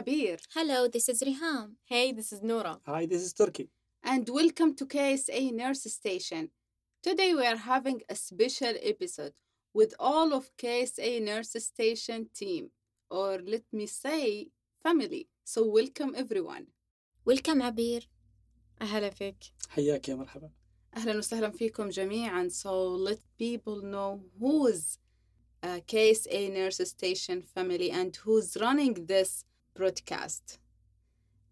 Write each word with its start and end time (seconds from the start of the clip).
Abir. 0.00 0.38
Hello, 0.54 0.88
this 0.88 1.06
is 1.06 1.22
Riham. 1.22 1.72
Hey, 1.84 2.10
this 2.10 2.32
is 2.32 2.42
Noura. 2.42 2.80
Hi, 2.86 3.04
this 3.04 3.20
is 3.20 3.34
Turkey. 3.34 3.68
And 4.02 4.26
welcome 4.26 4.74
to 4.74 4.86
KSA 4.86 5.52
Nurse 5.52 5.82
Station. 5.82 6.48
Today 7.02 7.34
we 7.34 7.46
are 7.46 7.58
having 7.58 8.00
a 8.08 8.14
special 8.14 8.72
episode 8.82 9.34
with 9.74 9.92
all 10.00 10.32
of 10.32 10.48
KSA 10.56 11.22
Nurse 11.22 11.56
Station 11.58 12.30
team, 12.34 12.70
or 13.10 13.38
let 13.44 13.64
me 13.70 13.86
say, 13.86 14.48
family. 14.82 15.28
So 15.44 15.66
welcome 15.66 16.14
everyone. 16.16 16.68
Welcome 17.26 17.62
عبير. 17.62 18.08
أهلا 18.82 19.10
فيك. 19.10 19.36
حياك 19.68 20.08
يا 20.08 20.14
مرحبا. 20.14 20.50
أهلا 20.96 21.18
وسهلا 21.18 21.50
فيكم 21.50 21.88
جميعا. 21.88 22.48
So 22.48 22.88
let 22.88 23.18
people 23.38 23.82
know 23.82 24.22
who's 24.40 24.98
uh, 25.62 25.80
KSA 25.86 26.52
Nurse 26.54 26.80
Station 26.88 27.42
family 27.42 27.90
and 27.90 28.16
who's 28.16 28.56
running 28.56 28.94
this 29.06 29.44
broadcast. 29.73 30.59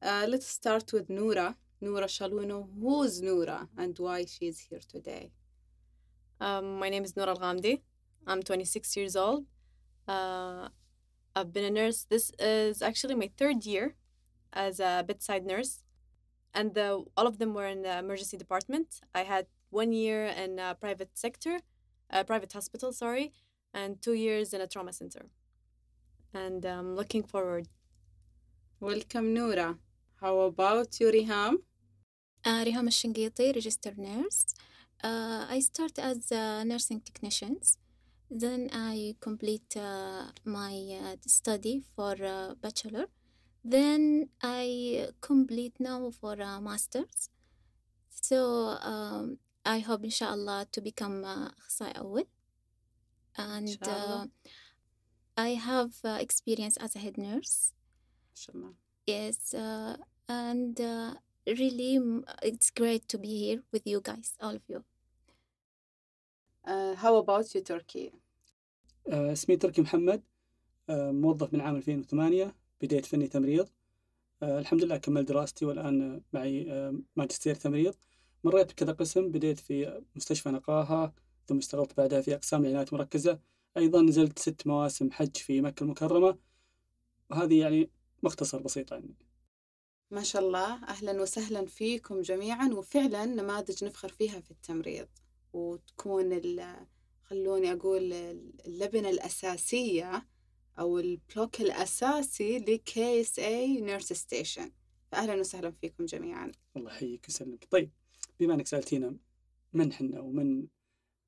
Uh, 0.02 0.26
let's 0.28 0.48
start 0.48 0.92
with 0.94 1.10
Noura. 1.10 1.56
Noura, 1.82 2.08
know 2.46 2.70
who's 2.80 3.22
Noura 3.22 3.68
and 3.78 3.98
why 3.98 4.26
she's 4.26 4.60
here 4.60 4.82
today? 4.88 5.32
Um, 6.42 6.80
my 6.80 6.90
name 6.90 7.04
is 7.04 7.16
Noura 7.16 7.32
Al-Ghamdi. 7.32 7.82
I'm 8.28 8.44
26 8.44 8.98
years 8.98 9.16
old. 9.16 9.46
Uh, 10.08 10.70
I've 11.36 11.54
been 11.54 11.66
a 11.66 11.70
nurse. 11.70 12.06
This 12.10 12.32
is 12.40 12.82
actually 12.82 13.16
my 13.16 13.30
third 13.38 13.66
year 13.66 13.96
as 14.52 14.80
a 14.80 15.04
bedside 15.08 15.46
nurse. 15.46 15.84
And 16.54 16.74
the, 16.74 17.04
all 17.16 17.28
of 17.28 17.38
them 17.38 17.54
were 17.54 17.68
in 17.68 17.84
the 17.84 18.00
emergency 18.00 18.38
department. 18.38 19.02
I 19.14 19.24
had 19.24 19.48
one 19.70 19.94
year 19.94 20.26
in 20.26 20.60
a 20.60 20.76
private 20.76 21.12
sector, 21.14 21.60
a 22.10 22.24
private 22.24 22.52
hospital, 22.52 22.92
sorry, 22.92 23.32
and 23.74 24.02
two 24.02 24.14
years 24.14 24.54
in 24.54 24.62
a 24.62 24.68
trauma 24.68 24.92
center. 24.94 25.28
And 26.34 26.66
I'm 26.66 26.96
looking 26.96 27.24
forward. 27.24 27.68
Welcome, 28.81 29.35
Noura. 29.35 29.77
How 30.21 30.41
about 30.41 31.01
you, 31.01 31.11
Riham? 31.11 31.57
Uh, 32.45 32.65
Riham 32.65 32.87
Al-Shinqiti, 32.87 33.55
registered 33.55 33.99
nurse. 33.99 34.55
Uh, 35.03 35.47
I 35.49 35.61
start 35.61 35.99
as 35.99 36.31
a 36.33 36.65
nursing 36.65 37.01
technicians. 37.01 37.79
Then 38.31 38.71
I 38.73 39.17
complete 39.21 39.77
uh, 39.77 40.27
my 40.45 40.75
uh, 41.03 41.17
study 41.27 41.83
for 41.95 42.15
uh, 42.23 42.55
bachelor. 42.61 43.07
Then 43.65 44.29
I 44.43 45.09
complete 45.21 45.75
now 45.79 46.11
for 46.11 46.35
a 46.35 46.61
master's. 46.61 47.31
So 48.11 48.77
um, 48.83 49.39
I 49.65 49.79
hope 49.79 50.05
inshallah 50.05 50.67
to 50.73 50.81
become 50.81 51.25
uh, 51.25 51.51
أخصائي 51.59 51.99
أول. 51.99 52.27
And 53.37 53.69
uh, 53.69 53.71
Inshallah. 53.71 54.29
I 55.37 55.49
have 55.55 55.93
uh, 56.05 56.19
experience 56.21 56.77
as 56.77 56.95
a 56.95 56.99
head 56.99 57.19
nurse. 57.19 57.73
Inshallah. 58.32 58.74
Yes, 59.08 59.54
uh, 59.54 59.98
and 60.28 60.80
uh, 60.80 61.14
really, 61.48 62.00
it's 62.44 62.70
great 62.70 63.08
to 63.10 63.18
be 63.18 63.34
here 63.44 63.60
with 63.72 63.86
you 63.86 64.02
guys, 64.02 64.34
all 64.42 64.56
of 64.56 64.62
you. 64.68 64.84
Uh, 66.66 66.96
how 66.96 67.16
about 67.16 67.54
you, 67.56 67.62
Turkey? 67.62 68.12
آه، 69.08 69.32
اسمي 69.32 69.56
تركي 69.58 69.82
محمد 69.82 70.24
آه، 70.90 71.12
موظف 71.12 71.54
من 71.54 71.62
عام 71.62 71.76
2008 71.76 72.56
بديت 72.82 73.06
فني 73.06 73.28
تمريض 73.28 73.70
آه، 74.44 74.60
الحمد 74.60 74.84
لله 74.84 74.98
كملت 74.98 75.28
دراستي 75.28 75.66
والآن 75.66 76.22
معي 76.34 76.92
ماجستير 77.16 77.56
تمريض 77.56 77.96
مريت 78.44 78.72
بكذا 78.72 78.92
قسم 78.92 79.32
بديت 79.32 79.60
في 79.60 80.02
مستشفى 80.16 80.50
نقاهة 80.50 81.14
ثم 81.48 81.58
اشتغلت 81.58 81.98
بعدها 81.98 82.22
في 82.22 82.36
أقسام 82.36 82.62
العنايات 82.62 82.94
المركزة 82.94 83.40
أيضا 83.78 84.02
نزلت 84.02 84.40
ست 84.40 84.68
مواسم 84.68 85.12
حج 85.12 85.38
في 85.38 85.62
مكة 85.62 85.84
المكرمة 85.84 86.38
وهذه 87.30 87.60
يعني 87.60 87.90
مختصر 88.24 88.62
بسيط 88.62 88.94
عني 88.94 89.16
ما 90.12 90.24
شاء 90.24 90.42
الله 90.42 90.84
أهلا 90.84 91.22
وسهلا 91.22 91.66
فيكم 91.66 92.22
جميعا 92.22 92.68
وفعلا 92.68 93.26
نماذج 93.26 93.84
نفخر 93.84 94.10
فيها 94.10 94.40
في 94.40 94.52
التمريض. 94.52 95.08
وتكون 95.54 96.34
ال- 96.34 96.88
خلوني 97.24 97.72
أقول 97.74 98.14
اللبنة 98.66 99.10
الأساسية 99.10 100.28
أو 100.80 101.00
البلوك 101.00 101.62
الأساسي 101.62 102.60
ل 102.60 103.22
KSA 103.22 103.40
Nurse 103.40 104.14
Station 104.14 104.72
فأهلا 105.12 105.36
وسهلا 105.40 105.72
فيكم 105.72 106.06
جميعا. 106.06 106.52
الله 106.78 106.92
يحييك 106.92 107.26
ويسلمك. 107.28 107.68
طيب 107.72 107.92
بما 108.40 108.54
إنك 108.54 108.68
سألتينا 108.68 109.16
من 109.74 109.94
حنا 109.94 110.20
ومن 110.20 110.68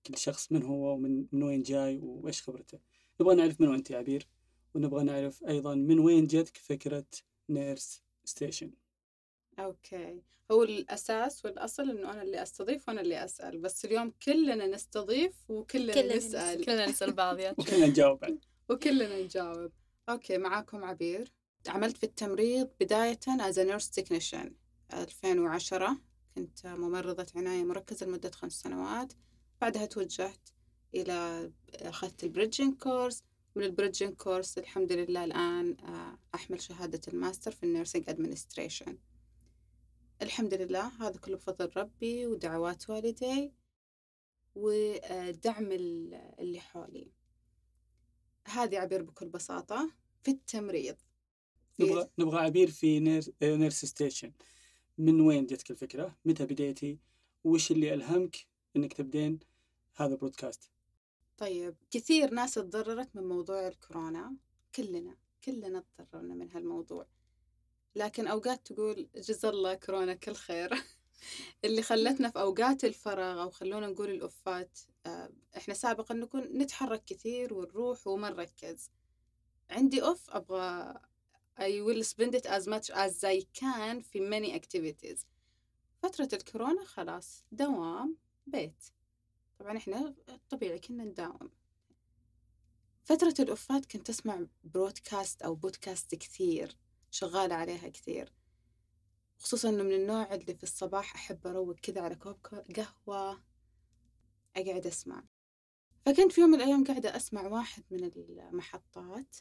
كل 0.08 0.18
شخص 0.18 0.52
من 0.52 0.64
هو 0.64 0.94
ومن 0.94 1.26
من 1.32 1.44
وين 1.44 1.62
جاي 1.64 1.98
وإيش 1.98 2.42
خبرته؟ 2.42 2.80
نبغى 3.22 3.36
نعرف 3.36 3.62
من 3.62 3.68
وين 3.68 3.76
أنت 3.78 3.92
يا 3.92 3.98
عبير؟ 3.98 4.28
ونبغى 4.74 5.04
نعرف 5.04 5.44
أيضا 5.44 5.76
من 5.76 6.00
وين 6.00 6.28
جتك 6.28 6.58
فكرة 6.58 7.06
Nurse 7.50 8.04
Station. 8.26 8.72
okay. 9.60 10.22
هو 10.52 10.64
الأساس 10.64 11.46
والأصل 11.46 11.90
إنه 11.90 12.12
أنا 12.12 12.22
اللي 12.22 12.42
أستضيف 12.42 12.90
وأنا 12.90 13.02
اللي 13.02 13.26
أسأل 13.26 13.58
بس 13.58 13.86
اليوم 13.86 14.14
كلنا 14.26 14.68
نستضيف 14.68 15.50
وكلنا 15.50 15.94
كلنا 15.94 16.16
نسأل. 16.16 16.66
كلنا 16.66 16.86
نسأل 16.86 17.14
بعض 17.14 17.40
يا 17.40 17.52
وكلنا 17.60 17.88
نجاوب 17.88 18.40
وكلنا 18.70 19.22
نجاوب. 19.24 19.72
okay 20.10 20.38
معاكم 20.38 20.84
عبير. 20.84 21.32
عملت 21.68 21.98
في 21.98 22.04
التمريض 22.04 22.70
بداية 22.80 23.20
as 23.20 23.56
a 23.56 23.66
nurse 23.66 24.02
technician. 24.02 24.52
2010 24.94 25.98
كنت 26.36 26.68
ممرضة 26.68 27.26
عناية 27.36 27.64
مركزة 27.64 28.06
لمدة 28.06 28.32
خمس 28.32 28.54
سنوات. 28.54 29.14
بعدها 29.62 29.86
توجهت 29.86 30.50
إلى 30.96 31.52
أخذت 31.76 32.24
ال 32.24 32.30
bridging 32.30 32.78
course 32.78 33.24
من 33.56 33.64
ال 33.64 33.69
bridging 33.69 34.14
course 34.16 34.58
الحمد 34.58 34.92
لله 34.92 35.24
الآن 35.24 35.78
آه، 35.80 36.18
أحمل 36.36 36.62
شهادة 36.62 37.02
الماستر 37.08 37.52
في 37.52 37.64
ال 37.64 37.69
nursing 37.70 38.10
administration 38.10 38.98
الحمد 40.22 40.54
لله 40.54 40.88
هذا 41.08 41.20
كله 41.20 41.36
بفضل 41.38 41.70
ربي 41.78 42.28
ودعوات 42.28 42.90
والدي 42.90 43.52
ودعم 44.56 45.72
ال- 45.72 46.14
اللي 46.40 46.60
حولي 46.60 47.12
هذه 48.48 48.80
عبير 48.80 49.02
بكل 49.04 49.30
بساطة 49.30 49.92
في 50.24 50.32
التمريض 50.32 50.96
نبغى 51.80 52.10
نبغى 52.20 52.40
عبير 52.40 52.72
في 52.72 53.00
Nur 53.00 53.24
آه، 53.42 53.56
Nurse 53.56 53.86
Station 53.86 54.32
من 54.98 55.22
وين 55.22 55.46
جتك 55.46 55.72
الفكرة؟ 55.72 56.18
متى 56.26 56.46
بديتي؟ 56.46 57.00
وش 57.44 57.72
اللي 57.72 57.94
ألهمك 57.94 58.48
إنك 58.76 58.94
تبدين 58.94 59.40
هذا 59.96 60.14
البودكاست؟ 60.14 60.72
طيب 61.42 61.76
كثير 61.92 62.34
ناس 62.34 62.54
تضررت 62.54 63.16
من 63.16 63.24
موضوع 63.24 63.68
الكورونا 63.68 64.36
كلنا 64.76 65.18
كلنا 65.44 65.84
تضررنا 65.98 66.34
من 66.34 66.52
هالموضوع. 66.52 67.08
لكن 67.96 68.28
أوقات 68.28 68.68
تقول 68.68 69.10
جزا 69.16 69.50
الله 69.50 69.74
كورونا 69.74 70.14
كل 70.14 70.34
خير. 70.34 70.84
اللي 71.66 71.82
خلتنا 71.82 72.30
في 72.30 72.40
أوقات 72.40 72.86
الفراغ 72.86 73.42
أو 73.42 73.50
خلونا 73.50 73.88
نقول 73.88 74.10
الأوفات 74.10 74.80
آه، 75.06 75.30
إحنا 75.58 75.74
سابقا 75.74 76.16
نكون 76.16 76.42
نتحرك 76.42 77.06
كثير 77.06 77.54
ونروح 77.54 78.08
وما 78.08 78.30
نركز. 78.30 78.92
عندي 79.70 80.04
أوف 80.04 80.30
أبغى 80.30 81.00
I 81.60 81.82
will 81.88 82.04
spend 82.04 82.36
it 82.36 82.46
as 82.46 82.68
much 82.68 82.90
as 82.90 83.24
I 83.24 83.46
can 83.60 84.02
في 84.02 84.30
many 84.30 84.60
activities. 84.60 85.26
فترة 86.04 86.30
الكورونا 86.34 86.86
خلاص 86.86 87.46
دوام 87.52 88.18
بيت. 88.48 89.01
طبعا 89.62 89.78
إحنا 89.78 90.14
طبيعي 90.50 90.80
كنا 90.80 91.04
نداوم. 91.04 91.52
فترة 93.04 93.34
الأوفات 93.40 93.86
كنت 93.86 94.10
أسمع 94.10 94.46
برودكاست 94.64 95.42
أو 95.42 95.56
بودكاست 95.56 96.16
كثير 96.16 96.78
شغالة 97.12 97.56
عليها 97.56 97.90
كثير. 97.90 98.34
خصوصا 99.40 99.70
إنه 99.70 99.84
من 99.84 99.92
النوع 99.94 100.34
اللي 100.34 100.56
في 100.56 100.64
الصباح 100.64 101.16
أحب 101.16 101.48
أروق 101.48 101.76
كذا 101.76 102.02
على 102.02 102.16
كوب 102.16 102.36
كو- 102.36 102.64
قهوة 102.76 103.44
أقعد 104.56 104.88
أسمع. 104.88 105.24
فكنت 106.06 106.32
في 106.32 106.42
يوم 106.42 106.50
من 106.50 106.62
الأيام 106.62 106.84
قاعدة 106.84 107.16
أسمع 107.16 107.48
واحد 107.48 107.84
من 107.92 108.04
المحطات. 108.04 109.36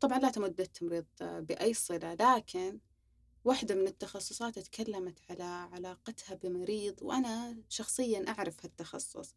طبعا 0.00 0.18
لا 0.18 0.30
تمد 0.30 0.60
التمريض 0.60 1.06
بأي 1.20 1.74
صلة 1.74 2.14
لكن 2.14 2.80
واحدة 3.44 3.74
من 3.74 3.86
التخصصات 3.86 4.58
تكلمت 4.58 5.18
على 5.30 5.42
علاقتها 5.42 6.34
بمريض 6.34 7.02
وأنا 7.02 7.62
شخصيا 7.68 8.24
أعرف 8.28 8.64
هالتخصص. 8.64 9.34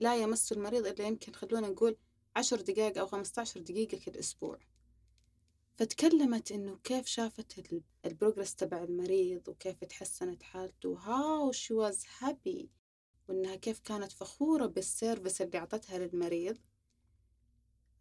لا 0.00 0.16
يمس 0.16 0.52
المريض 0.52 0.86
إلا 0.86 1.06
يمكن 1.06 1.32
خلونا 1.32 1.68
نقول 1.68 1.96
عشر 2.36 2.60
دقائق 2.60 2.98
أو 2.98 3.06
خمسة 3.06 3.40
عشر 3.42 3.60
دقيقة 3.60 3.98
كل 4.04 4.18
أسبوع 4.18 4.58
فتكلمت 5.76 6.52
إنه 6.52 6.78
كيف 6.84 7.06
شافت 7.06 7.58
ال- 7.58 7.82
ال 8.04 8.10
progress 8.10 8.54
تبع 8.54 8.82
المريض 8.84 9.48
وكيف 9.48 9.84
تحسنت 9.84 10.42
حالته 10.42 10.98
how 10.98 11.52
she 11.52 11.74
was 11.74 12.04
happy 12.18 12.70
وإنها 13.28 13.56
كيف 13.56 13.80
كانت 13.80 14.12
فخورة 14.12 14.66
بال 14.66 14.83
service 14.83 15.42
اللي 15.42 15.58
أعطتها 15.58 15.98
للمريض 15.98 16.58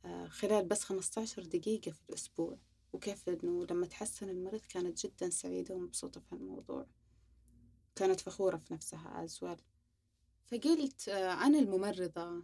آه، 0.05 0.27
خلال 0.27 0.65
بس 0.65 0.83
15 0.83 1.43
دقيقة 1.43 1.91
في 1.91 2.01
الأسبوع. 2.09 2.57
وكيف 2.95 3.29
إنه 3.29 3.65
لما 3.65 3.85
تحسن 3.85 4.29
المريض 4.29 4.61
كانت 4.61 5.05
جدا 5.05 5.29
سعيدة 5.29 5.75
ومبسوطة 5.75 6.19
في 6.19 6.35
هالموضوع 6.35 6.87
كانت 7.95 8.19
فخورة 8.19 8.57
في 8.57 8.73
نفسها 8.73 9.27
as 9.27 9.31
well 9.31 9.61
فقلت 10.45 11.09
آه، 11.09 11.33
أنا 11.33 11.59
الممرضة 11.59 12.43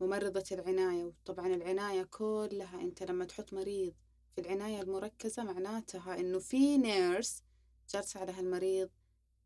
ممرضة 0.00 0.44
العناية 0.52 1.04
وطبعا 1.04 1.46
العناية 1.46 2.02
كلها 2.02 2.80
أنت 2.80 3.02
لما 3.02 3.24
تحط 3.24 3.52
مريض 3.52 3.94
في 4.34 4.40
العناية 4.40 4.80
المركزة 4.80 5.44
معناتها 5.44 6.20
إنه 6.20 6.38
في 6.38 6.76
نيرس 6.76 7.42
جالسة 7.90 8.20
على 8.20 8.32
هالمريض 8.32 8.90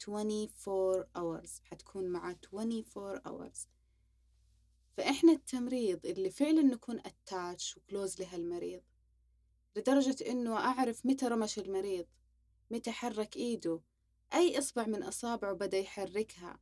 24 0.08 1.05
hours 1.17 1.50
حتكون 1.64 2.08
معاه 2.08 2.37
24 2.55 3.19
hours. 3.19 3.58
فإحنا 4.96 5.32
التمريض 5.32 6.06
اللي 6.06 6.31
فعلا 6.31 6.62
نكون 6.62 7.00
اتاتش 7.00 7.76
وكلوز 7.76 8.20
لهالمريض 8.20 8.82
لدرجة 9.76 10.31
إنه 10.31 10.56
أعرف 10.56 11.06
متى 11.06 11.26
رمش 11.29 11.59
المريض 11.59 12.06
متى 12.70 12.91
حرك 12.91 13.37
إيده 13.37 13.81
أي 14.35 14.59
إصبع 14.59 14.87
من 14.87 15.03
أصابعه 15.03 15.53
بدأ 15.53 15.79
يحركها 15.79 16.59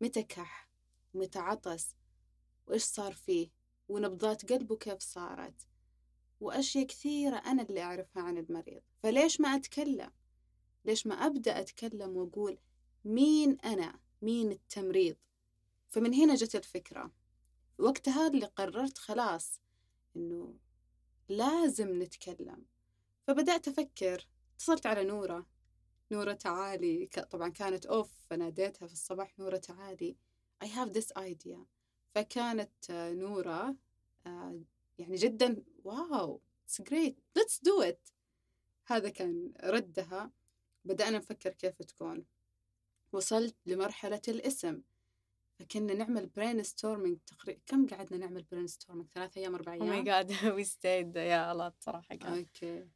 متى 0.00 0.22
كح 0.22 0.68
ومتى 1.14 1.38
عطس 1.38 1.94
وإيش 2.66 2.82
صار 2.82 3.12
فيه 3.12 3.50
ونبضات 3.88 4.52
قلبه 4.52 4.76
كيف 4.76 5.00
صارت 5.00 5.68
وأشياء 6.40 6.86
كثيرة 6.86 7.36
أنا 7.36 7.62
اللي 7.62 7.82
أعرفها 7.82 8.22
عن 8.22 8.38
المريض. 8.38 8.82
فليش 9.02 9.40
ما 9.40 9.48
أتكلم؟ 9.48 10.10
ليش 10.84 11.06
ما 11.06 11.14
أبدأ 11.14 11.60
أتكلم 11.60 12.16
وأقول 12.16 12.58
مين 13.04 13.60
أنا؟ 13.60 14.00
مين 14.22 14.52
التمريض؟ 14.52 15.16
فمن 15.88 16.14
هنا 16.14 16.34
جت 16.34 16.54
الفكرة. 16.54 17.12
وقتها 17.78 18.26
اللي 18.26 18.46
قررت 18.46 18.98
خلاص 18.98 19.60
إنه 20.16 20.54
لازم 21.28 22.02
نتكلم. 22.02 22.64
فبدأت 23.26 23.68
أفكر 23.68 24.26
اتصلت 24.56 24.86
على 24.86 25.04
نورة. 25.04 25.46
نورة 26.12 26.32
تعالي. 26.32 27.06
طبعا 27.06 27.48
كانت 27.48 27.86
off 27.86 28.12
فناديتها 28.30 28.86
في 28.86 28.92
الصباح. 28.92 29.38
نورة 29.38 29.56
تعالي. 29.56 30.16
I 30.64 30.66
have 30.66 30.92
this 30.92 31.12
idea. 31.18 31.58
فكانت 32.14 32.90
نورة 32.90 33.76
آه، 34.26 34.60
يعني 34.98 35.16
جدا 35.16 35.62
wow 35.84 36.40
it's 36.68 36.82
great 36.82 37.14
let's 37.38 37.58
do 37.58 37.90
it. 37.90 38.12
هذا 38.86 39.08
كان 39.08 39.52
ردها. 39.64 40.30
بدأنا 40.84 41.18
نفكر 41.18 41.50
كيف 41.50 41.82
تكون. 41.82 42.24
وصلت 43.12 43.56
لمرحلة 43.66 44.22
الاسم. 44.28 44.82
فكنا 45.58 45.94
نعمل 45.94 46.26
brainstorming 46.26 47.18
تقريبا 47.26 47.60
كم 47.66 47.86
قعدنا 47.86 48.18
نعمل 48.18 48.42
brainstorming 48.42 49.08
ثلاث 49.14 49.38
أيام 49.38 49.54
أربع 49.54 49.72
أيام؟ 49.72 49.82
oh 49.82 49.88
my 49.88 50.02
God 50.02 50.44
we 50.44 50.64
stayed 50.64 51.16
يا 51.16 51.52
الله 51.52 51.72
صراحة 51.80 52.14
كان 52.14 52.38
okay. 52.38 52.88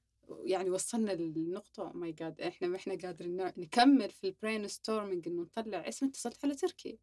يعني 0.45 0.71
وصلنا 0.71 1.13
للنقطة. 1.13 1.93
my 1.93 2.13
God 2.13 2.41
إحنا 2.41 2.69
ما 2.69 2.77
إحنا 2.77 2.99
قادرين 3.03 3.53
نكمل 3.57 4.11
في 4.11 4.27
ال 4.27 4.69
brainstorming 4.69 5.29
إنه 5.29 5.43
نطلع 5.43 5.89
اسم. 5.89 6.07
اتصلت 6.07 6.45
على 6.45 6.55
تركي. 6.55 6.99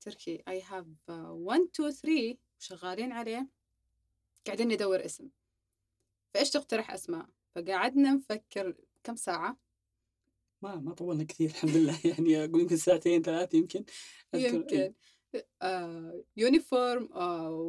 تركي. 0.00 0.42
I 0.48 0.62
have 0.62 0.86
1 1.08 1.60
2 1.74 1.90
3 1.90 2.38
شغالين 2.58 3.12
عليه. 3.12 3.48
قاعدين 4.46 4.68
ندور 4.68 5.04
اسم. 5.04 5.28
فإيش 6.34 6.50
تقترح 6.50 6.90
أسماء؟ 6.90 7.28
فقعدنا 7.54 8.12
نفكر 8.14 8.74
كم 9.04 9.16
ساعة؟ 9.16 9.56
ما 10.62 10.76
ما 10.76 10.94
طولنا 10.94 11.24
كثير 11.24 11.50
الحمد 11.50 11.76
لله. 11.76 11.98
يعني 12.04 12.44
أقول 12.44 12.60
يمكن 12.60 12.76
ساعتين 12.76 13.22
ثلاث 13.22 13.54
يمكن 13.54 13.84
يمكن. 14.34 14.94
uniform 16.36 17.08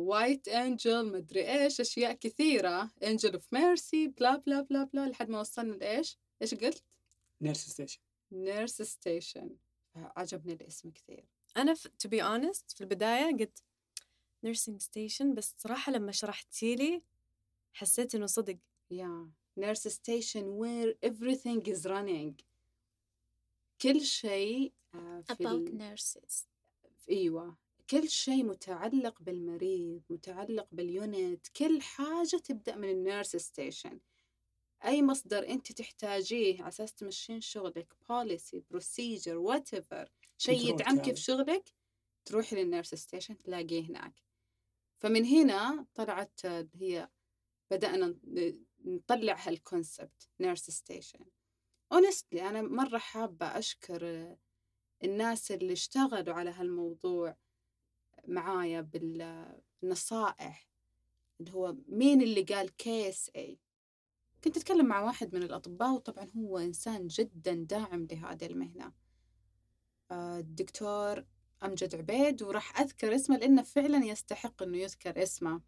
white 0.07 0.47
angel 0.47 1.11
مدري 1.11 1.51
إيش 1.51 1.81
أشياء 1.81 2.13
كثيرة. 2.13 2.91
angel 3.03 3.33
of 3.33 3.53
mercy 3.53 4.07
bla 4.07 4.35
bla 4.35 4.61
bla 4.61 4.83
bla 4.83 5.09
لحد 5.09 5.29
ما 5.29 5.39
وصلنا 5.39 5.73
لإيش؟ 5.73 6.19
إيش 6.41 6.55
قلت؟ 6.55 6.83
nurse 7.41 7.69
station 7.69 7.99
nurse 8.31 8.81
station 8.81 9.49
عجبني 9.95 10.53
الاسم 10.53 10.91
كثير. 10.91 11.25
أنا 11.57 11.73
to 11.99 12.09
be 12.09 12.23
honest 12.23 12.71
في 12.71 12.81
البداية 12.81 13.37
قلت 13.37 13.63
nursing 14.43 14.81
station 14.81 15.33
بس 15.33 15.55
صراحة 15.57 15.91
لما 15.91 16.11
شرحتي 16.11 16.75
لي 16.75 17.01
حسيت 17.73 18.15
إنه 18.15 18.25
صدق. 18.25 18.57
yeah 18.91 19.31
nurse 19.57 19.87
station 19.87 20.43
where 20.43 20.97
everything 21.05 21.61
is 21.73 21.85
running. 21.85 22.50
كل 23.81 24.01
شيء 24.01 24.73
آه، 24.93 25.21
في 25.21 25.33
about 25.33 25.47
ال... 25.47 25.95
nurses. 25.97 26.45
أيوه 27.09 27.57
كل 27.89 28.09
شيء 28.09 28.43
متعلق 28.43 29.21
بالمريض 29.21 30.01
متعلق 30.09 30.67
بال 30.71 30.97
unit 30.97 31.47
كل 31.47 31.81
حاجة 31.81 32.37
تبدأ 32.43 32.75
من 32.75 32.89
ال 32.89 32.97
nurse 32.97 33.35
station 33.35 33.99
أي 34.85 35.01
مصدر 35.01 35.47
أنت 35.49 35.71
تحتاجيه 35.71 36.59
على 36.59 36.67
أساس 36.67 36.93
تمشين 36.93 37.41
شغلك 37.41 37.93
policy 38.09 38.63
procedure 38.69 39.37
whatever 39.37 40.11
شيء 40.37 40.69
يدعمك. 40.73 41.03
في 41.15 41.21
شغلك 41.21 41.73
تروحي 42.25 42.55
لل 42.55 42.67
nurse 42.67 42.95
station 42.95 43.37
تلاقيه 43.37 43.81
هناك. 43.89 44.13
فمن 44.97 45.25
هنا 45.25 45.85
طلعت 45.95 46.45
آه، 46.45 46.67
هي 46.75 47.09
بدأنا 47.71 48.07
ن- 48.23 48.63
نطلع 48.85 49.35
هال 49.47 49.65
concept 49.65 50.29
nurse 50.39 50.69
station 50.69 51.25
honestly 51.91 52.49
أنا 52.49 52.61
مرة 52.61 52.97
حابة 52.97 53.45
أشكر 53.45 54.35
الناس 55.03 55.51
اللي 55.51 55.73
اشتغلوا 55.73 56.35
على 56.35 56.49
هالموضوع 56.49 57.35
معايا 58.27 58.81
بالنصائح 58.81 60.67
اللي 61.39 61.53
هو 61.53 61.75
مين 61.87 62.21
اللي 62.21 62.41
قال 62.41 62.77
KSA 62.77 63.59
كنت 64.43 64.57
أتكلم 64.57 64.85
مع 64.85 65.01
واحد 65.01 65.35
من 65.35 65.43
الأطباء 65.43 65.93
وطبعا 65.93 66.31
هو 66.37 66.57
إنسان 66.57 67.07
جدا 67.07 67.53
داعم 67.53 68.07
لهذه 68.11 68.45
المهنة. 68.45 68.93
آه، 70.11 70.39
الدكتور 70.39 71.25
أمجد 71.63 71.95
عبيد 71.95 72.43
وراح 72.43 72.79
أذكر 72.79 73.15
اسمه 73.15 73.37
لأنه 73.37 73.61
فعلا 73.63 74.05
يستحق 74.05 74.63
أنه 74.63 74.77
يذكر 74.77 75.23
اسمه. 75.23 75.61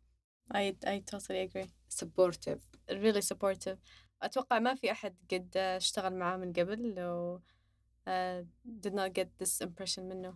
I 0.53 0.75
I 0.85 0.99
totally 1.11 1.41
agree. 1.47 1.69
Supportive. 1.89 2.61
Really 2.89 3.21
supportive. 3.21 3.77
أتوقع 4.25 4.59
ما 4.59 4.75
في 4.75 4.91
أحد 4.91 5.15
قد 5.31 5.57
اشتغل 5.57 6.15
معاه 6.15 6.37
من 6.37 6.53
قبل 6.53 6.95
و 6.99 7.39
uh, 8.07 8.43
did 8.81 8.93
not 8.93 9.13
get 9.13 9.27
this 9.39 9.61
impression 9.67 9.99
منه. 9.99 10.33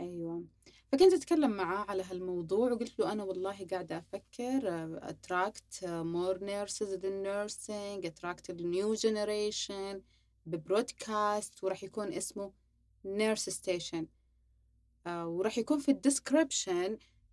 أيوة. 0.00 0.44
فكنت 0.92 1.12
أتكلم 1.12 1.50
معاه 1.50 1.84
على 1.90 2.02
هالموضوع 2.02 2.72
وقلت 2.72 2.98
له 2.98 3.12
أنا 3.12 3.24
والله 3.24 3.66
قاعدة 3.70 3.98
أفكر 3.98 4.60
uh, 4.60 5.04
attract 5.04 5.82
more 5.86 6.38
nurses 6.38 6.92
in 7.02 7.22
nursing 7.22 8.10
attract 8.10 8.52
the 8.52 8.62
new 8.62 8.96
generation 8.96 10.02
ببرودكاست 10.46 11.64
وراح 11.64 11.84
يكون 11.84 12.12
اسمه 12.12 12.52
nurse 13.06 13.50
station. 13.50 14.04
uh, 15.06 15.08
وراح 15.08 15.58
يكون 15.58 15.78
في 15.78 16.00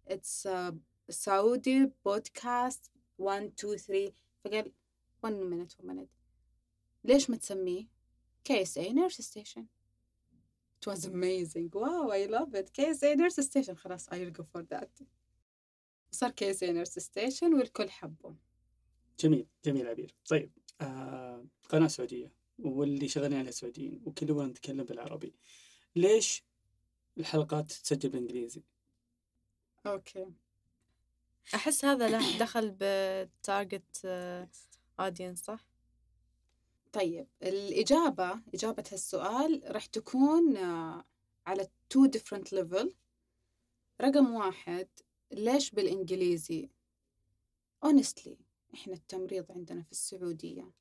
it's 0.09 0.45
uh, 0.45 0.73
Saudi 1.11 1.87
podcast 2.03 2.89
1 3.17 3.53
2 3.57 3.77
3 3.77 4.13
فقال 4.43 4.71
one 5.25 5.49
minute 5.53 5.83
one 5.83 5.87
minute 5.87 6.09
ليش 7.03 7.29
ما 7.29 7.37
تسميه 7.37 7.87
KSA 8.49 8.93
nurse 8.93 9.21
station 9.21 9.65
It 10.85 10.91
was 10.91 11.05
amazing. 11.05 11.69
Wow, 11.73 12.11
I 12.11 12.25
love 12.25 12.53
it. 12.53 12.71
KSA 12.77 13.15
Nurse 13.15 13.41
Station. 13.41 13.75
خلاص 13.75 14.09
I'll 14.09 14.29
go 14.29 14.43
for 14.43 14.61
that. 14.61 15.03
صار 16.11 16.31
KSA 16.31 16.67
Nurse 16.67 17.03
Station 17.03 17.43
والكل 17.43 17.89
حبه. 17.89 18.35
جميل 19.19 19.47
جميل 19.65 19.87
عبير 19.87 20.15
طيب 20.29 20.51
آه 20.81 21.45
قناة 21.69 21.87
سعودية 21.87 22.31
واللي 22.59 23.07
شغالين 23.07 23.39
عليها 23.39 23.51
سعوديين 23.51 24.01
وكلنا 24.05 24.45
نتكلم 24.45 24.83
بالعربي 24.83 25.35
ليش 25.95 26.43
الحلقات 27.17 27.71
تسجل 27.71 28.09
بالإنجليزي؟ 28.09 28.63
okay. 29.85 30.25
أحس 31.55 31.85
هذا 31.85 32.09
له 32.09 32.39
دخل 32.39 32.71
بال 32.71 33.04
target 33.04 34.01
audience 35.01 35.35
صح؟ 35.43 35.65
طيب 36.93 37.27
الإجابة 37.43 38.41
إجابة 38.53 38.83
هالسؤال 38.91 39.63
راح 39.65 39.85
تكون 39.85 40.57
آه، 40.57 41.05
على 41.47 41.67
two 41.93 42.09
different 42.17 42.47
level. 42.57 42.89
رقم 44.01 44.33
واحد 44.33 44.87
ليش 45.31 45.71
بالإنجليزي؟ 45.71 46.69
honestly 47.85 48.35
إحنا 48.73 48.93
التمريض 48.93 49.51
عندنا 49.51 49.83
في 49.83 49.91
السعودية 49.91 50.71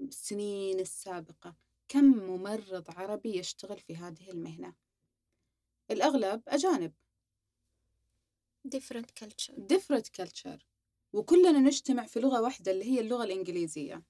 السنين 0.00 0.80
السابقة 0.80 1.56
كم 1.88 2.04
ممرض 2.04 2.84
عربي 2.90 3.38
يشتغل 3.38 3.78
في 3.78 3.96
هذه 3.96 4.30
المهنة؟ 4.30 4.74
الأغلب 5.90 6.42
أجانب 6.48 6.92
different 8.76 9.06
culture 9.20 9.54
different 9.54 10.06
culture 10.20 10.58
وكلنا 11.12 11.60
نجتمع 11.60 12.06
في 12.06 12.20
لغة 12.20 12.40
واحدة 12.42 12.72
اللي 12.72 12.84
هي 12.84 13.00
اللغة 13.00 13.24
الإنجليزية. 13.24 14.02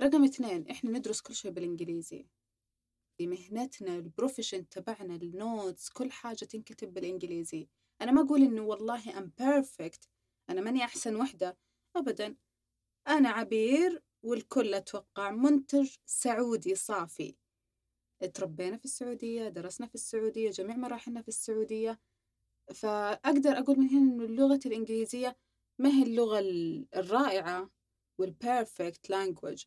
رقم 0.00 0.24
اثنين 0.24 0.68
إحنا 0.68 0.90
ندرس 0.90 1.20
كل 1.20 1.34
شيء 1.34 1.50
بالإنجليزي. 1.50 2.26
مهنتنا 3.20 3.96
ال 3.96 4.02
profession 4.02 4.68
تبعنا 4.68 5.16
ال 5.16 5.28
notes 5.28 5.88
كل 5.88 6.12
حاجة 6.12 6.44
تنكتب 6.44 6.94
بالإنجليزي. 6.94 7.68
أنا 8.00 8.12
ما 8.12 8.22
أقول 8.22 8.42
إنه 8.42 8.62
والله 8.62 9.02
I'm 9.02 9.30
perfect 9.42 10.08
أنا 10.50 10.60
ماني 10.60 10.84
أحسن 10.84 11.16
وحدة 11.16 11.58
أبدا. 11.96 12.36
أنا 13.08 13.28
عبير 13.28 14.02
والكل 14.22 14.74
أتوقع 14.74 15.30
منتج 15.30 15.90
سعودي 16.06 16.74
صافي. 16.74 17.36
تربينا 18.34 18.76
في 18.76 18.84
السعودية 18.84 19.48
درسنا 19.48 19.86
في 19.86 19.94
السعودية 19.94 20.50
جميع 20.50 20.76
مراحلنا 20.76 21.22
في 21.22 21.28
السعودية. 21.28 22.00
فأقدر 22.74 23.58
أقول 23.58 23.78
من 23.78 23.88
هنا 23.88 24.12
إنه 24.12 24.24
اللغة 24.24 24.60
الإنجليزية 24.66 25.36
ما 25.78 25.88
هي 25.90 26.02
اللغة 26.02 26.38
ال- 26.38 26.88
الرائعة 26.96 27.70
وال 28.18 28.38
perfect 28.38 29.10
language 29.10 29.64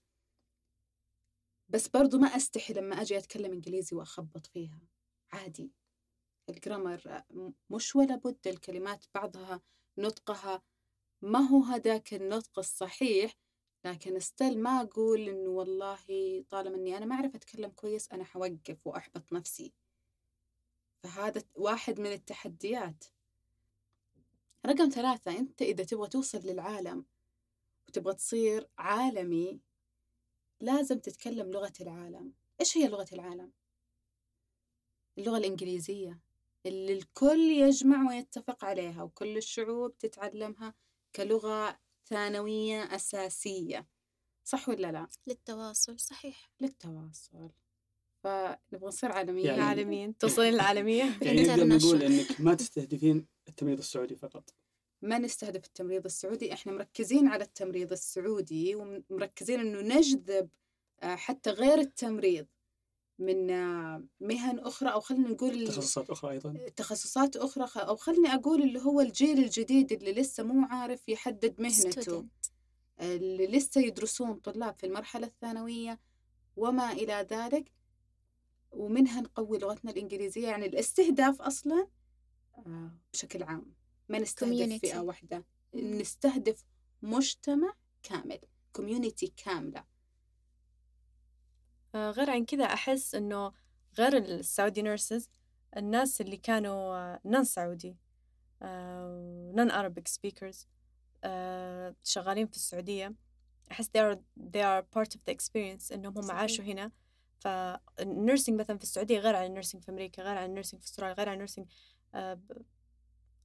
بس 1.69 1.87
برضو 1.87 2.17
ما 2.17 2.27
أستحي 2.27 2.73
لما 2.73 3.01
أجي 3.01 3.17
أتكلم 3.17 3.51
إنجليزي 3.53 3.95
وأخبط 3.95 4.47
فيها. 4.47 4.79
عادي. 5.31 5.71
الجرامر 6.49 7.23
مش 7.69 7.95
ولا 7.95 8.15
بد 8.15 8.47
الكلمات 8.47 9.05
بعضها 9.15 9.61
نطقها. 9.97 10.61
ما 11.21 11.39
هو 11.39 11.63
هذاك 11.63 12.13
النطق 12.13 12.59
الصحيح 12.59 13.33
لكن 13.85 14.15
استل 14.15 14.59
ما 14.59 14.81
أقول 14.81 15.19
إنه 15.29 15.49
والله 15.49 16.43
طالما 16.49 16.75
إني 16.75 16.97
أنا 16.97 17.05
ما 17.05 17.15
أعرف 17.15 17.35
أتكلم 17.35 17.69
كويس 17.69 18.11
أنا 18.11 18.23
حوقف 18.23 18.87
وأحبط 18.87 19.33
نفسي. 19.33 19.73
فهذا 21.03 21.43
واحد 21.55 21.99
من 21.99 22.11
التحديات. 22.11 23.03
رقم 24.65 24.89
ثلاثة 24.89 25.37
أنت 25.37 25.61
إذا 25.61 25.83
تبغى 25.83 26.07
توصل 26.07 26.37
للعالم 26.37 27.05
وتبغى 27.87 28.13
تصير 28.13 28.69
عالمي 28.77 29.61
لازم 30.61 30.99
تتكلم 30.99 31.51
لغة 31.51 31.73
العالم 31.81 32.33
إيش 32.59 32.77
هي 32.77 32.87
لغة 32.87 33.05
العالم؟ 33.13 33.51
اللغة 35.17 35.37
الإنجليزية 35.37 36.19
اللي 36.65 36.93
الكل 36.93 37.39
يجمع 37.39 38.09
ويتفق 38.09 38.65
عليها 38.65 39.03
وكل 39.03 39.37
الشعوب 39.37 39.97
تتعلمها 39.97 40.73
كلغة 41.15 41.79
ثانوية 42.05 42.95
أساسية 42.95 43.87
صح 44.43 44.69
ولا 44.69 44.91
لا؟ 44.91 45.07
للتواصل 45.27 45.99
صحيح 45.99 46.51
للتواصل 46.59 47.51
فنبغى 48.23 48.87
نصير 48.87 49.11
عالميين. 49.11 49.45
يعني- 49.47 49.61
عالميين. 49.61 50.17
توصلين 50.19 50.53
للعالمية 50.53 51.03
يعني 51.21 51.43
نقدر 51.43 51.67
نقول. 51.67 52.03
إنك 52.03 52.41
ما 52.41 52.53
تستهدفين 52.53 53.27
التمريض 53.47 53.77
السعودي 53.77 54.15
فقط. 54.15 54.53
ما 55.01 55.17
نستهدف 55.17 55.65
التمريض 55.65 56.05
السعودي. 56.05 56.53
إحنا 56.53 56.71
مركزين 56.71 57.27
على 57.27 57.43
التمريض 57.43 57.91
السعودي 57.91 58.75
ومركزين 58.75 59.59
إنه 59.59 59.81
نجذب 59.97 60.49
آه، 61.03 61.15
حتى 61.15 61.49
غير 61.49 61.79
التمريض 61.79 62.45
من 63.19 63.49
آه، 63.49 64.03
مهن 64.19 64.59
أخرى 64.59 64.89
أو 64.91 64.99
خلينا 64.99 65.29
نقول 65.29 65.67
تخصصات 65.67 66.09
أخرى 66.09 66.31
أيضا. 66.31 66.53
تخصصات 66.75 67.35
أخرى. 67.35 67.67
خ- 67.67 67.77
أو 67.77 67.95
خلني 67.95 68.33
أقول 68.33 68.61
اللي 68.63 68.79
هو 68.81 69.01
الجيل 69.01 69.39
الجديد 69.39 69.91
اللي 69.91 70.11
لسه 70.13 70.43
مو 70.43 70.65
عارف 70.69 71.09
يحدد 71.09 71.61
مهنته. 71.61 72.25
اللي 73.01 73.47
لسه 73.47 73.81
يدرسون 73.81 74.33
طلاب 74.35 74.75
في 74.77 74.85
المرحلة 74.85 75.27
الثانوية 75.27 75.99
وما 76.57 76.91
إلى 76.91 77.27
ذلك. 77.31 77.71
ومنها 78.71 79.21
نقوي 79.21 79.57
لغتنا 79.57 79.91
الإنجليزية 79.91 80.47
يعني 80.47 80.65
الاستهداف 80.65 81.41
أصلا 81.41 81.87
آه، 82.57 82.91
بشكل 83.13 83.43
عام 83.43 83.73
ما 84.09 84.19
نستهدف 84.19 84.53
Community. 84.69 84.79
فئة 84.81 84.99
واحدة. 84.99 85.43
نستهدف 85.75 86.65
مجتمع 87.01 87.73
كامل 88.03 88.39
community 88.73 89.33
كاملة 89.37 89.83
آه، 91.95 92.11
غير 92.11 92.29
عن 92.29 92.45
كذا 92.45 92.65
أحس 92.65 93.15
إنه 93.15 93.51
غير 93.97 94.17
السعودي 94.17 94.81
nurses 94.81 95.29
الناس 95.77 96.21
اللي 96.21 96.37
كانوا 96.37 97.17
non 97.27 97.43
سعودي 97.43 97.97
non 99.55 99.71
Arabic 99.71 100.03
speakers 100.11 100.65
آه، 101.23 101.95
شغالين 102.03 102.47
في 102.47 102.55
السعودية 102.55 103.13
أحس 103.71 103.87
they 103.87 103.99
are 104.01 104.15
they 104.37 104.61
are 104.61 104.83
part 104.97 105.07
of 105.15 105.19
the 105.29 105.33
experience 105.35 105.91
إنهم 105.93 106.17
هم. 106.17 106.31
عاشوا 106.31 106.65
هنا 106.65 106.91
فالنيرسينج 107.40 108.60
مثلا 108.60 108.78
في 108.78 108.84
السعودية 108.84 109.18
غير 109.18 109.36
عن 109.36 109.46
النيرسينج 109.46 109.82
في 109.82 109.90
أمريكا 109.90 110.22
غير 110.22 110.38
عن 110.38 110.44
النيرسينج 110.44 110.82
في 110.82 110.88
أستراليا 110.88 111.14
غير 111.14 111.28
عن 111.28 111.34
النيرسينج 111.34 111.66
uh, 112.14 112.36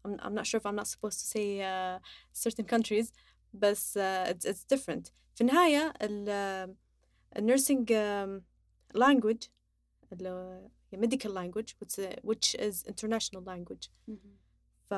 I'm, 0.06 0.20
I'm 0.20 0.34
not 0.34 0.48
sure 0.48 0.60
if 0.60 0.66
I'm 0.66 0.76
not 0.76 0.88
supposed 0.88 1.20
to 1.20 1.26
say 1.26 1.62
uh, 1.62 2.00
certain 2.34 2.66
countries 2.66 3.12
بس 3.54 3.98
uh, 3.98 4.34
it's, 4.34 4.46
it's 4.46 4.64
different 4.76 5.12
في 5.36 5.42
النهاية 5.42 5.94
ال 6.02 6.76
النيرسينج 7.38 7.94
um, 7.94 8.42
language 8.98 9.48
اللي 10.14 10.30
هو 10.30 10.70
هي 10.92 11.00
medical 11.00 11.32
language 11.32 11.76
which, 11.80 12.00
which 12.24 12.56
is 12.56 12.84
international 12.88 13.42
language 13.46 13.90
ف 14.90 14.94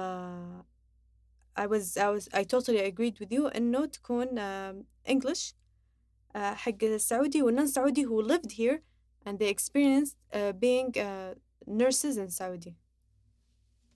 I 1.55 1.67
was 1.67 1.97
I 1.97 2.09
was 2.09 2.29
I 2.33 2.43
totally 2.43 2.79
agreed 2.79 3.19
with 3.19 3.31
you 3.31 3.45
إنه 3.55 3.85
تكون 3.85 4.27
um, 4.27 4.85
English 5.05 5.53
uh, 6.35 6.37
حق 6.37 6.83
السعودي 6.83 7.41
والنون 7.43 7.67
سعودي 7.67 8.05
who 8.05 8.21
lived 8.21 8.51
here 8.51 8.81
and 9.28 9.38
they 9.38 9.48
experienced 9.48 10.16
uh, 10.32 10.52
being 10.52 10.90
uh, 10.98 11.34
nurses 11.66 12.16
in 12.16 12.30
Saudi. 12.30 12.74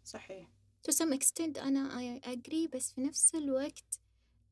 صحيح. 0.05 0.49
To 0.83 0.93
some 0.93 1.13
extent 1.13 1.59
أنا 1.59 2.21
I 2.21 2.29
agree 2.29 2.69
بس 2.75 2.93
في 2.93 3.01
نفس 3.01 3.35
الوقت 3.35 4.01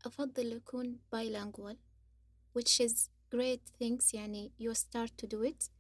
أفضل 0.07 0.53
أكون 0.53 0.99
bilingual 1.15 1.77
which 2.59 2.81
is 2.81 3.09
great 3.35 3.61
things 3.83 4.15
يعني 4.15 4.53
you 4.61 4.75
start 4.75 5.11
to 5.23 5.27
do 5.27 5.43
it. 5.45 5.71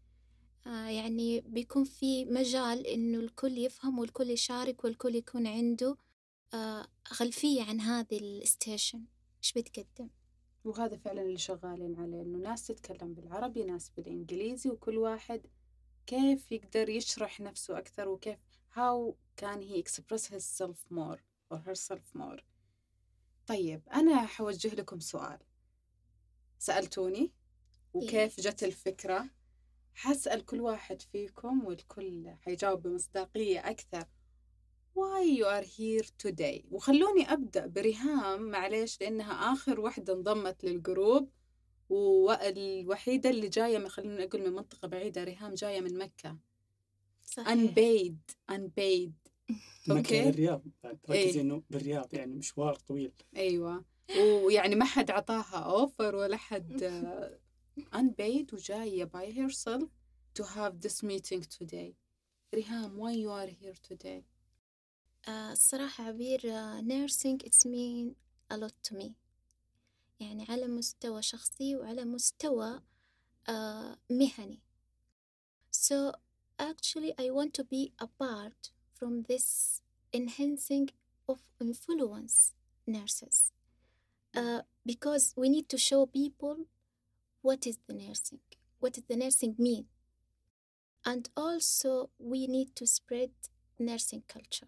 آه 0.66 0.86
يعني 0.88 1.40
بيكون 1.40 1.84
في 1.84 2.24
مجال 2.24 2.86
إنه 2.86 3.18
الكل 3.18 3.58
يفهم 3.58 3.98
والكل 3.98 4.30
يشارك 4.30 4.84
والكل 4.84 5.14
يكون 5.14 5.46
عنده 5.46 5.96
آه 6.54 6.86
خلفية 7.04 7.62
عن 7.62 7.80
هذه 7.80 8.18
الستيشن 8.18 9.04
إيش 9.42 9.52
بتقدم؟ 9.52 10.08
وهذا 10.64 10.96
فعلا 10.96 11.22
اللي 11.22 11.38
شغالين 11.38 12.00
عليه 12.00 12.22
إنه 12.22 12.38
ناس 12.38 12.66
تتكلم 12.66 13.14
بالعربي 13.14 13.64
ناس 13.64 13.90
بالإنجليزي 13.90 14.70
وكل 14.70 14.98
واحد 14.98 15.46
كيف 16.06 16.52
يقدر 16.52 16.88
يشرح 16.88 17.40
نفسه 17.40 17.78
أكثر 17.78 18.08
وكيف 18.08 18.38
how 18.74 19.14
can 19.36 19.60
he 19.62 19.78
express 19.78 20.26
himself 20.26 20.78
more 20.90 21.18
or 21.50 21.58
herself 21.58 22.14
more. 22.14 22.40
طيب 23.46 23.88
أنا 23.88 24.26
حوجه 24.26 24.74
لكم 24.74 25.00
سؤال. 25.00 25.38
سألتوني 26.58 27.32
وكيف 27.94 28.40
جت 28.40 28.62
الفكرة؟ 28.64 29.30
حسأل 29.94 30.46
كل 30.46 30.60
واحد 30.60 31.02
فيكم 31.02 31.64
والكل 31.64 32.34
حيجاوب 32.40 32.82
بمصداقية 32.82 33.70
أكثر. 33.70 34.04
Why 34.94 35.22
you 35.22 35.46
are 35.46 35.64
here 35.64 36.06
today? 36.18 36.64
وخلوني 36.70 37.32
أبدأ 37.32 37.66
بريهام 37.66 38.42
معليش 38.42 39.00
لأنها 39.00 39.52
آخر 39.52 39.80
واحدة 39.80 40.12
انضمت 40.12 40.64
للجروب 40.64 41.30
والوحيدة 41.88 43.30
اللي 43.30 43.48
جاية 43.48 43.78
من 43.78 43.88
خلينا 43.88 44.24
نقول 44.24 44.42
من 44.42 44.52
منطقة 44.52 44.88
بعيدة 44.88 45.24
ريهام 45.24 45.54
جاية 45.54 45.80
من 45.80 45.98
مكة. 45.98 46.36
صحيح. 47.26 47.48
Unpaid 47.48 48.34
unpaid. 48.52 49.12
مكة 49.88 49.96
okay. 49.96 50.24
بالرياض 50.24 50.62
بعد 50.84 50.98
إيه. 51.10 51.26
ركزي 51.26 51.40
إنه 51.40 51.62
بالرياض 51.70 52.14
يعني 52.14 52.34
مشوار 52.34 52.74
طويل. 52.74 53.12
أيوة. 53.36 53.84
ويعني 54.18 54.74
ما 54.74 54.84
حد 54.84 55.10
عطاها 55.10 55.56
offer 55.58 56.14
ولا 56.16 56.36
حد 56.36 56.84
unpaid 57.96 58.54
و 58.54 58.67
جاية 58.67 59.04
by 59.04 59.26
herself 59.32 59.84
to 60.40 60.44
have 60.44 60.72
this 60.86 61.02
meeting 61.02 61.42
today. 61.42 61.92
ريهام 62.54 63.00
why 63.00 63.14
you 63.14 63.30
are 63.30 63.50
here 63.50 63.94
today 63.94 64.22
الصراحة 65.27 66.03
عبير 66.03 66.41
آه 66.45 66.81
nursing 66.81 67.37
it's 67.47 67.65
mean 67.65 68.15
a 68.53 68.57
lot 68.57 68.73
to 68.89 68.95
me 68.95 69.11
يعني 70.19 70.45
على 70.49 70.67
مستوى 70.67 71.21
شخصي 71.21 71.75
وعلى 71.75 72.05
مستوى 72.05 72.81
آه 73.49 73.97
مهني 74.09 74.59
so 75.71 76.11
actually 76.59 77.13
I 77.17 77.29
want 77.31 77.53
to 77.53 77.63
be 77.63 77.93
a 77.99 78.07
part 78.07 78.71
from 78.93 79.23
this 79.23 79.81
enhancing 80.13 80.89
of 81.27 81.39
influence 81.59 82.53
nurses 82.87 83.51
uh, 84.35 84.61
because 84.85 85.33
we 85.35 85.49
need 85.49 85.67
to 85.69 85.77
show 85.77 86.05
people 86.05 86.57
what 87.41 87.67
is 87.67 87.77
the 87.87 87.93
nursing 87.93 88.39
what 88.79 88.93
does 88.93 89.03
the 89.09 89.17
nursing 89.17 89.55
mean 89.57 89.85
and 91.05 91.29
also 91.35 92.09
we 92.19 92.47
need 92.47 92.75
to 92.75 92.85
spread 92.87 93.31
nursing 93.79 94.23
culture 94.27 94.67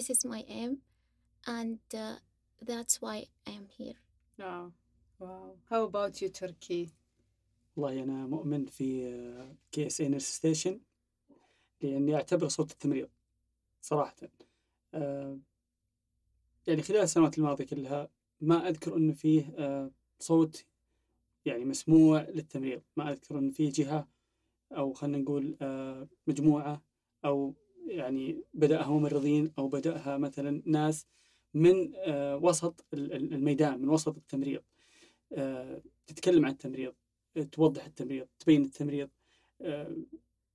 This 0.00 0.08
is 0.16 0.24
my 0.24 0.42
aim 0.48 0.78
and 1.46 1.78
uh, 1.94 2.16
that's 2.70 3.02
why 3.02 3.16
I 3.46 3.50
am 3.50 3.66
here. 3.78 3.98
wow 4.38 4.72
wow 5.20 5.56
how 5.70 5.90
about 5.90 6.22
you 6.22 6.28
تركي 6.28 6.88
والله 7.76 8.02
أنا 8.02 8.26
مؤمن 8.26 8.66
في 8.66 9.10
KS 9.72 10.00
nurse 10.00 10.22
station 10.22 10.80
لأني 11.82 12.14
اعتبره 12.14 12.48
صوت 12.48 12.70
التمريض 12.70 13.08
صراحة. 13.80 14.16
آه، 14.94 15.38
يعني 16.66 16.82
خلال 16.82 17.00
السنوات 17.00 17.38
الماضية 17.38 17.64
كلها 17.64 18.08
ما 18.40 18.68
أذكر 18.68 18.96
إنه 18.96 19.12
فيه 19.12 19.54
آه، 19.58 19.90
صوت 20.18 20.64
يعني 21.44 21.64
مسموع 21.64 22.22
للتمريض. 22.22 22.82
ما 22.96 23.12
أذكر 23.12 23.38
إنه 23.38 23.50
فيه 23.50 23.72
جهة 23.72 24.08
أو 24.72 24.92
خلينا 24.92 25.18
نقول 25.18 25.56
آه، 25.62 26.08
مجموعة 26.26 26.82
أو 27.24 27.54
يعني 27.90 28.42
بدأها 28.54 28.90
ممرضين 28.90 29.52
أو 29.58 29.68
بدأها 29.68 30.16
مثلا 30.18 30.62
ناس 30.66 31.06
من 31.54 31.92
آه، 31.96 32.36
وسط 32.36 32.84
ال- 32.94 33.12
ال- 33.12 33.34
الميدان 33.34 33.80
من 33.82 33.88
وسط 33.88 34.16
التمريض. 34.16 34.62
آه، 35.32 35.82
تتكلم 36.06 36.44
عن 36.46 36.52
التمريض 36.52 36.94
توضح 37.52 37.84
التمريض 37.86 38.26
تبين 38.38 38.62
التمريض. 38.62 39.10
آه، 39.60 39.96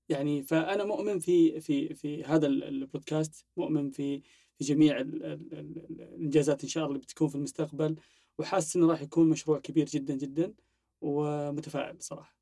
يعني 0.10 0.44
فأنا 0.44 0.84
مؤمن 0.84 1.20
في 1.20 1.60
في 1.62 1.94
في 1.94 2.24
هذا 2.24 2.48
ال- 2.48 2.64
البودكاست 2.64 3.46
مؤمن 3.58 3.90
في 3.92 4.22
في 4.58 4.64
جميع 4.64 5.00
ال- 5.00 5.24
ال- 5.26 5.54
ال- 5.54 6.02
الإنجازات 6.02 6.64
إن 6.64 6.70
شاء 6.70 6.84
الله 6.84 6.96
اللي 6.96 7.04
بتكون 7.06 7.28
في 7.28 7.36
المستقبل 7.36 7.96
وحاسس 8.40 8.76
إنه 8.76 8.88
راح 8.92 9.02
يكون 9.02 9.30
مشروع 9.30 9.60
كبير 9.60 9.86
جدا 9.86 10.16
جدا 10.16 10.54
ومتفائل 11.02 12.02
صراحة 12.04 12.36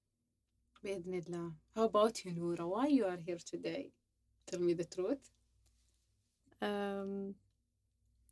بإذن 0.83 1.13
الله. 1.13 1.53
How 1.77 1.89
about 1.89 2.17
you 2.25 2.27
نورا 2.27 2.65
Why 2.75 2.87
you 2.89 3.03
are 3.05 3.21
here 3.25 3.39
today? 3.39 4.02
Tell 4.45 4.59
me 4.59 4.73
Um, 6.61 7.35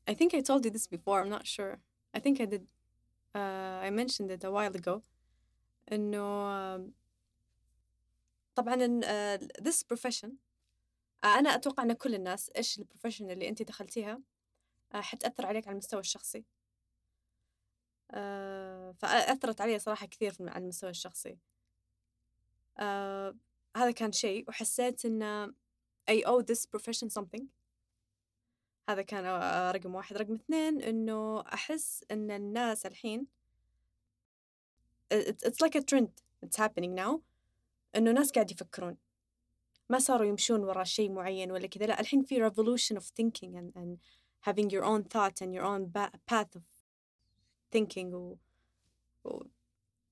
I 0.08 0.14
think 0.14 0.34
I 0.34 0.42
told 0.42 0.64
you 0.66 0.72
this 0.72 0.88
before. 0.88 1.22
I'm 1.22 1.30
not 1.30 1.46
sure. 1.46 1.80
I 2.14 2.20
think 2.20 2.40
I 2.40 2.46
did. 2.46 2.66
Uh, 3.36 3.78
I 3.88 3.90
mentioned 3.90 4.32
it 4.32 4.44
a 4.44 4.52
while 4.52 4.76
ago. 4.76 5.02
إنه 5.92 6.78
um, 6.78 6.92
طبعا 8.56 9.02
uh, 9.02 9.38
this 9.62 9.84
profession 9.84 10.30
uh, 10.30 11.26
أنا 11.26 11.56
أتوقع 11.56 11.84
أن 11.84 11.94
كل 11.94 12.16
الناس 12.16 12.50
إيش 12.50 12.80
البروفيشن 12.80 13.32
اللي 13.32 13.50
أنت 13.50 13.62
دخلتيها 13.62 14.22
uh, 14.94 14.98
حتأثر 14.98 15.46
عليك 15.46 15.68
على 15.68 15.74
المستوى 15.74 16.00
الشخصي. 16.00 16.44
Uh, 18.14 18.16
فأثرت 18.98 19.62
علي 19.62 19.80
صراحة 19.80 20.06
كثير 20.06 20.36
على 20.40 20.64
المستوى 20.64 20.90
الشخصي. 20.90 21.38
Uh, 22.80 22.84
هذا 23.78 23.92
كان 23.96 24.12
شيء 24.12 24.46
وحسيت 24.50 25.06
إن 25.06 25.54
I 26.09 26.23
owe 26.27 26.43
this 26.43 26.67
profession 26.67 27.11
something. 27.11 27.49
هذا 28.89 29.03
كان 29.03 29.25
آه، 29.25 29.71
رقم 29.71 29.95
واحد 29.95 30.17
رقم 30.17 30.35
اثنين 30.35 30.83
إنه 30.83 31.41
أحس 31.41 32.05
إن 32.11 32.31
الناس 32.31 32.87
الحين 32.87 33.27
it's, 35.15 35.43
it's 35.43 35.61
like 35.61 35.75
a 35.75 35.83
trend 35.83 36.11
it's 36.43 36.57
happening 36.57 36.95
now 36.95 37.21
إنه 37.97 38.13
ناس 38.13 38.33
قاعد 38.33 38.51
يفكرون 38.51 38.97
ما 39.91 39.99
صاروا 39.99 40.27
يمشون 40.27 40.65
وراء 40.65 40.85
شيء 40.85 41.11
معين 41.11 41.53
ولا 41.53 41.67
كذا 41.67 41.87
لا 41.87 42.01
الحين 42.01 42.23
في 42.23 42.51
revolution 42.51 42.97
of 42.97 43.05
thinking 43.05 43.57
and, 43.57 43.73
and 43.77 43.99
having 44.41 44.71
your 44.71 44.85
own 44.85 45.05
thought 45.05 45.41
and 45.41 45.55
your 45.55 45.65
own 45.65 45.87
ba- 45.87 46.13
path 46.27 46.57
of 46.57 46.63
thinking 47.73 48.15
و, 48.15 48.37
و 49.25 49.43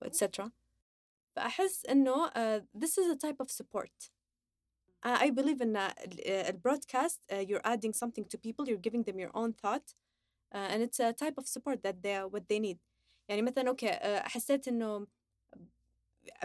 etc 0.04 0.50
فأحس 1.36 1.86
إنه 1.86 2.28
uh, 2.28 2.60
this 2.74 2.98
is 2.98 3.06
a 3.10 3.16
type 3.16 3.40
of 3.40 3.50
support 3.50 4.10
Uh, 5.06 5.18
I 5.26 5.30
believe 5.38 5.60
in 5.60 5.76
uh, 5.76 5.92
ال- 6.06 6.48
uh, 6.48 6.52
broadcast 6.64 7.20
uh, 7.30 7.42
you're 7.48 7.66
adding 7.72 7.92
something 8.02 8.24
to 8.32 8.36
people 8.46 8.62
you're 8.68 8.84
giving 8.88 9.02
them 9.08 9.18
your 9.24 9.32
own 9.34 9.52
thought 9.52 9.86
uh, 10.54 10.72
and 10.72 10.78
it's 10.82 10.98
a 10.98 11.12
type 11.12 11.36
of 11.40 11.46
support 11.54 11.78
that 11.82 11.96
they 12.02 12.16
what 12.34 12.44
they 12.48 12.58
need 12.58 12.78
يعني 13.28 13.42
مثلا 13.42 13.68
اوكي 13.68 13.92
uh, 13.92 14.28
حسيت 14.28 14.68
انه 14.68 15.06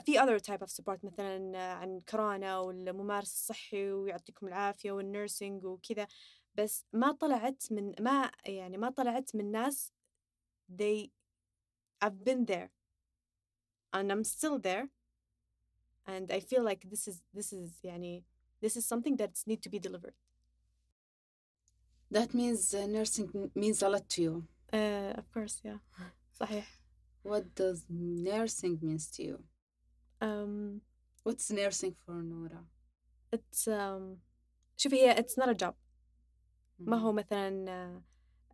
في 0.05 0.19
other 0.19 0.39
type 0.39 0.61
of 0.61 0.69
support 0.69 1.03
مثلا 1.03 1.53
uh, 1.53 1.81
عن 1.81 2.01
كورونا 2.09 2.59
والممارس 2.59 3.33
الصحي 3.33 3.91
ويعطيكم 3.91 4.47
العافية 4.47 4.91
والنيرسينج 4.91 5.65
وكذا 5.65 6.07
بس 6.55 6.85
ما 6.93 7.11
طلعت 7.11 7.63
من 7.71 7.93
ما 7.99 8.31
يعني 8.45 8.77
ما 8.77 8.89
طلعت 8.89 9.35
من 9.35 9.51
ناس 9.51 9.93
they 10.81 11.09
I've 12.05 12.23
been 12.23 12.45
there 12.45 12.69
and 13.93 14.11
I'm 14.11 14.23
still 14.23 14.59
there 14.59 14.89
and 16.07 16.31
I 16.31 16.39
feel 16.39 16.63
like 16.63 16.89
this 16.89 17.07
is 17.07 17.21
this 17.33 17.53
is 17.53 17.69
يعني 17.83 18.23
this 18.63 18.75
is 18.75 18.85
something 18.85 19.15
that 19.17 19.31
need 19.47 19.61
to 19.61 19.69
be 19.69 19.79
delivered 19.79 20.13
That 22.11 22.33
means 22.33 22.73
uh, 22.73 22.87
nursing 22.87 23.29
means 23.55 23.83
a 23.83 23.89
lot 23.89 24.05
to 24.13 24.21
you 24.21 24.33
uh, 24.73 25.11
of 25.21 25.25
course 25.33 25.61
yeah 25.63 25.79
صحيح 26.33 26.65
What 27.23 27.55
does 27.55 27.85
nursing 27.89 28.79
means 28.81 29.11
to 29.11 29.23
you 29.23 29.43
um, 30.21 30.81
What's 31.23 31.51
nursing 31.51 31.93
for 32.05 32.11
نورا 32.11 32.65
it's 33.35 33.67
um, 33.67 34.17
شوفي 34.77 34.95
هي 34.95 35.15
it's 35.15 35.37
not 35.37 35.49
a 35.49 35.65
job 35.65 35.73
ما 36.79 36.97
هو 36.97 37.11
مثلا 37.11 37.71
آه، 37.71 38.01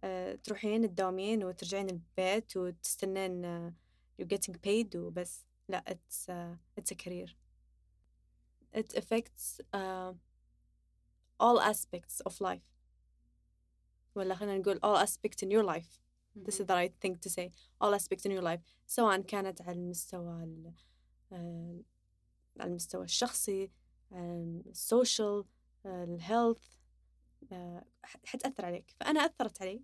آه، 0.04 0.36
تروحين 0.36 0.88
تداومين 0.88 1.44
وترجعين 1.44 1.90
البيت 1.90 2.58
وتستنين 2.58 3.46
آه، 3.46 3.74
you're 4.22 4.38
getting 4.38 4.54
paid 4.54 4.96
وبس 4.96 5.46
لا 5.70 5.84
it's 5.90 6.30
uh, 6.30 6.82
it's 6.82 6.92
a 6.92 6.96
career 6.96 7.30
it 8.73 8.95
affects 8.97 9.61
uh, 9.75 10.15
all 11.41 11.61
aspects 11.61 12.21
of 12.27 12.41
life. 12.41 12.67
ولا 14.15 14.35
خلينا 14.35 14.59
نقول 14.59 14.81
all 14.85 15.07
aspects 15.07 15.43
in 15.45 15.51
your 15.51 15.65
life. 15.65 16.01
This 16.37 16.55
is 16.61 16.67
that 16.67 16.77
I 16.77 16.89
think 16.89 17.15
to 17.21 17.31
say. 17.31 17.51
All 17.83 17.95
aspects 17.95 18.25
in 18.27 18.31
your 18.33 18.43
life. 18.43 18.61
سواء 18.87 19.21
كانت 19.21 19.63
على 19.63 19.73
المستوى 19.77 20.45
ال- 20.45 20.73
آه، 21.33 21.81
على 22.61 22.71
المستوى 22.71 23.05
الشخصي 23.05 23.71
ال 24.13 24.32
social 24.32 25.45
ال 25.87 25.98
health 25.98 26.63
حتأثر 28.03 28.65
عليك. 28.65 28.91
فأنا 29.01 29.21
أثرت 29.21 29.63
علي. 29.63 29.83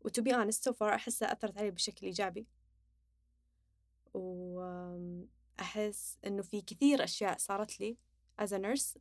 و 0.00 0.08
to 0.08 0.22
be 0.22 0.32
honest 0.32 0.62
so 0.68 0.72
far 0.72 0.82
أحسها 0.82 1.32
أثرت 1.32 1.58
علي 1.58 1.70
بشكل 1.70 2.06
إيجابي. 2.06 2.46
وأحس 5.58 6.18
إنه 6.26 6.42
في 6.42 6.60
كثير 6.60 7.04
أشياء 7.04 7.38
صارت 7.38 7.80
لي 7.80 7.96
as 8.42 8.48
a 8.48 8.58
nurse 8.58 8.98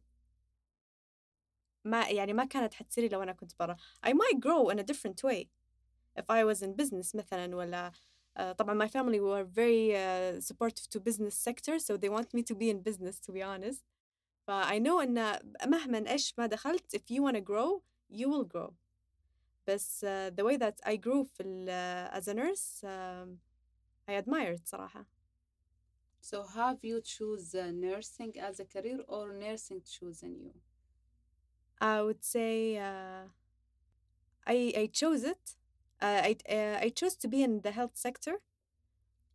ما 1.85 2.09
يعني 2.09 2.33
ما 2.33 2.45
كانت 2.45 2.73
حتصيري 2.73 3.07
لو 3.07 3.23
أنا 3.23 3.33
كنت 3.33 3.51
برا 3.59 3.77
I 4.07 4.09
might 4.09 4.39
grow 4.39 4.69
in 4.69 4.79
a 4.79 4.83
different 4.83 5.23
way 5.23 5.47
if 6.19 6.25
I 6.29 6.43
was 6.43 6.61
in 6.61 6.73
business 6.83 7.15
مثلا 7.15 7.55
ولا 7.55 7.91
uh, 8.39 8.41
طبعا 8.51 8.87
my 8.87 8.89
family 8.89 9.19
were 9.19 9.43
very 9.43 9.95
uh, 9.95 10.41
supportive 10.41 10.89
to 10.89 10.99
business 10.99 11.35
sector 11.35 11.79
so 11.79 11.97
they 11.97 12.09
want 12.09 12.33
me 12.33 12.43
to 12.43 12.55
be 12.55 12.69
in 12.69 12.81
business 12.81 13.19
to 13.19 13.31
be 13.31 13.43
honest 13.43 13.83
ف 14.47 14.51
I 14.51 14.79
know 14.79 15.01
إن 15.01 15.39
مهما 15.65 16.11
إيش 16.11 16.39
ما 16.39 16.45
دخلت 16.45 16.95
if 16.95 17.11
you 17.11 17.21
want 17.21 17.35
to 17.35 17.41
grow 17.41 17.81
you 18.09 18.29
will 18.29 18.45
grow 18.45 18.73
بس 19.67 20.05
uh, 20.05 20.31
the 20.39 20.43
way 20.43 20.57
that 20.57 20.79
I 20.85 20.95
grew 20.95 21.23
في 21.23 21.43
ال, 21.43 21.67
uh, 21.67 22.17
as 22.17 22.27
a 22.27 22.33
nurse 22.33 22.83
um, 22.83 23.39
I 24.09 24.13
admire 24.21 24.53
it 24.53 24.65
صراحة 24.65 25.14
So 26.24 26.44
have 26.44 26.78
you 26.82 27.00
choose 27.00 27.54
uh, 27.54 27.70
nursing 27.72 28.38
as 28.38 28.60
a 28.60 28.64
career 28.64 29.00
or 29.08 29.32
nursing 29.32 29.82
chosen 29.82 30.36
you? 30.44 30.52
I 31.80 32.02
would 32.02 32.22
say 32.24 32.76
uh, 32.76 33.24
I 34.46 34.72
I 34.76 34.86
chose 34.92 35.24
it. 35.24 35.56
Uh, 36.00 36.20
I 36.28 36.36
uh, 36.48 36.78
I 36.86 36.88
chose 36.90 37.16
to 37.16 37.28
be 37.28 37.42
in 37.42 37.62
the 37.62 37.72
health 37.72 37.96
sector, 37.96 38.34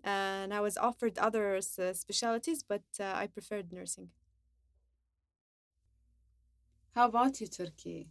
and 0.04 0.54
I 0.54 0.62
was 0.62 0.78
offered 0.78 1.18
other 1.18 1.56
uh, 1.58 1.94
specialities, 1.94 2.64
but 2.64 2.84
uh, 3.00 3.14
I 3.24 3.28
preferred 3.28 3.74
nursing. 3.74 4.10
How 6.96 7.06
about 7.08 7.42
you 7.42 7.48
Turkey? 7.48 8.08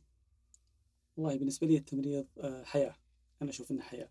والله 1.17 1.37
بالنسبة 1.39 1.67
لي 1.67 1.77
التمريض 1.77 2.27
آه، 2.39 2.65
حياة 2.65 2.95
أنا 3.43 3.51
أشوف 3.51 3.71
إنه 3.71 3.83
حياة 3.83 4.09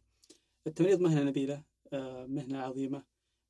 التمريض 0.68 1.00
مهنة 1.00 1.24
نبيلة 1.24 1.64
آه، 1.94 2.26
مهنة 2.26 2.60
عظيمة 2.60 3.04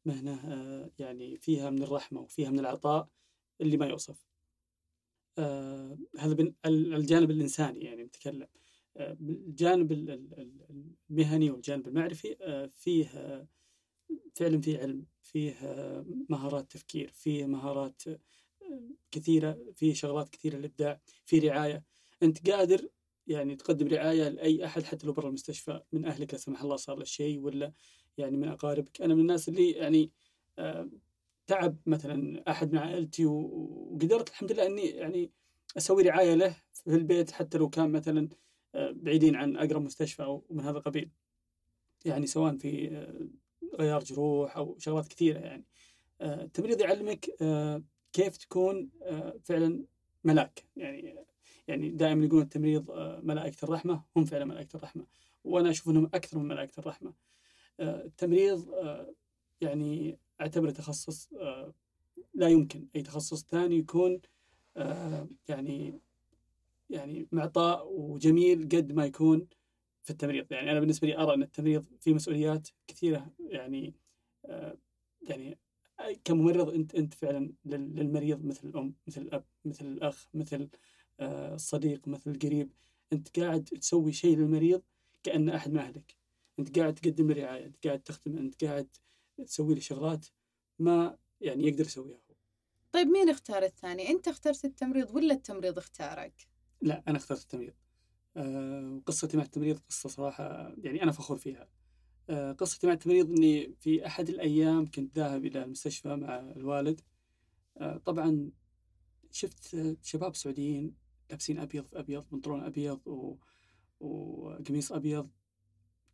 مهنة 0.09 0.35
آه، 0.53 0.91
يعني 0.99 1.37
فيها 1.37 1.71
من 1.71 1.83
الرحمة 1.83 2.21
وفيها 2.21 2.51
من 2.51 2.59
العطاء 2.59 3.09
اللي 3.61 3.77
ما 3.77 3.87
يوصف. 3.87 4.27
آه، 5.39 5.99
هذا 6.19 6.53
الجانب 6.67 7.31
الإنساني 7.31 7.81
يعني 7.81 8.05
نتكلم. 8.05 8.49
آه، 8.97 9.13
الجانب 9.21 9.93
ال- 9.93 10.11
ال- 10.11 10.39
ال- 10.41 10.95
المهني 11.11 11.51
والجانب 11.51 11.89
المعرفي 11.89 12.37
فيه 12.71 13.07
فعلا 14.35 14.61
فيه 14.61 14.79
علم 14.79 15.07
فيه 15.23 15.55
مهارات 16.29 16.71
تفكير 16.73 17.11
فيه 17.15 17.47
مهارات 17.47 18.03
كثيرة 19.11 19.59
فيه 19.75 19.95
شغلات 19.95 20.29
كثيرة 20.29 20.57
للإبداع 20.57 21.01
في 21.25 21.39
رعاية. 21.39 21.85
أنت 22.23 22.51
قادر 22.51 22.89
يعني 23.27 23.57
تقدم 23.57 23.89
رعاية 23.89 24.29
لأي 24.29 24.65
أحد 24.65 24.83
حتى 24.83 25.07
لو 25.07 25.13
برا 25.13 25.29
المستشفى 25.29 25.83
من 25.93 26.05
أهلك 26.05 26.33
لا 26.35 26.39
سمح 26.39 26.63
الله 26.63 26.77
صار 26.77 26.99
له 26.99 27.05
شيء 27.05 27.39
ولا 27.39 27.73
يعني 28.19 28.37
من 28.37 28.49
أقاربك. 28.49 29.03
أنا 29.03 29.15
من 29.15 29.21
الناس 29.21 29.49
اللي 29.49 29.71
يعني 29.71 30.11
آه، 30.59 30.89
تعب 31.47 31.77
مثلا 31.87 32.43
أحد 32.51 32.73
من 32.73 32.79
عائلتي 32.79 33.27
وقدرت 33.27 34.29
الحمد 34.29 34.53
لله 34.53 34.67
إني 34.67 34.87
يعني 34.87 35.31
أسوي 35.77 36.03
رعاية 36.03 36.35
له 36.35 36.57
في 36.73 36.95
البيت 36.95 37.31
حتى 37.31 37.59
لو 37.59 37.69
كان 37.71 37.93
مثلا 37.93 38.29
آه، 38.75 38.91
بعيدين 38.91 39.37
عن 39.37 39.57
أقرب 39.57 39.83
مستشفى 39.83 40.23
أو 40.23 40.45
من 40.51 40.61
هذا 40.61 40.79
القبيل. 40.79 41.11
يعني 42.05 42.27
سواء 42.27 42.57
في 42.57 42.89
آه، 42.97 43.29
غيار 43.77 44.05
جروح 44.05 44.57
أو 44.57 44.79
شغلات 44.79 45.09
كثيرة 45.09 45.39
يعني. 45.39 45.65
التمريض 46.21 46.81
يعلمك 46.81 47.31
كيف 48.13 48.37
تكون 48.37 48.91
فعلا 49.45 49.85
ملاك. 50.25 50.65
يعني 50.77 51.15
يعني 51.69 51.91
دائما 51.91 52.25
يقولون 52.25 52.43
التمريض 52.43 52.91
ملائكة 53.23 53.65
الرحمة 53.65 54.03
هم 54.17 54.25
فعلا 54.25 54.45
ملائكة 54.45 54.77
الرحمة. 54.77 55.07
وأنا 55.45 55.71
أشوف 55.71 55.89
أنهم 55.89 56.11
أكثر 56.15 56.39
من 56.39 56.49
ملائكة 56.49 56.81
الرحمة. 56.81 57.09
آه، 57.11 57.13
التمريض 57.81 58.71
آه، 58.75 59.15
يعني 59.61 60.19
أعتبره 60.41 60.71
تخصص 60.71 61.33
آه، 61.33 61.75
لا 62.35 62.49
يمكن 62.49 62.89
أي 62.97 63.03
تخصص 63.03 63.45
ثاني 63.45 63.77
يكون 63.79 64.21
آه، 64.77 65.29
يعني 65.49 66.01
يعني 66.91 67.29
معطاء 67.33 67.93
وجميل 67.93 68.63
قد 68.69 68.93
ما 68.93 69.07
يكون 69.07 69.49
في 70.05 70.11
التمريض. 70.11 70.47
يعني 70.53 70.71
أنا 70.71 70.81
بالنسبة 70.81 71.09
لي 71.09 71.19
أرى 71.19 71.35
أن 71.35 71.43
التمريض 71.43 71.85
فيه 72.01 72.15
مسؤوليات 72.15 72.69
كثيرة 72.87 73.31
يعني 73.41 73.95
يعني 75.23 75.59
كممرض 76.25 76.75
أنت 76.75 76.95
أنت 76.95 77.15
فعلا 77.15 77.53
لل- 77.65 77.95
للمريض 77.95 78.45
مثل 78.45 78.69
الأم 78.69 78.95
مثل 79.07 79.21
الأب 79.23 79.45
مثل 79.65 79.87
الأخ 79.87 80.29
مثل 80.35 80.69
الصديق 81.21 82.09
مثل 82.09 82.31
القريب 82.31 82.71
أنت 83.13 83.41
قاعد 83.41 83.65
تسوي 83.65 84.13
شيء 84.13 84.37
للمريض 84.37 84.83
كأنه 85.23 85.57
أحد 85.57 85.71
من 85.71 85.79
أهلك. 85.79 86.18
أنت 86.59 86.79
قاعد 86.79 86.95
تقدم 86.95 87.31
له 87.31 87.43
رعاية 87.43 87.67
أنت 87.67 87.87
قاعد 87.87 88.01
تخدمه 88.01 88.41
أنت 88.41 88.65
قاعد 88.65 88.89
تسوي 89.47 89.75
له 89.75 89.81
شغلات 89.81 90.27
ما 90.79 91.19
يعني 91.41 91.69
يقدر 91.69 91.85
يسويها 91.85 92.17
هو. 92.17 92.35
طيب 92.93 93.07
مين 93.07 93.29
اختار 93.29 93.63
الثاني؟ 93.63 94.09
أنت 94.09 94.29
اخترت 94.29 94.65
التمريض 94.65 95.15
ولا 95.15 95.35
التمريض 95.35 95.79
اختارك؟ 95.79 96.49
لا 96.81 97.03
أنا 97.09 97.17
اخترت 97.17 97.43
التمريض. 97.43 97.75
آه، 98.37 98.95
وقصتي 98.97 99.37
مع 99.37 99.43
التمريض 99.43 99.79
قصة 99.79 100.09
صراحة 100.09 100.75
يعني 100.79 101.03
أنا 101.03 101.13
فخور 101.13 101.39
فيها. 101.39 101.69
آه، 102.31 102.53
قصتي 102.53 102.87
مع 102.87 102.93
التمريض 102.93 103.31
إني 103.31 103.75
في 103.81 104.07
أحد 104.07 104.29
الأيام 104.29 104.91
كنت 104.91 105.17
ذاهب 105.17 105.47
إلى 105.47 105.65
المستشفى 105.65 106.17
مع 106.17 106.39
الوالد. 106.39 107.01
آه، 107.79 107.97
طبعا 107.97 108.51
شفت 109.31 109.77
شباب 110.03 110.37
سعوديين 110.37 110.95
لابسين 111.31 111.59
أبيض 111.59 111.87
في 111.87 111.99
أبيض 111.99 112.27
بنطلون 112.33 112.63
أبيض 112.65 113.07
و... 113.07 113.37
وقميص 114.01 114.93
أبيض. 114.93 115.31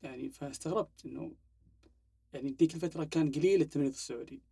يعني 0.04 0.30
فاستغربت 0.30 1.06
إنه 1.06 1.32
يعني 2.32 2.56
ذيك 2.60 2.74
الفترة 2.74 3.04
كان 3.04 3.30
قليل 3.32 3.60
التمريض 3.60 3.90
السعودي. 3.90 4.42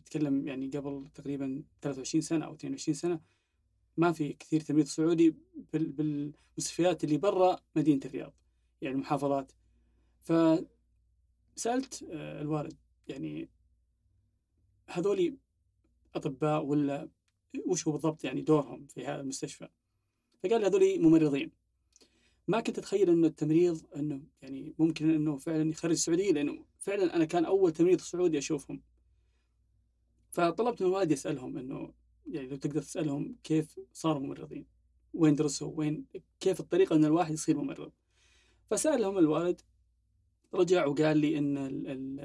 أتكلم 0.00 0.48
يعني 0.48 0.66
قبل 0.66 1.08
تقريبا 1.14 1.62
23 1.82 2.22
سنة 2.22 2.46
أو 2.46 2.54
22 2.54 2.94
سنة 2.94 3.20
ما 3.96 4.12
في 4.12 4.32
كثير 4.32 4.60
تمريض 4.60 4.86
سعودي 4.86 5.36
بال... 5.72 5.92
بالمستشفيات 5.92 7.04
اللي 7.04 7.16
برا 7.16 7.56
مدينة 7.76 8.00
الرياض 8.04 8.34
يعني 8.82 8.94
المحافظات. 8.94 9.52
فسألت 10.20 12.02
آه، 12.10 12.40
الوالد 12.40 12.76
يعني 13.08 13.48
هذولي 14.86 15.36
أطباء 16.14 16.64
ولا 16.64 17.08
وش 17.66 17.88
هو 17.88 17.92
بالضبط 17.92 18.24
يعني 18.24 18.40
دورهم 18.40 18.86
في 18.86 19.06
هذا 19.06 19.20
المستشفى؟ 19.20 19.68
فقال 20.42 20.60
لي 20.60 20.66
هذول 20.66 21.02
ممرضين. 21.02 21.61
ما 22.48 22.60
كنت 22.60 22.78
أتخيل 22.78 23.10
إنه 23.10 23.26
التمريض 23.26 23.82
إنه 23.96 24.20
يعني 24.42 24.74
ممكن 24.78 25.10
إنه 25.10 25.36
فعلا 25.36 25.70
يخرج 25.70 25.90
السعودية 25.90 26.32
لأنه 26.32 26.64
فعلا 26.78 27.16
أنا 27.16 27.24
كان 27.24 27.44
أول 27.44 27.72
تمريض 27.72 28.00
سعودي 28.00 28.38
أشوفهم. 28.38 28.82
فطلبت 30.30 30.82
من 30.82 30.88
والدي 30.88 31.14
اسالهم 31.14 31.58
إنه 31.58 31.92
يعني 32.26 32.48
لو 32.48 32.56
تقدر 32.56 32.82
تسألهم 32.82 33.36
كيف 33.44 33.80
صاروا 33.92 34.20
ممرضين 34.20 34.66
وين 35.14 35.34
درسوا 35.34 35.72
وين 35.74 36.06
كيف 36.40 36.60
الطريقة 36.60 36.96
إن 36.96 37.04
الواحد 37.04 37.32
يصير 37.32 37.56
ممرض. 37.56 37.92
فسألهم 38.70 39.18
الوالد 39.18 39.60
رجع 40.54 40.86
وقال 40.86 41.18
لي 41.18 41.38
إن 41.38 41.58
ال 41.58 41.86
ال 41.86 42.20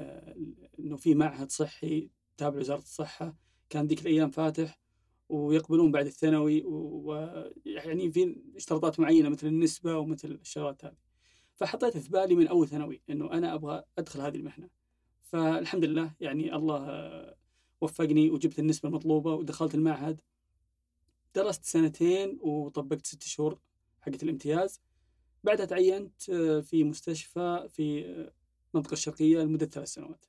إنه 0.78 0.96
في 0.96 1.14
معهد 1.14 1.50
صحي 1.50 2.10
تابع 2.36 2.58
وزاره 2.58 2.78
الصحة 2.78 3.36
كان 3.70 3.86
ذيك 3.86 4.00
الأيام 4.00 4.30
فاتح 4.30 4.80
ويقبلون 5.28 5.92
بعد 5.92 6.06
الثانوي 6.06 6.62
ويعني 6.64 8.12
في 8.12 8.36
اشتراطات 8.56 9.00
معينة 9.00 9.28
مثل 9.28 9.46
النسبة 9.46 9.98
ومثل 9.98 10.28
الشغلات 10.28 10.84
هذه. 10.84 10.96
فحطيت 11.56 11.98
في 11.98 12.10
بالي 12.10 12.34
من 12.34 12.48
أول 12.48 12.68
ثانوي 12.68 13.02
إنه 13.10 13.32
أنا 13.32 13.54
أبغى 13.54 13.82
أدخل 13.98 14.20
هذه 14.20 14.36
المهنة. 14.36 14.68
فالحمد 15.20 15.84
لله 15.84 16.14
يعني 16.20 16.54
الله 16.54 17.34
وفقني 17.80 18.30
وجبت 18.30 18.58
النسبة 18.58 18.88
المطلوبة 18.88 19.34
ودخلت 19.34 19.74
المعهد. 19.74 20.20
درست 21.34 21.64
سنتين 21.64 22.38
وطبقت 22.40 23.06
ست 23.06 23.22
شهور 23.22 23.58
حقت 24.00 24.22
الامتياز. 24.22 24.80
بعدها 25.44 25.66
تعينت 25.66 26.22
في 26.62 26.84
مستشفى 26.84 27.68
في 27.68 28.04
المنطقة 28.74 28.92
الشرقية 28.92 29.38
لمدة 29.38 29.66
ثلاث 29.66 29.88
سنوات. 29.88 30.24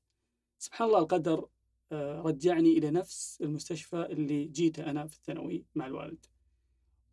سبحان 0.59 0.88
الله 0.88 0.99
القدر 0.99 1.47
رجعني 1.93 2.78
إلى 2.78 2.91
نفس 2.91 3.38
المستشفى 3.41 4.08
اللي 4.12 4.45
جيته 4.45 4.89
أنا 4.89 5.08
في 5.08 5.15
الثانوي 5.15 5.65
مع 5.75 5.86
الوالد. 5.86 6.25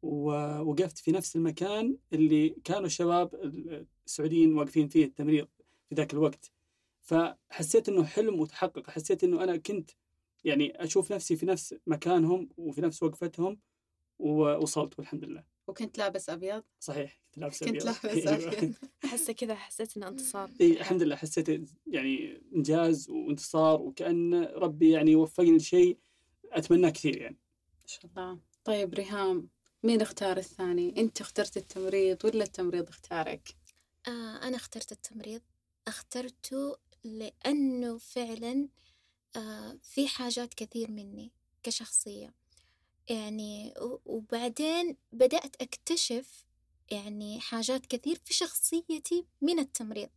ووقفت 0.03 0.99
في 0.99 1.13
نفس 1.13 1.37
المكان 1.37 1.97
اللي 2.13 2.49
كانوا 2.49 2.87
الشباب 2.87 3.35
السعوديين 4.07 4.55
واقفين 4.55 4.89
فيه 4.89 5.05
التمريض 5.05 5.49
في 5.89 5.95
ذاك 5.95 6.13
الوقت. 6.13 6.53
فحسيت 7.03 7.89
إنه 7.89 8.05
حلم 8.05 8.41
وتحقق 8.41 8.91
حسيت 8.91 9.25
إنه 9.25 9.45
أنا 9.45 9.57
كنت 9.57 9.91
يعني 10.45 10.85
أشوف 10.85 11.13
نفسي 11.13 11.37
في 11.37 11.47
نفس 11.47 11.75
مكانهم 11.87 12.49
وفي 12.57 12.81
نفس 12.81 13.03
وقفتهم 13.03 13.59
ووصلت 14.19 14.99
والحمد 14.99 15.25
لله. 15.25 15.56
وكنت 15.67 15.99
لابس 15.99 16.31
أبيض. 16.31 16.63
صحيح 16.81 17.21
كنت 17.35 17.39
لابس 17.39 17.65
كنت 17.65 17.85
لابس 17.85 18.27
أبيض. 18.27 18.75
احسه 19.05 19.33
كذا 19.41 19.55
حسيت 19.55 19.97
إنه 19.97 20.09
انتصار. 20.09 20.51
اي 20.61 20.73
الحمد 20.81 21.03
لله 21.03 21.17
حسيت 21.17 21.69
يعني 21.87 22.43
إنجاز 22.55 23.11
وانتصار 23.11 23.83
وكأن 23.83 24.35
ربي 24.45 24.91
يعني 24.91 25.17
وفقني 25.17 25.57
لشيء 25.57 25.99
أتمناه 26.53 26.91
كثير 26.91 27.17
يعني. 27.17 27.39
ما 27.81 27.87
شاء 27.87 28.07
الله. 28.07 28.39
طيب 28.65 28.95
ريهام 28.95 29.49
مين 29.83 30.03
اختار 30.03 30.37
الثاني؟ 30.37 30.95
أنت 31.01 31.21
اخترت 31.21 31.57
التمريض 31.57 32.25
ولا 32.25 32.45
التمريض 32.45 32.89
اختارك؟ 32.89 33.57
آه 34.09 34.37
أنا 34.43 34.57
اخترت 34.57 34.93
التمريض. 34.93 35.41
اخترته 35.89 36.77
لأنه 37.05 37.99
فعلا 37.99 38.69
آه 39.37 39.79
في 39.83 40.09
حاجات 40.09 40.55
كثير 40.55 40.91
مني 40.91 41.33
كشخصية. 41.63 42.35
يعني 43.09 43.75
وبعدين 44.07 44.97
بدأت 45.13 45.57
أكتشف 45.63 46.45
يعني 46.91 47.41
حاجات 47.41 47.87
كثير 47.87 48.21
في 48.25 48.35
شخصيتي 48.35 49.27
من 49.41 49.59
التمريض 49.59 50.11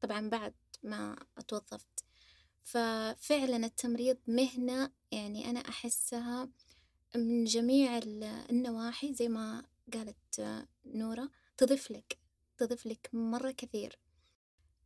طبعا 0.00 0.28
بعد 0.28 0.54
ما 0.82 1.16
أتوظفت 1.38 2.04
ففعلا 2.62 3.56
التمريض 3.66 4.16
مهنة 4.26 4.90
يعني 5.12 5.50
أنا 5.50 5.60
أحسها 5.60 6.48
من 7.16 7.44
جميع 7.44 7.98
النواحي 8.50 9.14
زي 9.14 9.28
ما 9.28 9.64
قالت 9.92 10.66
نورة 10.86 11.30
تضيف 11.56 11.90
لك 11.90 12.18
تضيف 12.60 12.86
لك 12.86 13.10
مرة 13.12 13.50
كثير. 13.50 13.98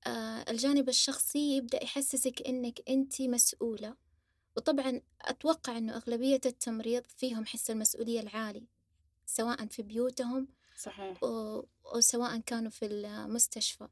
آه، 0.06 0.44
الجانب 0.50 0.88
الشخصي 0.88 1.56
يبدأ 1.56 1.84
يحسسك 1.84 2.42
إنك 2.42 2.80
أنت 2.88 3.22
مسؤولة. 3.22 3.96
وطبعا 4.56 5.00
أتوقع 5.20 5.78
أنه 5.78 5.96
أغلبية 5.96 6.40
التمريض 6.46 7.02
فيهم 7.16 7.46
حس 7.46 7.70
المسؤولية 7.70 8.20
العالي 8.20 8.66
سواء 9.26 9.66
في 9.66 9.82
بيوتهم 9.82 10.48
صحيح. 10.78 11.18
أو 11.22 12.00
سواء 12.00 12.38
كانوا 12.38 12.70
في 12.70 12.86
المستشفى. 12.86 13.88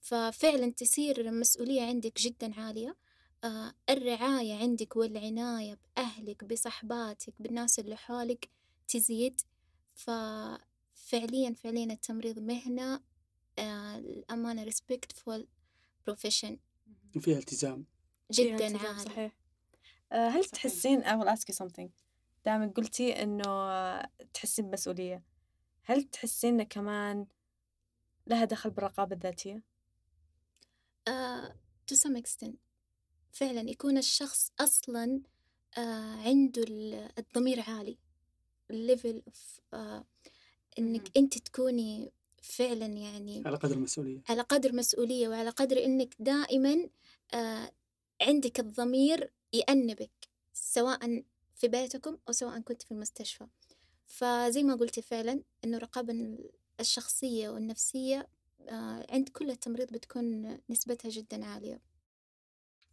ففعلا 0.00 0.72
تصير 0.72 1.20
المسؤولية 1.20 1.82
عندك 1.82 2.18
جدا 2.20 2.60
عالية. 2.60 2.96
آه 3.44 3.74
الرعاية 3.90 4.54
عندك 4.54 4.96
والعناية 4.96 5.78
بأهلك 5.96 6.44
بصحباتك 6.44 7.34
بالناس 7.40 7.78
اللي 7.78 7.96
حولك 7.96 8.48
تزيد. 8.88 9.40
ففعليا 9.94 11.54
فعليا 11.54 11.92
التمريض 11.92 12.38
مهنة 12.38 13.00
آه 13.58 13.98
الأمانة 13.98 14.70
respectful 14.70 15.42
profession. 16.10 16.52
وفيها 17.16 17.38
التزام. 17.38 17.84
جدا 18.32 18.78
عالي. 18.78 19.04
صحيح. 19.04 19.18
آه، 19.18 19.41
هل 20.12 20.44
صحيح. 20.44 20.62
تحسين 20.62 21.04
I 21.04 21.08
will 21.08 21.28
ask 21.28 21.48
you 21.48 21.56
something. 21.56 21.88
دائما 22.44 22.72
قلتي 22.76 23.22
إنه 23.22 24.02
تحسين 24.34 24.70
بمسؤولية. 24.70 25.24
هل 25.84 26.02
تحسين 26.02 26.54
إنه 26.54 26.64
كمان 26.64 27.26
لها 28.26 28.44
دخل 28.44 28.70
بالرقابة 28.70 29.16
الذاتية؟ 29.16 29.62
uh, 31.10 31.48
to 31.92 31.96
some 31.96 32.16
extent. 32.16 32.56
فعلا 33.32 33.70
يكون 33.70 33.98
الشخص 33.98 34.52
أصلا 34.60 35.22
uh, 35.74 35.78
عنده 36.26 36.64
الضمير 37.18 37.60
عالي. 37.60 37.98
ال 38.70 38.79
level 38.79 39.22
of 39.26 39.60
uh, 39.74 40.04
إنك 40.78 41.16
أنت 41.16 41.38
تكوني 41.38 42.12
فعلا 42.42 42.86
يعني 42.86 43.42
على 43.46 43.56
قدر 43.56 43.74
المسؤولية. 43.74 44.22
على 44.28 44.42
قدر 44.42 44.72
مسؤولية 44.72 45.28
وعلى 45.28 45.50
قدر 45.50 45.84
إنك 45.84 46.14
دائما 46.18 46.88
uh, 47.34 47.72
عندك 48.22 48.60
الضمير 48.60 49.32
يأنبك 49.52 50.10
سواء 50.52 51.24
في 51.54 51.68
بيتكم 51.68 52.18
أو 52.28 52.32
سواء 52.32 52.60
كنت 52.60 52.82
في 52.82 52.90
المستشفى. 52.90 53.46
فزي 54.06 54.62
ما 54.62 54.74
قلتي 54.74 55.02
فعلا 55.02 55.42
إنه 55.64 55.76
الرقابة 55.76 56.38
الشخصية 56.80 57.48
والنفسية 57.48 58.28
آه، 58.68 59.06
عند 59.10 59.28
كل 59.28 59.50
التمريض 59.50 59.92
بتكون 59.92 60.58
نسبتها 60.70 61.08
جدا 61.08 61.44
عالية. 61.44 61.80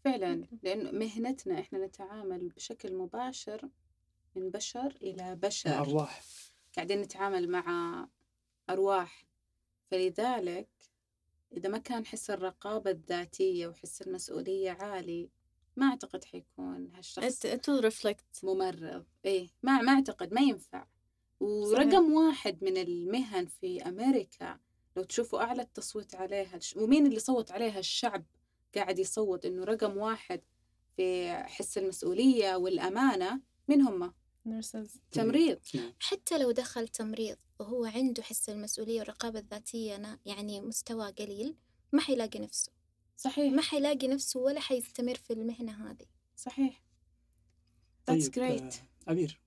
فعلا 0.05 0.47
لأنه 0.63 0.91
مهنتنا 0.91 1.59
إحنا 1.59 1.85
نتعامل 1.85 2.49
بشكل 2.49 2.93
مباشر 2.93 3.69
من 4.35 4.49
بشر 4.49 4.97
إلى 5.01 5.35
بشر. 5.35 5.77
أرواح. 5.79 6.23
قاعدين 6.75 7.01
نتعامل 7.01 7.49
مع 7.49 8.07
أرواح. 8.69 9.25
فلذلك 9.91 10.69
إذا 11.57 11.69
ما 11.69 11.77
كان 11.77 12.05
حس 12.05 12.29
الرقابة 12.29 12.91
الذاتية 12.91 13.67
وحس 13.67 14.01
المسؤولية 14.01 14.71
عالي 14.71 15.29
ما 15.75 15.85
أعتقد 15.85 16.23
حيكون 16.23 16.91
هالشخص 16.95 17.45
reflect. 17.45 18.43
ممرض. 18.43 19.05
إيه 19.25 19.47
ما 19.63 19.81
ما 19.81 19.91
أعتقد 19.91 20.33
ما 20.33 20.41
ينفع. 20.41 20.85
ورقم 21.39 21.89
صحيح. 21.89 21.99
واحد 21.99 22.63
من 22.63 22.77
المهن 22.77 23.45
في 23.45 23.81
أمريكا 23.81 24.59
لو 24.97 25.03
تشوفوا 25.03 25.39
أعلى 25.41 25.61
التصويت 25.61 26.15
عليها 26.15 26.59
ومين 26.75 27.05
اللي 27.05 27.19
صوت 27.19 27.51
عليها؟ 27.51 27.79
الشعب 27.79 28.25
قاعد 28.75 28.99
يصوت 28.99 29.45
إنه 29.45 29.63
رقم 29.63 29.97
واحد 29.97 30.41
في 30.97 31.33
حس 31.33 31.77
المسؤولية 31.77 32.55
والأمانة. 32.55 33.41
من 33.67 33.81
هم؟ 33.81 34.13
nurses. 34.47 34.97
تمريض. 35.11 35.59
حتى 35.99 36.37
لو 36.37 36.51
دخل 36.51 36.87
تمريض 36.87 37.37
وهو 37.59 37.85
عنده 37.85 38.23
حس 38.23 38.49
المسؤولية 38.49 38.99
والرقابة 38.99 39.39
الذاتية 39.39 40.19
يعني 40.25 40.61
مستوى 40.61 41.11
قليل 41.11 41.55
ما 41.91 42.01
حيلاقي 42.01 42.39
نفسه. 42.39 42.71
صحيح. 43.19 43.53
ما 43.53 43.61
حيلاقي 43.61 44.07
نفسه 44.07 44.39
ولا 44.39 44.59
حيستمر 44.59 45.15
في 45.15 45.33
المهنة 45.33 45.91
هذه. 45.91 46.05
صحيح. 46.35 46.81
That's 48.11 48.29
طيب 48.29 48.33
great. 48.33 48.61
آه، 48.61 48.71
عبير 49.07 49.39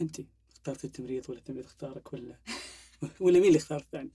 أنت 0.00 0.20
اخترت 0.52 0.84
التمريض 0.84 1.30
ولا 1.30 1.38
التمريض 1.38 1.64
اختارك 1.64 2.12
ولا 2.12 2.38
ولا 3.20 3.38
مين 3.38 3.48
اللي 3.48 3.58
اختار 3.58 3.78
الثاني؟ 3.80 4.10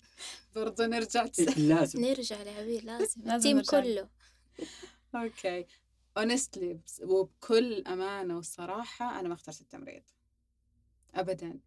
برضو 0.56 0.84
نرجع 0.84 1.26
تسأل 1.28 1.70
لازم. 1.70 2.02
نرجع 2.06 2.41
لعبير 2.44 2.84
لازم. 2.84 3.22
لازم 3.26 3.36
ال 3.36 3.40
team 3.40 3.58
نرجع. 3.58 3.82
كله. 3.82 4.10
okay 5.16 5.66
honestly 6.20 6.60
بس- 6.86 7.02
وبكل 7.04 7.84
أمانة 7.88 8.36
والصراحه 8.36 9.20
أنا 9.20 9.28
ما 9.28 9.34
اخترت 9.34 9.62
التمريض. 9.62 10.04
ابدا. 11.13 11.60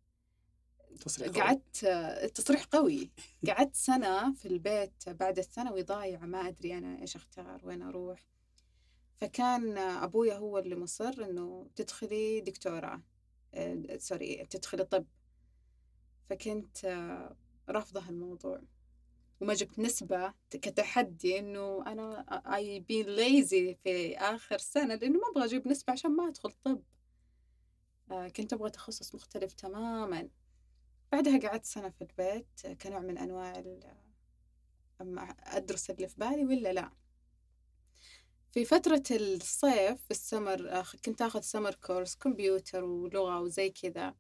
تصريح. 1.00 1.30
قعدت 1.30 1.84
التصريح 2.24 2.64
قوي. 2.64 3.10
قعدت 3.46 3.74
سنة 3.74 4.34
في 4.34 4.48
البيت 4.48 5.08
بعد 5.08 5.38
الثانوي 5.38 5.82
ضايعه 5.82 6.26
ما 6.26 6.48
أدري 6.48 6.78
أنا 6.78 7.00
إيش 7.00 7.16
أختار 7.16 7.60
وين 7.64 7.82
أروح. 7.82 8.26
فكان 9.16 9.78
أبويا 9.78 10.34
هو 10.34 10.58
اللي 10.58 10.76
مصر 10.76 11.24
إنه 11.24 11.66
تدخلي 11.76 12.40
دكتوراه 12.40 13.02
آه، 13.54 13.96
sorry 13.98 14.46
تدخلي 14.50 14.84
طب. 14.84 15.06
فكنت 16.30 16.84
آه، 16.84 17.36
رافضة 17.68 18.08
الموضوع 18.08 18.60
وما 19.40 19.54
جبت 19.54 19.78
نسبة 19.78 20.34
كتحدي 20.50 21.38
إنه 21.38 21.84
أنا 21.86 22.24
I 22.46 22.80
been 22.80 23.06
lazy 23.06 23.76
في 23.84 24.16
آخر 24.18 24.58
سنة 24.58 24.94
لأنه 24.94 25.18
ما 25.18 25.28
أبغى 25.32 25.44
أجيب 25.44 25.68
نسبة 25.68 25.92
عشان 25.92 26.10
ما 26.10 26.28
أدخل 26.28 26.52
طب. 26.64 26.82
آه، 28.10 28.28
كنت 28.28 28.52
أبغى 28.52 28.70
تخصص 28.70 29.14
مختلف 29.14 29.52
تماما. 29.52 30.28
بعدها 31.14 31.38
قعدت 31.38 31.64
سنة 31.64 31.88
في 31.88 32.02
البيت 32.02 32.66
كنوع 32.82 33.00
من 33.00 33.18
أنواع 33.18 33.58
ال- 33.58 33.94
أما 35.00 35.22
أدرس 35.30 35.90
اللي 35.90 36.08
في 36.08 36.14
بالي 36.18 36.44
ولا 36.44 36.72
لا؟ 36.72 36.90
في 38.52 38.64
فترة 38.64 39.02
الصيف 39.10 40.02
في 40.04 40.10
السمر 40.10 40.82
كنت 41.04 41.22
أخذ 41.22 41.40
سمر 41.40 41.74
كورس 41.74 42.14
كمبيوتر 42.16 42.84
ولغة 42.84 43.40
وزي 43.40 43.70
كذا. 43.70 44.14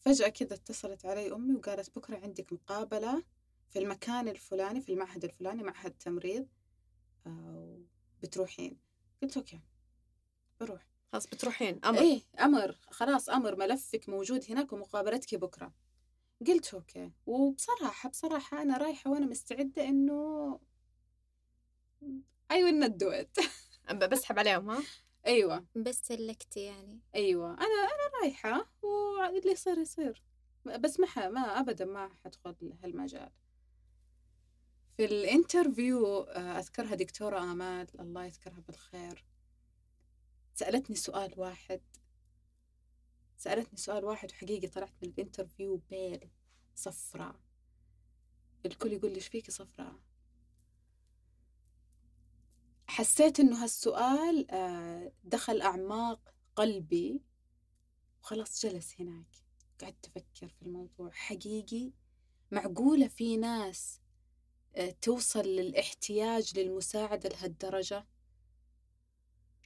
فجأة 0.00 0.28
كذا 0.28 0.54
اتصلت 0.54 1.06
علي 1.06 1.32
أمي 1.32 1.54
وقالت 1.54 1.96
بكرة 1.98 2.16
عندك 2.16 2.52
مقابلة 2.52 3.22
في 3.68 3.78
المكان 3.78 4.28
الفلاني 4.28 4.80
في 4.80 4.92
المعهد 4.92 5.24
الفلاني 5.24 5.62
معهد 5.62 5.90
تمريض 5.90 6.48
آه، 7.26 7.78
بتروحين 8.22 8.78
قلت 9.22 9.36
okay 9.36 9.60
بروح. 10.60 10.88
خلاص 11.12 11.26
بتروحين 11.26 11.80
أمر. 11.84 11.98
إيه 11.98 12.20
أمر 12.40 12.78
خلاص 12.90 13.28
أمر 13.28 13.56
ملفك 13.56 14.08
موجود 14.08 14.44
هناك 14.50 14.72
ومقابلتك 14.72 15.34
بكرة. 15.34 15.72
قلت 16.46 16.74
okay. 16.74 17.10
وبصراحة 17.26 18.08
بصراحة 18.08 18.62
أنا 18.62 18.76
رايحة 18.76 19.10
وأنا 19.10 19.26
مستعدة 19.26 19.84
إنه 19.84 20.60
I 22.52 22.56
will 22.56 22.84
not 22.84 22.92
do 22.92 23.12
it. 23.22 23.48
ب- 23.94 24.04
بسحب 24.10 24.38
عليهم 24.38 24.70
ها؟ 24.70 24.82
أيوة. 25.26 25.66
بس 25.76 26.00
سلكتي 26.04 26.60
يعني. 26.60 27.00
أيوه. 27.14 27.50
أنا 27.50 27.64
أنا 27.64 28.20
رايحة 28.22 28.70
واللي 28.82 29.52
يصير 29.52 29.78
يصير. 29.78 30.22
بس 30.64 31.00
ما 31.00 31.28
ما 31.28 31.40
ابدا 31.60 31.84
ما 31.84 32.10
حدخل 32.24 32.72
هالمجال. 32.84 33.30
في 34.96 35.04
ال 35.04 35.16
interview 35.16 36.20
آه، 36.22 36.58
أذكرها 36.58 36.94
دكتورة 36.94 37.38
آمال. 37.52 37.86
الله 38.00 38.24
يذكرها 38.24 38.60
بالخير. 38.66 39.24
سألتني 40.54 40.96
سؤال 40.96 41.34
واحد. 41.36 41.80
سألتني 43.38 43.78
سؤال 43.78 44.04
واحد 44.04 44.30
وحقيقي 44.30 44.68
طلعت 44.68 44.94
من 45.02 45.08
ال 45.08 45.15
interview 45.15 45.80
pale 45.90 46.30
صفراء. 46.74 47.40
الكل 48.66 48.92
يقول 48.92 49.10
لي 49.10 49.16
إيش 49.16 49.28
فيكي 49.28 49.52
صفراء؟ 49.52 49.96
حسيت 52.86 53.40
إنه 53.40 53.62
هالسؤال 53.62 54.50
آه، 54.50 55.12
دخل 55.24 55.60
أعماق 55.60 56.34
قلبي. 56.56 57.22
وخلاص 58.22 58.66
جلس 58.66 59.00
هناك. 59.00 59.26
قعدت 59.80 60.06
أفكر 60.06 60.48
في 60.48 60.62
الموضوع. 60.62 61.10
حقيقي 61.10 61.92
معقولة 62.50 63.08
في 63.08 63.36
ناس 63.36 64.00
آه، 64.76 64.90
توصل 64.90 65.46
للاحتياج 65.46 66.58
للمساعدة 66.58 67.28
لهالدرجة؟ 67.28 68.06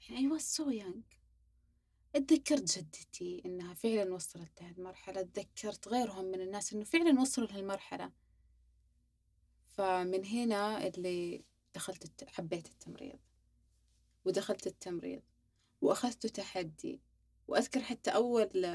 يعني 0.09 0.29
I 0.29 0.33
was 0.33 0.43
so 0.43 0.65
young. 0.65 1.22
اتذكرت 2.17 2.79
جدتي 2.79 3.43
إنها 3.47 3.75
فعلا 3.75 4.15
وصلت 4.15 4.63
لهالمرحلة 4.63 5.21
اتذكرت 5.21 5.89
غيرهم 5.89 6.25
من 6.25 6.41
الناس 6.41 6.73
إنه 6.73 6.85
فعلا 6.85 7.21
وصلوا 7.21 7.47
لهالمرحلة. 7.47 8.13
فمن 9.67 10.25
هنا 10.25 10.87
اللي 10.87 11.45
دخلت 11.75 12.05
الت... 12.05 12.25
حبيت 12.25 12.67
التمريض. 12.67 13.19
ودخلت 14.25 14.67
التمريض. 14.67 15.23
وأخذته 15.81 16.29
تحدي. 16.29 17.01
وأذكر 17.49 17.81
حتى 17.81 18.11
أول 18.11 18.67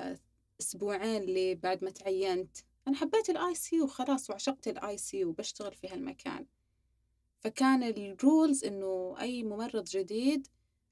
أسبوعين 0.62 1.24
اللي 1.24 1.56
بعد 1.56 1.84
ما 1.84 1.90
تعينت 1.90 2.58
أنا 2.88 2.96
حبيت 2.96 3.30
ال 3.30 3.56
ICU 3.56 3.88
خلاص 3.88 4.30
وعشقت 4.30 4.68
ال 4.68 4.98
ICU 4.98 5.32
بشتغل 5.32 5.74
في 5.74 5.88
هالمكان. 5.88 6.46
فكان 7.40 7.84
ال 7.84 7.97
rules 7.97 8.64
إنه 8.64 9.16
أي 9.20 9.44
ممرض 9.44 9.84
جديد 9.84 10.48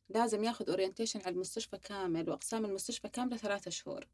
لازم 0.10 0.44
ياخذ 0.44 0.70
orientation 0.70 1.20
على 1.20 1.30
المستشفى 1.30 1.78
كامل 1.78 2.30
وأقسام 2.30 2.66
المستشفى 2.66 3.10
كاملة 3.10 3.38
ثلاثة 3.38 3.72
شهور. 3.72 4.08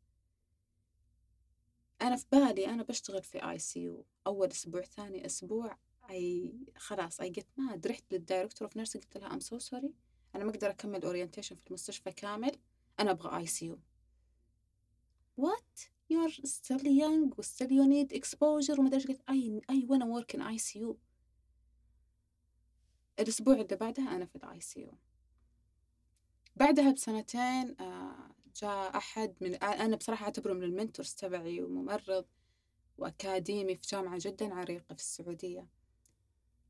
أنا 2.01 2.15
في 2.15 2.25
بالي 2.31 2.67
أنا 2.67 2.83
بشتغل 2.83 3.23
في 3.23 3.49
ICU 3.49 4.05
أول 4.27 4.47
أسبوع 4.47 4.81
ثاني 4.81 5.25
أسبوع 5.25 5.77
أي 6.09 6.53
خلاص 6.77 7.19
I 7.19 7.29
got 7.29 7.47
mad 7.57 7.87
رحت 7.87 8.03
لل 8.11 8.23
director 8.23 8.67
of 8.67 8.77
nursing 8.77 9.03
قلت 9.03 9.17
لها 9.17 9.33
I'm 9.33 9.39
so 9.39 9.59
sorry 9.59 9.93
أنا 10.35 10.43
ما 10.43 10.49
أقدر 10.51 10.69
أكمل 10.69 11.03
orientation 11.05 11.55
في 11.55 11.67
المستشفى 11.67 12.11
كامل. 12.11 12.57
أنا 12.99 13.11
أبغى 13.11 13.37
ICU 13.37 13.79
what? 15.41 15.89
You 16.11 16.17
are 16.27 16.47
still 16.47 16.83
young 16.83 17.37
و 17.37 17.41
still 17.41 17.69
you 17.69 17.85
need 17.87 18.17
exposure 18.19 18.79
وما 18.79 18.93
إيش. 18.93 19.07
قلت 19.07 19.21
I 19.21 19.73
I 19.73 19.85
wanna 19.87 20.05
work 20.05 20.37
in 20.37 20.41
ICU 20.41 20.95
الأسبوع 23.19 23.53
اللي 23.53 23.75
بعدها 23.75 24.15
أنا 24.15 24.25
في 24.25 24.35
ال 24.35 24.61
ICU 24.61 24.97
بعدها 26.55 26.91
بسنتين 26.91 27.75
آه، 27.79 28.31
جاء 28.55 28.97
أحد 28.97 29.35
من 29.41 29.55
أنا 29.55 29.95
بصراحة 29.95 30.25
أعتبره 30.25 30.53
من 30.53 30.63
ال 30.63 30.70
mentors 30.70 31.13
تبعي 31.13 31.61
وممرض 31.61 32.25
وأكاديمي 32.97 33.75
في 33.75 33.81
جامعة 33.91 34.19
جدا 34.21 34.53
عريقة 34.53 34.95
في 34.95 35.01
السعودية. 35.01 35.67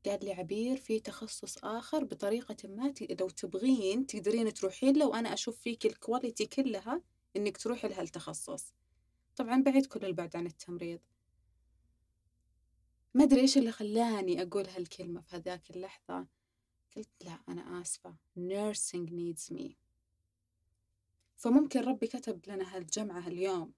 قال 0.06 0.24
لي 0.24 0.32
عبير 0.32 0.76
في 0.76 1.00
تخصص 1.00 1.64
آخر 1.64 2.04
بطريقة 2.04 2.56
ما. 2.68 2.94
لو 3.20 3.28
تبغين 3.28 4.06
تقدرين 4.06 4.54
تروحين 4.54 4.96
له 4.96 5.06
وأنا 5.06 5.32
أشوف 5.32 5.60
فيك 5.60 5.86
الكواليتي 5.86 6.46
كلها 6.46 7.02
إنك 7.36 7.56
تروحي 7.56 7.88
لهالتخصص. 7.88 8.72
طبعا 9.36 9.62
بعيد 9.62 9.86
كل 9.86 10.04
البعد 10.04 10.36
عن 10.36 10.46
التمريض. 10.46 11.00
ما 13.14 13.24
أدري 13.24 13.40
إيش 13.40 13.58
اللي 13.58 13.72
خلاني 13.72 14.42
أقول 14.42 14.66
هالكلمة 14.68 15.20
في 15.20 15.36
هذاك 15.36 15.70
اللحظة. 15.70 16.26
قلت 16.96 17.08
لا 17.24 17.38
أنا 17.48 17.80
آسفة. 17.80 18.14
Nursing 18.38 19.10
needs 19.10 19.56
me. 19.56 19.72
فممكن 21.36 21.80
ربي 21.80 22.06
كتب 22.06 22.48
لنا 22.48 22.76
هالجمعة 22.76 23.28
اليوم 23.28 23.72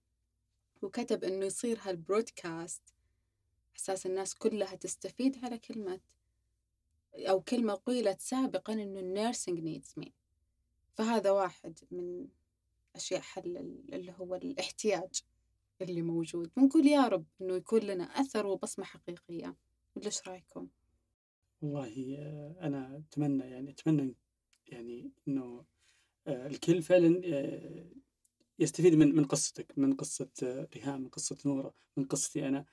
وكتب 0.82 1.24
إنه 1.24 1.46
يصير 1.46 1.78
هالبرودكاست 1.82 2.82
أساس 3.76 4.06
الناس 4.06 4.34
كلها 4.34 4.74
تستفيد 4.74 5.44
على 5.44 5.58
كلمة 5.58 6.00
أو 7.14 7.40
كلمة 7.40 7.74
قيلت 7.74 8.20
سابقا 8.20 8.72
إنه 8.72 9.32
nursing 9.32 9.58
needs 9.58 10.02
me. 10.04 10.10
فهذا 10.94 11.30
واحد 11.30 11.78
من 11.90 12.28
أشياء 12.96 13.20
حل 13.20 13.56
اللي 13.92 14.14
هو 14.18 14.34
الاحتياج 14.34 15.22
اللي 15.82 16.02
موجود. 16.02 16.50
ونقول 16.56 16.86
يا 16.86 17.08
رب 17.08 17.24
إنه 17.40 17.54
يكون 17.54 17.80
لنا 17.80 18.04
أثر 18.04 18.46
وبصمة 18.46 18.84
حقيقية. 18.84 19.56
ولا 19.96 20.06
إيش 20.06 20.28
رأيكم؟ 20.28 20.68
والله 21.62 22.16
أنا 22.60 22.96
أتمنى 22.98 23.44
يعني 23.50 23.70
أتمنى 23.70 24.16
يعني 24.66 25.12
إنه 25.28 25.64
آه، 26.26 26.46
الكل 26.46 26.82
فعلا 26.82 27.20
آه، 27.24 27.90
يستفيد 28.58 28.94
من 28.94 29.16
من 29.16 29.24
قصتك 29.24 29.78
من 29.78 29.94
قصة 29.96 30.30
آه، 30.42 30.68
ريهام 30.74 31.00
من 31.00 31.08
قصة 31.08 31.36
نورة 31.46 31.74
من 31.96 32.04
قصتي 32.04 32.48
أنا. 32.48 32.64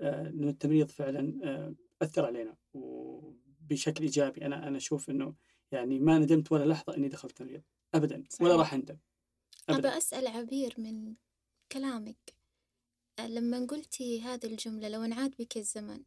آه، 0.00 0.28
إنه 0.28 0.48
التمريض 0.50 0.90
فعلا 0.90 1.74
أثر 2.02 2.26
علينا 2.26 2.56
وبشكل 2.74 4.04
إيجابي. 4.04 4.46
أنا 4.46 4.68
أنا 4.68 4.76
أشوف 4.76 5.10
إنه 5.10 5.34
يعني 5.72 6.00
ما 6.00 6.18
ندمت 6.18 6.52
ولا 6.52 6.64
لحظة 6.64 6.96
إني 6.96 7.08
دخلت 7.08 7.38
تمريض 7.38 7.62
أبدا 7.94 8.24
ولا. 8.40 8.56
راح 8.56 8.74
أندم 8.74 8.98
أبى 9.68 9.78
أبدا. 9.78 9.98
أسأل 9.98 10.26
عبير 10.26 10.74
من 10.78 11.14
كلامك 11.72 12.34
لما 13.20 13.66
قلتي 13.66 14.20
هذه 14.20 14.46
الجملة 14.46 14.88
لو 14.88 15.04
انعاد 15.04 15.34
بك 15.38 15.56
الزمن 15.56 16.02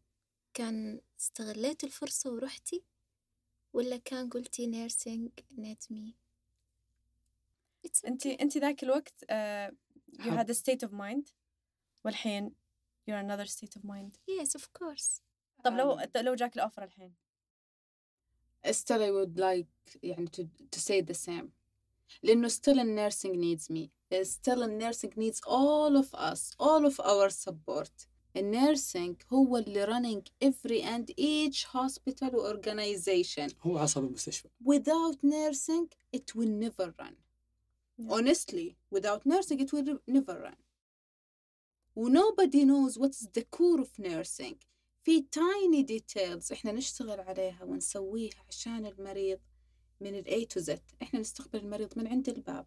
كان 0.56 1.02
استغليت 1.20 1.84
الفرصة 1.84 2.32
ورحتي 2.34 2.84
ولا 3.74 3.98
كان 3.98 4.30
قلتي 4.30 4.68
نيرسينج 4.68 5.32
نيت 5.52 5.92
مي 5.92 6.16
انت 8.08 8.26
انت 8.26 8.58
ذاك 8.58 8.84
الوقت 8.84 9.26
uh, 9.26 9.74
you 10.20 10.32
had 10.32 10.50
a 10.50 10.54
state 10.54 10.88
of 10.88 10.92
mind 10.92 11.32
والحين 12.06 12.56
you're 13.10 13.26
another 13.26 13.46
state 13.46 13.80
of 13.80 13.82
mind 13.84 14.18
يس 14.28 14.56
اوف 14.56 14.68
كورس 14.68 15.22
طب 15.64 15.74
لو. 15.74 16.00
لو 16.16 16.36
جاك 16.36 16.56
الاوفر 16.56 16.84
الحين 16.84 17.14
still 18.68 19.02
I 19.02 19.12
would 19.12 19.38
like 19.40 19.98
يعني 20.04 20.28
to, 20.28 20.44
to 20.76 20.80
say 20.80 21.02
the 21.02 21.18
same 21.28 21.50
لأنه 22.24 22.50
still 22.50 22.80
in 22.80 22.96
nursing 22.96 23.36
needs 23.36 23.70
me 23.70 23.90
still 24.24 24.62
in 24.64 24.78
nursing 24.80 25.14
needs 25.18 25.40
all 25.48 25.98
of 25.98 26.16
us 26.16 26.56
all 26.60 26.86
of 26.86 27.00
our 27.02 27.30
support 27.30 28.15
النيرسينج 28.37 29.17
هو 29.33 29.57
اللي 29.57 29.87
running 29.87 30.47
every 30.49 30.83
and 30.85 31.15
each 31.19 31.65
hospital 31.67 32.35
organization 32.35 33.53
هو 33.63 33.79
عصب 33.79 34.05
المستشفى 34.05 34.49
without 34.65 35.17
nursing 35.25 35.89
it 36.17 36.35
will 36.37 36.65
never 36.69 36.93
run 37.03 37.15
Yeah. 38.03 38.13
honestly 38.17 38.69
without 38.95 39.23
nursing 39.27 39.59
it 39.61 39.71
will 39.75 39.99
never 40.17 40.37
run 40.47 40.59
nobody 41.97 42.65
knows 42.65 42.93
what's 42.99 43.27
the 43.37 43.45
core 43.57 43.81
of 43.81 43.99
nursing 43.99 44.57
في 45.03 45.25
tiny 45.37 45.83
details 45.85 46.53
احنا 46.53 46.73
نشتغل 46.73 47.21
عليها 47.21 47.65
ونسويها 47.65 48.45
عشان 48.49 48.87
المريض 48.87 49.39
من 50.01 50.15
ال 50.15 50.25
A 50.25 50.47
to 50.55 50.65
Z 50.67 50.79
احنا 51.03 51.21
نستقبل 51.21 51.59
المريض 51.59 51.99
من 51.99 52.07
عند 52.07 52.29
الباب 52.29 52.67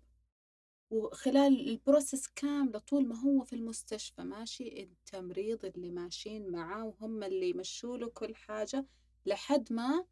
وخلال 0.90 1.68
البروسيس 1.68 2.29
كاملة 2.29 2.79
طول 2.79 3.09
ما 3.09 3.20
هو 3.20 3.44
في 3.44 3.53
المستشفى 3.53 4.22
ماشي؟ 4.22 4.83
التمريض 4.83 5.64
اللي 5.64 5.90
ماشيين 5.90 6.51
معاه 6.51 6.85
وهم 6.85 7.22
اللي 7.22 7.51
يمشوا 7.51 7.96
له 7.96 8.09
كل 8.09 8.35
حاجة 8.35 8.87
لحد 9.27 9.72
ما 9.72 10.05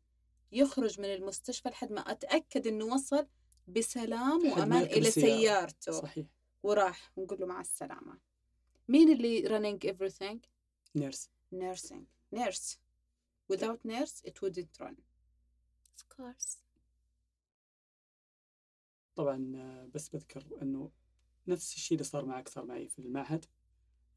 يخرج 0.52 1.00
من 1.00 1.14
المستشفى 1.14 1.68
لحد 1.68 1.92
ما 1.92 2.00
أتأكد 2.00 2.66
إنه 2.66 2.84
وصل 2.84 3.26
بسلام 3.68 4.46
وأمان 4.46 4.82
إلى. 4.82 5.10
سيارته. 5.10 5.92
صحيح. 5.92 6.26
وراح 6.62 7.12
ونقول 7.16 7.40
له 7.40 7.46
مع 7.46 7.60
السلامة. 7.60 8.18
مين 8.88 9.12
اللي 9.12 9.42
running 9.42 9.90
everything? 9.90 10.38
نيرس. 10.94 11.30
nursing 11.54 12.06
nurse 12.34 12.76
without 13.52 13.80
nurse 13.84 14.22
it 14.24 14.42
wouldn't 14.42 14.80
run. 14.80 14.96
Of 15.94 16.08
course. 16.16 16.65
طبعا 19.16 19.52
آه، 19.56 19.90
بس 19.94 20.08
بذكر 20.08 20.44
إنه 20.62 20.90
نفس 21.48 21.74
الشيء 21.74 21.96
اللي 21.96 22.04
صار 22.04 22.24
معك 22.24 22.48
صار 22.48 22.64
معي 22.64 22.88
في 22.88 22.98
المعهد 22.98 23.44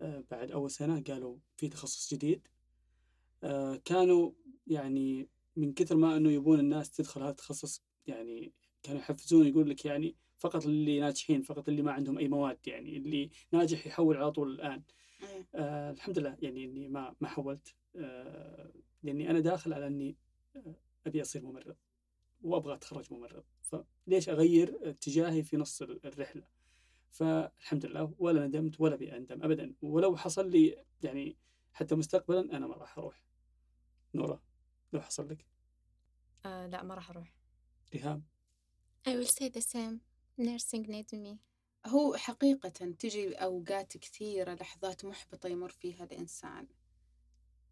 آه، 0.01 0.23
بعد 0.31 0.51
أول 0.51 0.71
سنة 0.71 1.01
قالوا 1.01 1.37
في 1.57 1.67
تخصص 1.67 2.13
جديد 2.13 2.47
آه، 3.43 3.75
كانوا 3.85 4.31
يعني 4.67 5.29
من 5.55 5.73
كثر 5.73 5.95
ما 5.95 6.17
إنه 6.17 6.31
يبون 6.31 6.59
الناس 6.59 6.91
تدخل 6.91 7.21
هذا 7.21 7.29
التخصص 7.29 7.83
يعني 8.07 8.53
كانوا 8.83 8.99
يحفزون 8.99 9.47
يقول 9.47 9.69
لك 9.69 9.85
يعني 9.85 10.15
فقط 10.37 10.65
اللي 10.65 10.99
ناجحين 10.99 11.41
فقط 11.41 11.69
اللي 11.69 11.81
ما 11.81 11.91
عندهم 11.91 12.17
أي 12.17 12.27
مواد 12.27 12.67
يعني 12.67 12.97
اللي 12.97 13.29
ناجح 13.51 13.87
يحول 13.87 14.17
على 14.17 14.31
طول 14.31 14.51
الآن 14.51 14.83
إيه. 15.21 15.47
آه 15.55 15.91
الحمد 15.91 16.19
لله 16.19 16.37
يعني 16.41 16.65
إني 16.65 16.87
ما 16.87 17.15
ما 17.21 17.27
حولت 17.27 17.75
آه 17.95 18.73
لأني 19.03 19.29
أنا 19.29 19.39
داخل 19.39 19.73
على 19.73 19.87
إني 19.87 20.15
أبي 21.07 21.21
أصير 21.21 21.45
ممرض 21.45 21.75
وأبغى 22.41 22.73
أتخرج 22.73 23.13
ممرض 23.13 23.43
فليش 23.69 24.29
أغير 24.29 24.89
اتجاهي 24.89 25.43
في 25.43 25.57
نص 25.57 25.81
ال- 25.81 26.05
الرحلة؟ 26.05 26.47
فالحمد 27.11 27.85
لله 27.85 28.13
ولا 28.19 28.47
ندمت 28.47 28.81
ولا 28.81 28.93
ابي 28.95 29.17
أندم 29.17 29.43
ابدا 29.43 29.75
ولو 29.81 30.17
حصل 30.17 30.49
لي 30.49 30.85
يعني 31.03 31.37
حتى 31.73 31.95
مستقبلا 31.95 32.57
أنا 32.57 32.67
ما 32.67 32.75
راح 32.75 32.97
أروح. 32.97 33.23
نورا 34.13 34.41
لو 34.93 35.01
حصل 35.01 35.29
لك؟ 35.29 35.45
آه 36.45 36.67
لا 36.67 36.83
ما 36.83 36.95
راح 36.95 37.09
أروح. 37.09 37.33
ريهام 37.93 38.23
I 39.07 39.11
will 39.11 39.29
say 39.39 39.49
the 39.49 39.61
same. 39.61 39.99
Nursing 40.41 40.87
needs 40.87 41.13
me. 41.13 41.37
هو 41.87 42.15
حقيقة 42.15 42.69
تجي 42.69 43.33
أوقات 43.33 43.97
كثيرة 43.97 44.53
لحظات 44.53 45.05
محبطة 45.05 45.49
يمر 45.49 45.69
فيها 45.69 46.03
الإنسان. 46.03 46.67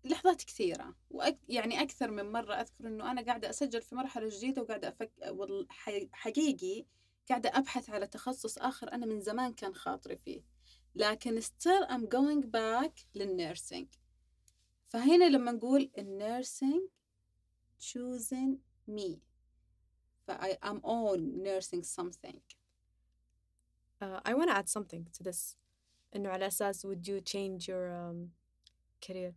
لحظات 0.04 0.44
كثيرة 0.44 0.96
وأك... 1.10 1.38
يعني 1.50 1.82
أكثر 1.82 2.12
من 2.12 2.32
مرة 2.32 2.54
أذكر 2.54 2.88
إنه 2.88 3.12
أنا 3.12 3.22
قاعدة 3.22 3.50
أسجل 3.50 3.82
في 3.82 3.96
مرحلة 3.96 4.30
جديدة 4.30 4.62
وقاعدة 4.62 4.88
أفك 4.88 5.12
وال... 5.30 5.68
حقيقي 6.12 6.86
قاعدة 7.30 7.50
أبحث 7.54 7.90
على 7.90 8.08
تخصص 8.08 8.58
آخر 8.58 8.94
أنا 8.94 9.06
من 9.06 9.22
زمان 9.22 9.54
كان 9.54 9.76
خاطري 9.76 10.18
فيه. 10.18 10.42
لكن 10.96 11.42
still 11.42 11.88
I'm 11.90 12.06
going 12.08 12.46
back 12.46 13.06
لل 13.16 13.32
nursing 13.32 13.88
فهنا 14.88 15.30
لما 15.30 15.52
نقول 15.52 15.92
ال 15.98 16.08
nursing 16.08 16.82
choosing 17.80 18.58
me. 18.88 19.22
I 20.30 20.58
am 20.62 20.80
on 20.84 21.44
nursing 21.44 21.84
something. 21.84 22.42
Uh, 24.02 24.20
I 24.26 24.34
want 24.34 24.50
to 24.50 24.56
add 24.56 24.70
something 24.70 25.08
to 25.14 25.24
this. 25.24 25.56
إنه 26.16 26.30
على 26.30 26.48
أساس 26.48 26.86
would 26.86 27.08
you 27.08 27.22
change 27.22 27.68
your 27.68 27.92
um, 27.92 28.32
career? 29.02 29.34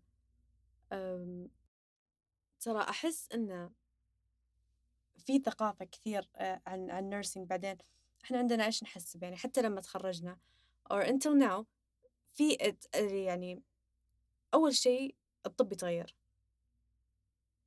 ترى 2.60 2.80
أحس 2.80 3.28
إنه 3.34 3.70
في 5.18 5.38
ثقافة 5.38 5.84
كثير 5.84 6.28
آه، 6.36 6.60
عن 6.66 6.90
عن 6.90 7.22
nursing 7.22 7.38
بعدين. 7.38 7.76
إحنا 8.24 8.38
عندنا 8.38 8.66
إيش 8.66 8.82
نحسب؟ 8.82 9.22
يعني 9.22 9.36
حتى 9.36 9.62
لما 9.62 9.80
تخرجنا 9.80 10.38
or 10.92 11.02
until 11.06 11.42
now 11.42 11.64
في 12.32 12.74
يعني 12.94 13.62
أول 14.54 14.74
شيء 14.74 15.14
الطب 15.46 15.72
يتغير. 15.72 16.14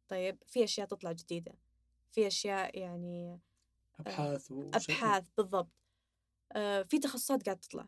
طيب 0.08 0.38
في 0.48 0.64
أشياء 0.64 0.88
تطلع 0.88 1.12
جديدة. 1.12 1.54
في 2.12 2.28
أشياء 2.28 2.78
يعني 2.80 3.40
أبحاث 4.00 4.52
وش- 4.52 4.90
أبحاث 4.90 5.24
بالضبط. 5.38 5.70
آه، 6.52 6.82
في 6.82 7.00
تخصصات 7.00 7.44
قاعد 7.46 7.60
تطلع. 7.60 7.88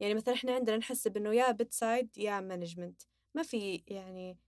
يعني 0.00 0.14
مثلا 0.14 0.34
إحنا 0.34 0.54
عندنا 0.54 0.76
نحسب 0.76 1.16
إنه 1.16 1.34
يا 1.34 1.50
bedside 1.50 2.18
يا 2.18 2.40
management 2.40 3.02
ما 3.34 3.42
في 3.42 3.82
يعني 3.86 4.38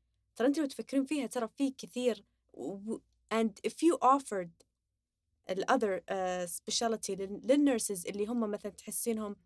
ترى 0.41 0.49
انت 0.49 0.59
لو 0.59 0.67
تفكرين 0.67 1.05
فيها 1.05 1.27
ترى 1.27 1.49
في 1.49 1.71
كثير 1.71 2.25
و- 2.55 2.97
and 3.35 3.51
if 3.69 3.73
you 3.73 3.99
offered 4.05 4.49
ال 5.51 5.65
other 5.71 6.01
uh, 6.01 6.51
speciality 6.51 7.11
لل- 7.11 7.41
للنيرسز 7.45 8.07
اللي 8.07 8.27
هم 8.27 8.51
مثلا 8.51 8.73
تحسينهم 8.73 9.37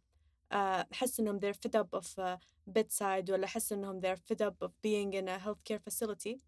uh, 0.52 0.56
حس 0.92 1.20
انهم 1.20 1.40
they're 1.40 1.54
fed 1.56 1.80
up 1.80 2.00
of 2.00 2.06
uh, 2.06 2.38
bedside 2.78 3.30
ولا 3.30 3.46
حس 3.46 3.72
انهم 3.72 4.00
they're 4.00 4.18
fed 4.18 4.46
up 4.46 4.66
of 4.66 4.70
being 4.70 5.12
in 5.12 5.28
a 5.28 5.38
healthcare 5.46 5.78
facility 5.90 6.38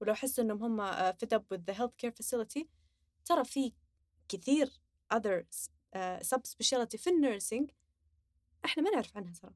ولو 0.00 0.14
حسوا 0.14 0.44
انهم 0.44 0.62
هم 0.80 0.90
uh, 0.92 1.14
fed 1.14 1.38
up 1.38 1.42
with 1.54 1.60
the 1.72 1.74
healthcare 1.78 2.12
facility 2.22 2.64
ترى 3.24 3.44
في 3.44 3.72
كثير 4.28 4.70
other 5.14 5.42
uh, 5.96 5.98
sub-speciality 6.22 6.96
في 6.96 7.10
ال 7.10 7.17
nursing 7.17 7.70
إحنا 8.64 8.82
ما 8.82 8.90
نعرف 8.90 9.16
عنها 9.16 9.32
ترى 9.32 9.52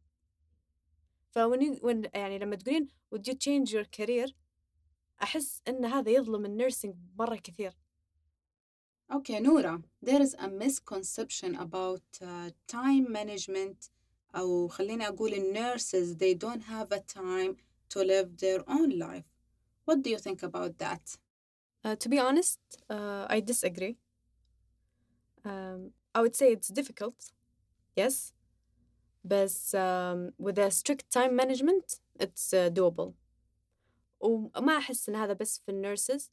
فون 1.32 1.76
when 1.76 2.10
يعني 2.14 2.40
لما 2.40 2.56
تقولين 2.56 2.88
would 3.16 3.22
you 3.28 3.34
change 3.34 3.72
your 3.72 3.86
career 4.00 4.34
أحس 5.24 5.62
إن 5.68 5.86
هذا 5.86 6.12
يظلم 6.12 6.46
النيرسينج 6.46 6.96
مرة 7.20 7.36
كثير 7.36 7.74
Okay, 9.10 9.40
Noura, 9.40 9.82
there 10.02 10.22
is 10.22 10.36
a 10.38 10.50
misconception 10.50 11.56
about 11.56 12.04
uh, 12.22 12.50
time 12.68 13.10
management 13.10 13.90
أو 14.36 14.68
خليني 14.68 15.08
أقول 15.08 15.34
ال 15.34 15.54
nurses 15.54 16.18
they 16.18 16.34
don't 16.34 16.64
have 16.64 16.92
a 16.92 17.00
time 17.00 17.56
to 17.90 18.04
live 18.04 18.38
their 18.38 18.64
own 18.68 18.90
life. 19.00 19.30
What 19.86 20.02
do 20.02 20.10
you 20.10 20.18
think 20.18 20.44
about 20.44 20.78
that? 20.80 21.18
Uh, 21.86 21.96
to 21.96 22.10
be 22.10 22.20
honest, 22.20 22.60
uh, 22.90 23.26
I 23.30 23.40
disagree. 23.40 23.96
Um, 25.46 25.92
I 26.14 26.20
would 26.22 26.36
say 26.36 26.52
it's 26.52 26.68
difficult, 26.68 27.32
yes, 27.96 28.34
but 29.24 29.52
um, 29.74 30.32
with 30.38 30.58
a 30.60 30.72
strict 30.72 31.12
time 31.12 31.36
management, 31.36 32.00
it's 32.20 32.54
uh, 32.54 32.70
doable. 32.70 33.14
وما 34.20 34.78
أحس 34.78 35.10
إن 35.10 35.16
هذا 35.16 35.34
بس 35.34 35.60
في 35.60 35.72
النيرسز 35.72 36.32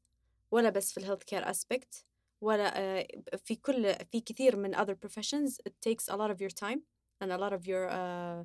ولا 0.51 0.71
بس 0.71 0.93
في 0.93 0.99
الهيلث 0.99 1.23
كير 1.23 1.53
aspect 1.53 2.05
ولا 2.41 3.03
uh, 3.03 3.37
في 3.37 3.57
كل 3.57 3.95
في 4.13 4.21
كثير 4.21 4.57
من 4.57 4.75
other 4.75 4.95
professions 4.95 5.59
it 5.69 5.73
takes 5.81 6.09
a 6.09 6.17
lot 6.17 6.31
of 6.31 6.41
your 6.41 6.51
time 6.51 6.83
and 7.21 7.33
a 7.33 7.37
lot 7.37 7.53
of 7.53 7.67
your 7.67 7.89
uh, 7.91 8.45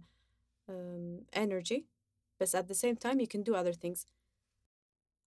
um, 0.70 1.26
energy 1.34 1.86
but 2.40 2.56
at 2.56 2.68
the 2.68 2.74
same 2.74 2.96
time 2.96 3.20
you 3.20 3.28
can 3.28 3.44
do 3.44 3.54
other 3.56 3.74
things. 3.74 4.08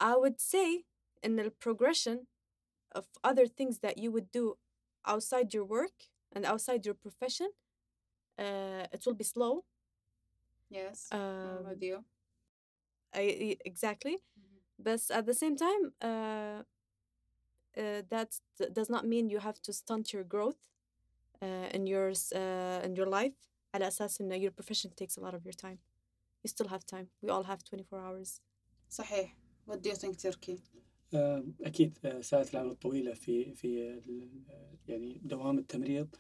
I 0.00 0.16
would 0.16 0.40
say 0.40 0.84
in 1.22 1.36
the 1.36 1.50
progression 1.50 2.26
of 2.94 3.04
other 3.22 3.46
things 3.46 3.78
that 3.78 3.98
you 3.98 4.10
would 4.10 4.30
do 4.32 4.56
outside 5.06 5.54
your 5.54 5.64
work 5.64 5.96
and 6.32 6.44
outside 6.44 6.84
your 6.86 6.94
profession, 6.94 7.48
uh, 8.38 8.86
it 8.94 9.00
will 9.06 9.14
be 9.16 9.24
slow. 9.24 9.64
Yes, 10.70 11.08
I'm 11.12 11.20
Um, 11.20 11.64
with 11.68 11.82
you. 11.82 11.98
I- 13.14 13.36
I- 13.46 13.58
exactly. 13.70 14.16
But 14.78 15.00
at 15.10 15.24
the 15.26 15.34
same 15.34 15.56
time, 15.56 15.82
uh, 16.00 16.62
uh, 17.76 18.02
that 18.08 18.30
d- 18.58 18.70
does 18.72 18.88
not 18.88 19.04
mean 19.06 19.28
you 19.30 19.38
have 19.40 19.58
to 19.66 19.72
stunt 19.72 20.12
your 20.14 20.24
growth 20.24 20.60
uh, 21.42 21.68
in 21.76 21.86
yours 21.86 22.32
uh, 22.32 22.80
in 22.86 22.94
your 22.96 23.06
life. 23.20 23.34
على 23.74 23.88
أساس 23.88 24.20
إن 24.20 24.32
your 24.40 24.50
profession 24.50 24.90
takes 24.90 25.16
a 25.16 25.20
lot 25.20 25.34
of 25.34 25.44
your 25.44 25.54
time. 25.54 25.78
You 26.44 26.48
still 26.50 26.68
have 26.68 26.84
time. 26.86 27.06
We 27.22 27.30
all 27.30 27.44
have 27.44 27.62
24 27.64 28.00
hours. 28.00 28.40
صحيح. 28.90 29.36
What 29.66 29.82
do 29.82 29.90
you 29.90 29.96
think, 29.96 30.16
Turkey? 30.18 30.58
آه، 31.14 31.44
أكيد 31.60 31.98
آه، 32.04 32.20
ساعات 32.20 32.54
العمل 32.54 32.70
الطويلة 32.70 33.14
في 33.14 33.54
في 33.54 33.88
ال- 33.90 34.42
يعني 34.88 35.20
دوام 35.24 35.58
التمريض 35.58 36.08
آه، 36.14 36.18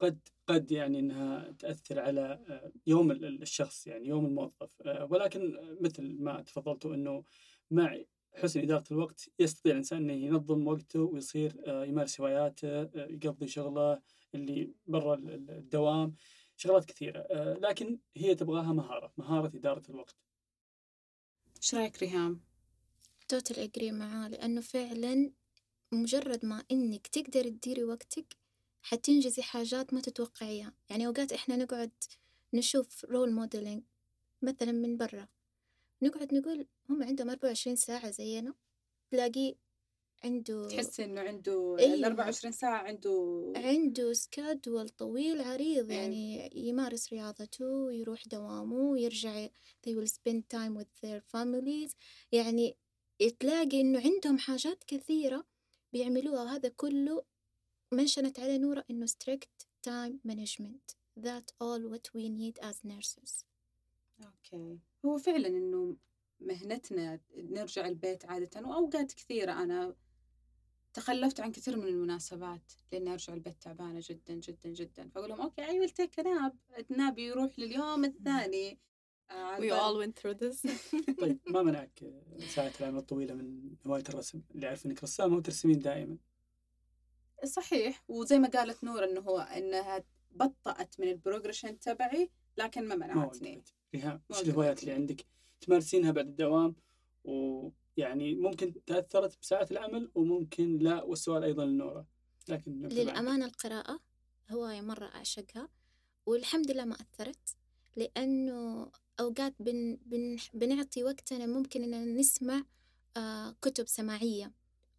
قد 0.00 0.18
قد 0.46 0.72
يعني 0.72 0.98
أنها 0.98 1.52
تأثر 1.58 2.00
على 2.00 2.20
آه، 2.20 2.72
يوم 2.86 3.10
ال- 3.10 3.42
الشخص 3.42 3.86
يعني 3.86 4.08
يوم 4.08 4.26
الموظف. 4.26 4.70
آه، 4.82 5.08
ولكن 5.10 5.58
مثل 5.80 6.16
ما 6.22 6.42
تفضلتوا 6.42 6.94
أنه 6.94 7.24
مع 7.70 7.98
حسن 8.34 8.60
إدارة 8.60 8.84
الوقت 8.90 9.28
يستطيع 9.38 9.72
الإنسان 9.72 9.98
أنه 9.98 10.12
ينظم 10.12 10.66
وقته 10.66 11.00
ويصير 11.00 11.62
آه، 11.66 11.84
يمارس 11.84 12.20
هواياته 12.20 12.82
آه، 12.82 12.90
يقضي 12.94 13.48
شغله 13.48 14.02
اللي 14.34 14.72
برا 14.86 15.14
ال- 15.14 15.30
ال- 15.30 15.50
الدوام 15.50 16.14
شغلات 16.56 16.84
كثيرة. 16.84 17.18
آه، 17.20 17.54
لكن 17.54 17.98
هي 18.16 18.34
تبغاها 18.34 18.72
مهارة 18.72 19.12
مهارة 19.16 19.56
إدارة 19.56 19.82
الوقت. 19.90 20.16
إيش 21.56 21.74
رأيك 21.74 22.02
ريهام؟ 22.02 22.40
totally 23.28 23.58
agree 23.58 23.92
معاه 23.92 24.28
لأنه 24.28 24.60
فعلا 24.60 25.32
مجرد 25.92 26.44
ما 26.44 26.64
إنك 26.70 27.06
تقدر 27.06 27.48
تديري 27.48 27.84
وقتك 27.84 28.36
حتنجزي 28.86 29.42
حاجات 29.42 29.94
ما 29.94 30.00
تتوقعيها 30.00 30.72
يعني 30.90 31.06
أوقات 31.06 31.32
إحنا 31.32 31.56
نقعد 31.56 31.92
نشوف 32.54 33.04
role 33.04 33.32
modeling 33.32 33.82
مثلا 34.42 34.72
من 34.72 34.96
برا 34.96 35.28
نقعد 36.02 36.34
نقول 36.34 36.66
هم 36.90 37.02
عندهم 37.02 37.30
24 37.30 37.76
ساعة 37.76 38.10
زينا 38.10 38.54
تلاقيه 39.10 39.54
عنده 40.24 40.68
تحسي 40.68 41.04
إنه 41.04 41.20
عنده 41.20 41.76
أيوة. 41.78 41.94
ال 41.94 42.04
24 42.04 42.52
ساعة 42.52 42.78
عنده 42.78 43.52
عنده 43.56 44.12
سكادول 44.12 44.88
طويل 44.88 45.40
عريض 45.40 45.90
إيه. 45.90 45.98
يعني 45.98 46.50
يمارس 46.54 47.12
رياضته 47.12 47.92
يروح 47.92 48.26
دوامه 48.26 48.76
ويرجع 48.76 49.46
they 49.86 49.90
will 49.90 50.08
spend 50.08 50.42
time 50.54 50.78
with 50.78 51.06
their 51.06 51.20
families 51.20 51.94
يعني 52.32 52.76
تلاقي 53.40 53.80
إنه 53.80 54.00
عندهم 54.00 54.38
حاجات 54.38 54.84
كثيرة 54.84 55.46
بيعملوها 55.92 56.42
وهذا 56.42 56.68
كله 56.68 57.24
منشنت 57.92 58.40
عليه 58.40 58.58
نورة 58.58 58.84
إنه 58.90 59.06
strict 59.06 59.66
time 59.88 60.14
management. 60.28 60.96
That 61.20 61.52
all 61.60 61.80
what 61.92 62.10
we 62.14 62.28
need 62.28 62.58
as 62.62 62.84
nurses. 62.84 63.44
أوكي. 64.24 64.78
هو 65.04 65.18
فعلا 65.18 65.48
إنه 65.48 65.96
مهنتنا 66.40 67.20
نرجع 67.36 67.86
البيت 67.86 68.24
عادة 68.24 68.68
وأوقات 68.68 69.12
كثيرة 69.12 69.52
أنا 69.52 69.94
تخلفت 70.94 71.40
عن 71.40 71.52
كثير 71.52 71.76
من 71.76 71.86
المناسبات 71.86 72.72
لأني 72.92 73.12
أرجع 73.12 73.34
البيت 73.34 73.62
تعبانة 73.62 74.00
جدا 74.02 74.34
جدا 74.34 74.68
جدا. 74.68 75.08
فأقول 75.08 75.28
لهم 75.28 75.40
okay 75.40 75.64
I 75.66 75.80
will 75.80 75.90
take 75.90 76.18
nap 76.18 76.56
ال 76.90 76.97
nap 76.97 77.18
يروح 77.18 77.58
لليوم 77.58 78.04
الثاني. 78.04 78.78
آه، 79.30 79.58
We 79.58 79.70
all 79.70 80.06
went 80.06 80.14
through 80.20 80.38
this. 80.38 80.70
طيب 81.20 81.38
ما 81.46 81.62
منعك 81.62 82.12
ساعة 82.54 82.72
العمل 82.80 82.98
الطويلة 82.98 83.34
من 83.34 83.74
هواية 83.86 84.04
الرسم 84.08 84.42
اللي 84.54 84.66
أعرف 84.66 84.86
أنك 84.86 85.02
رسامة 85.02 85.36
وترسمين 85.36 85.78
دائما. 85.78 86.16
صحيح 87.44 88.04
وزي 88.08 88.38
ما 88.38 88.48
قالت 88.48 88.84
نور 88.84 89.04
إنه 89.04 89.20
هو 89.20 89.38
إنها 89.38 90.04
بطأت 90.30 91.00
من 91.00 91.08
ال 91.08 91.14
progression 91.14 91.78
تبعي 91.78 92.30
لكن 92.56 92.88
ما 92.88 92.94
منعتني 92.94 93.64
ما 93.94 94.20
إيش 94.30 94.42
الهوايات. 94.42 94.80
اللي 94.80 94.92
عندك 94.92 95.26
تمارسينها 95.60 96.12
بعد 96.12 96.26
الدوام 96.26 96.76
ويعني 97.24 98.34
ممكن 98.34 98.84
تأثرت 98.86 99.38
بساعات 99.40 99.72
العمل 99.72 100.10
وممكن 100.14 100.78
لا 100.78 101.02
والسؤال 101.02 101.44
أيضا 101.44 101.64
لنورة 101.64 102.06
لكن. 102.48 102.88
للأمانة 102.88 103.44
القراءة 103.44 104.00
هواية 104.50 104.80
مرة 104.80 105.06
أعشقها 105.06 105.68
والحمد 106.26 106.70
لله 106.70 106.84
ما 106.84 106.94
أثرت 106.94 107.56
لأنه 107.96 108.90
أوقات 109.20 109.54
بن 109.60 109.98
بن 110.06 110.36
بنعطي 110.54 111.04
وقتنا 111.04 111.46
ممكن 111.46 111.82
إننا 111.82 112.04
نسمع 112.04 112.62
آه 113.16 113.56
كتب 113.62 113.86
سماعية 113.88 114.52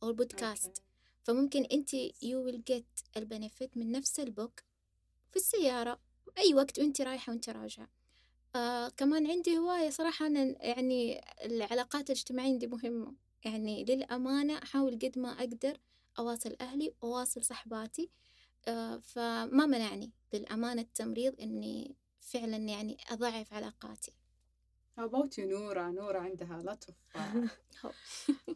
أو 0.04 0.14
بودكاست. 0.14 0.84
فممكن 1.28 1.66
أنت 1.66 1.96
you 1.96 2.38
will 2.48 2.62
get 2.72 3.18
البنفيت 3.18 3.78
من 3.78 3.92
نفس 3.92 4.20
البوك 4.20 4.60
في 5.30 5.36
السيارة 5.36 6.00
أي 6.38 6.54
وقت 6.54 6.80
وأنت 6.80 7.02
رايحة 7.02 7.32
وأنت 7.32 7.50
راجعة. 7.50 7.90
آه 8.56 8.90
كمان 8.90 9.32
عندي 9.32 9.58
هواية 9.58 9.90
صراحة 9.90 10.28
أنا 10.28 10.66
يعني 10.66 11.22
العلاقات 11.46 12.10
الاجتماعية 12.10 12.52
عندي 12.52 12.68
مهمة. 12.68 13.16
يعني 13.46 13.86
للأمانة 13.86 14.58
أحاول 14.58 14.92
قد 14.94 15.20
ما 15.20 15.30
أقدر 15.40 15.78
أواصل 16.20 16.56
أهلي 16.62 16.94
وأواصل 17.02 17.44
صحباتي. 17.44 18.10
آه 18.68 18.98
فما 18.98 19.66
منعني 19.66 20.12
للأمانة 20.34 20.82
التمريض 20.82 21.42
إني 21.42 21.96
فعلا 22.20 22.58
يعني 22.58 22.98
أضاعف 23.10 23.54
علاقاتي. 23.54 24.12
How 25.00 25.04
about 25.04 25.38
you 25.38 25.40
نورة؟ 25.40 25.90
نورة 25.90 26.20
عندها 26.20 26.64
lot 26.64 26.90
of 26.90 26.96
uh, 27.16 27.48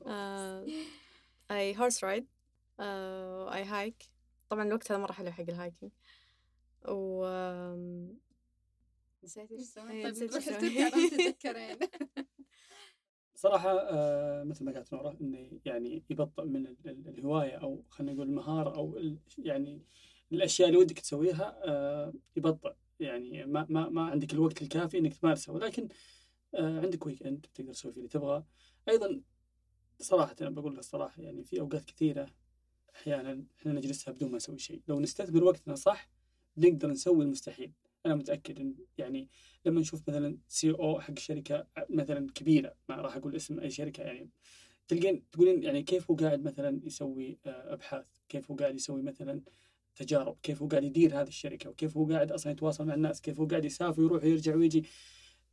Uh, 0.05 0.61
I 1.49 1.73
horse 1.73 2.01
ride. 2.01 2.25
Uh, 2.81 3.53
I 3.53 3.63
hike. 3.63 4.05
طبعا 4.49 4.63
الوقت 4.63 4.91
هذا 4.91 5.01
مرة 5.01 5.11
حلو 5.11 5.31
حق 5.31 5.41
ال 5.49 5.54
hiking. 5.54 5.91
و 6.87 7.25
نسيت 9.23 9.51
إيش 9.51 9.61
سويت؟ 9.61 9.89
إيه، 9.89 10.13
طيب 10.13 10.23
نروح 10.31 10.45
ترجع 10.45 10.89
تتذكرين 10.89 11.77
صراحة 13.35 13.79
آه، 13.79 14.43
مثل 14.43 14.65
ما 14.65 14.71
قالت 14.71 14.93
نورة 14.93 15.17
إنه 15.21 15.59
يعني 15.65 16.03
يبطئ 16.09 16.43
من 16.45 16.67
ال- 16.67 16.77
ال- 16.85 17.07
الهواية 17.07 17.55
أو 17.55 17.83
خلينا 17.89 18.13
نقول 18.13 18.27
المهارة 18.27 18.75
أو 18.75 18.97
ال- 18.97 19.19
يعني 19.37 19.81
الأشياء 20.31 20.67
اللي 20.67 20.79
ودك 20.79 20.99
تسويها 20.99 21.61
آه، 21.65 22.13
يبطئ 22.35 22.73
يعني 22.99 23.45
ما 23.45 23.65
ما 23.69 23.89
ما 23.89 24.01
عندك 24.05 24.33
الوقت 24.33 24.61
الكافي 24.61 24.97
إنك 24.97 25.13
تمارسها 25.13 25.53
ولكن 25.55 25.87
آه، 26.55 26.79
عندك 26.81 27.05
weekend 27.05 27.45
تقدر 27.53 27.73
تسوي 27.73 27.91
فيه 27.91 27.97
اللي 27.99 28.09
تبغاه 28.09 28.45
أيضا 28.89 29.21
صراحة 29.99 30.35
أنا 30.41 30.49
بقول 30.49 30.73
لك 30.73 30.79
الصراحة 30.79 31.21
يعني 31.21 31.43
في 31.43 31.59
أوقات 31.59 31.85
كثيرة 31.85 32.29
أحيانا 32.95 33.43
إحنا 33.59 33.73
نجلسها 33.73 34.11
بدون 34.11 34.31
ما 34.31 34.37
نسوي 34.37 34.59
شيء. 34.59 34.81
لو 34.87 34.99
نستثمر 34.99 35.43
وقتنا 35.43 35.75
صح 35.75 36.09
بنقدر 36.57 36.89
نسوي 36.89 37.23
المستحيل. 37.23 37.73
أنا 38.05 38.15
متأكد 38.15 38.59
إن 38.59 38.75
يعني 38.97 39.29
لما 39.65 39.81
نشوف 39.81 40.09
مثلا 40.09 40.37
سي 40.47 40.71
أو 40.71 40.99
حق 40.99 41.19
شركة 41.19 41.67
مثلا 41.89 42.27
كبيرة 42.35 42.75
ما 42.89 42.95
راح 42.95 43.15
أقول 43.15 43.35
اسم 43.35 43.59
أي 43.59 43.69
شركة 43.69 44.03
يعني 44.03 44.29
تلقين 44.87 45.23
تقولين 45.31 45.63
يعني 45.63 45.83
كيف 45.83 46.11
هو 46.11 46.15
قاعد 46.15 46.43
مثلا 46.43 46.81
يسوي 46.83 47.39
آه، 47.45 47.73
أبحاث؟ 47.73 48.05
كيف 48.29 48.51
هو 48.51 48.57
قاعد 48.57 48.75
يسوي 48.75 49.01
مثلا 49.01 49.41
تجارب؟ 49.95 50.37
كيف 50.43 50.61
هو 50.61 50.67
قاعد 50.67 50.83
يدير 50.83 51.21
هذه 51.21 51.27
الشركة؟ 51.27 51.69
وكيف 51.69 51.97
هو 51.97 52.05
قاعد 52.05 52.31
أصلا 52.31 52.51
يتواصل 52.51 52.85
مع 52.85 52.93
الناس؟ 52.93 53.21
كيف 53.21 53.39
هو 53.39 53.45
قاعد 53.45 53.65
يسافر 53.65 54.01
ويروح 54.01 54.23
ويرجع 54.23 54.55
ويجي؟ 54.55 54.85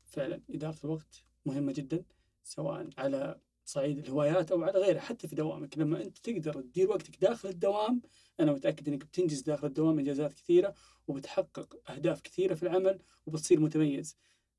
فعلا 0.05 0.41
إدارة 0.51 0.77
الوقت 0.85 1.25
مهمة 1.47 1.73
جدا 1.73 2.05
سواء 2.45 2.89
على 2.99 3.41
صعيد 3.69 3.99
الهوايات 3.99 4.53
أو 4.53 4.63
على 4.63 4.79
غيرها 4.79 5.01
حتى 5.01 5.29
في 5.29 5.35
دوامك. 5.35 5.79
لما 5.79 6.03
أنت 6.03 6.19
تقدر 6.19 6.61
تدير 6.63 6.91
وقتك 6.91 7.21
داخل 7.21 7.49
الدوام 7.49 8.03
أنا 8.41 8.53
متأكد 8.53 8.89
إنك 8.89 9.05
بتنجز 9.05 9.41
داخل 9.41 9.67
الدوام 9.67 9.99
إنجازات 9.99 10.33
كثيرة 10.33 10.75
وبتحقق 11.09 11.91
أهداف 11.91 12.21
كثيرة 12.21 12.55
في 12.55 12.63
العمل 12.63 13.01
وبتصير 13.27 13.61
متميز. 13.61 14.17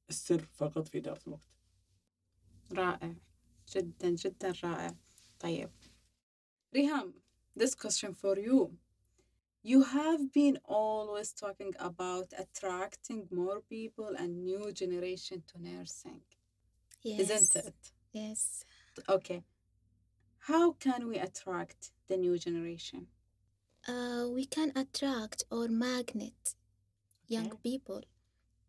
السر 0.09 0.45
فقط 0.53 0.87
في 0.87 0.97
إدارة 0.97 1.19
الوقت. 1.27 1.49
رائع. 2.73 3.15
جدا 3.75 4.09
جدا 4.09 4.53
رائع. 4.63 4.95
طيب. 5.39 5.69
ريهام 6.75 7.13
this 7.59 7.75
question 7.75 8.13
for 8.13 8.37
you. 8.37 8.77
You 9.63 9.83
have 9.83 10.31
been 10.31 10.57
always 10.63 11.33
talking 11.33 11.73
about 11.79 12.27
attracting 12.43 13.27
more 13.31 13.59
people 13.61 14.15
and 14.15 14.45
new 14.45 14.71
generation 14.71 15.43
to 15.47 15.61
nursing. 15.61 16.21
Yes. 17.03 17.19
isn't 17.19 17.65
it? 17.65 17.91
Yes. 18.13 18.65
Okay. 19.07 19.43
How 20.39 20.73
can 20.73 21.07
we 21.07 21.17
attract 21.17 21.91
the 22.07 22.17
new 22.17 22.37
generation? 22.37 23.07
Uh, 23.87 24.27
we 24.29 24.45
can 24.45 24.71
attract 24.75 25.43
or 25.51 25.67
magnet 25.67 26.55
young 27.27 27.47
Okay. 27.53 27.59
people 27.63 28.03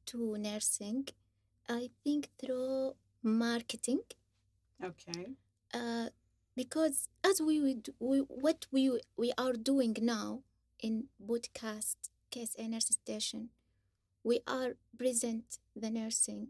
to 0.07 0.37
nursing, 0.39 1.09
I 1.69 1.91
think 2.05 2.31
through 2.39 2.97
marketing. 3.23 4.03
okay. 4.83 5.35
Uh, 5.73 6.09
because 6.57 7.09
as 7.25 7.41
we 7.41 7.61
would, 7.61 7.91
we, 7.99 8.19
what 8.21 8.67
we, 8.73 9.01
we 9.17 9.33
are 9.39 9.53
doing 9.55 9.97
now 10.01 10.43
in 10.81 11.09
podcast 11.27 11.97
KSA 12.31 12.69
Nurse 12.69 12.87
Station, 12.89 13.51
we 14.25 14.41
are 14.47 14.77
present 14.99 15.59
the 15.77 15.91
nursing, 15.91 16.49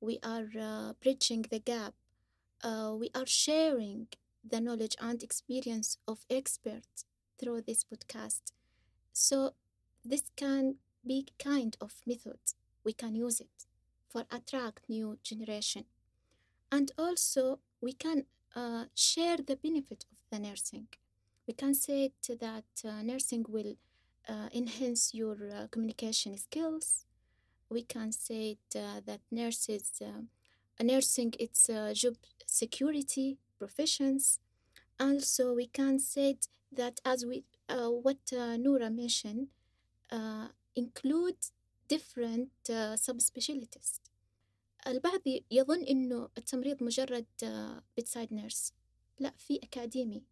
we 0.00 0.18
are 0.22 0.48
uh, 0.60 0.92
bridging 1.02 1.42
the 1.50 1.58
gap, 1.60 1.94
uh, 2.62 2.94
we 2.98 3.10
are 3.14 3.26
sharing 3.26 4.08
the 4.48 4.60
knowledge 4.60 4.96
and 5.00 5.22
experience 5.22 5.98
of 6.06 6.24
experts 6.30 7.04
through 7.38 7.62
this 7.62 7.84
podcast. 7.84 8.52
So 9.12 9.54
this 10.04 10.24
can 10.36 10.76
be 11.06 11.26
kind 11.38 11.76
of 11.80 11.92
method 12.06 12.38
we 12.84 12.92
can 12.92 13.14
use 13.16 13.40
it 13.40 13.66
for 14.08 14.24
attract 14.30 14.88
new 14.88 15.18
generation, 15.22 15.84
and 16.70 16.92
also 16.98 17.60
we 17.80 17.92
can 17.92 18.24
uh, 18.54 18.84
share 18.94 19.36
the 19.38 19.56
benefit 19.56 20.04
of 20.10 20.18
the 20.30 20.38
nursing. 20.38 20.88
We 21.46 21.54
can 21.54 21.74
say 21.74 22.12
that 22.28 22.64
uh, 22.84 23.02
nursing 23.02 23.44
will 23.48 23.74
uh, 24.28 24.48
enhance 24.54 25.14
your 25.14 25.36
uh, 25.54 25.66
communication 25.70 26.36
skills. 26.38 27.06
We 27.70 27.82
can 27.82 28.12
say 28.12 28.58
uh, 28.76 29.00
that 29.06 29.20
nurses, 29.30 29.90
uh, 30.02 30.22
nursing 30.79 31.33
it's 31.39 31.69
uh, 31.69 31.93
job 31.93 32.15
security 32.45 33.37
professions. 33.59 34.39
Also, 34.99 35.53
we 35.53 35.67
can 35.67 35.99
say 35.99 36.31
it 36.31 36.47
that 36.71 36.99
as 37.05 37.25
we 37.25 37.43
uh, 37.69 37.89
what 37.89 38.23
uh, 38.33 38.57
Noura 38.57 38.89
mentioned, 38.89 39.47
uh, 40.11 40.47
include 40.75 41.37
different 41.87 42.51
uh, 42.69 42.95
subspecialties. 42.95 43.99
البعض 44.87 45.21
يظن 45.51 45.83
إنه 45.83 46.29
التمريض 46.37 46.83
مجرد 46.83 47.25
bedside 47.99 48.31
nurse 48.31 48.71
لا 49.19 49.33
في 49.37 49.59
أكاديمي 49.63 50.23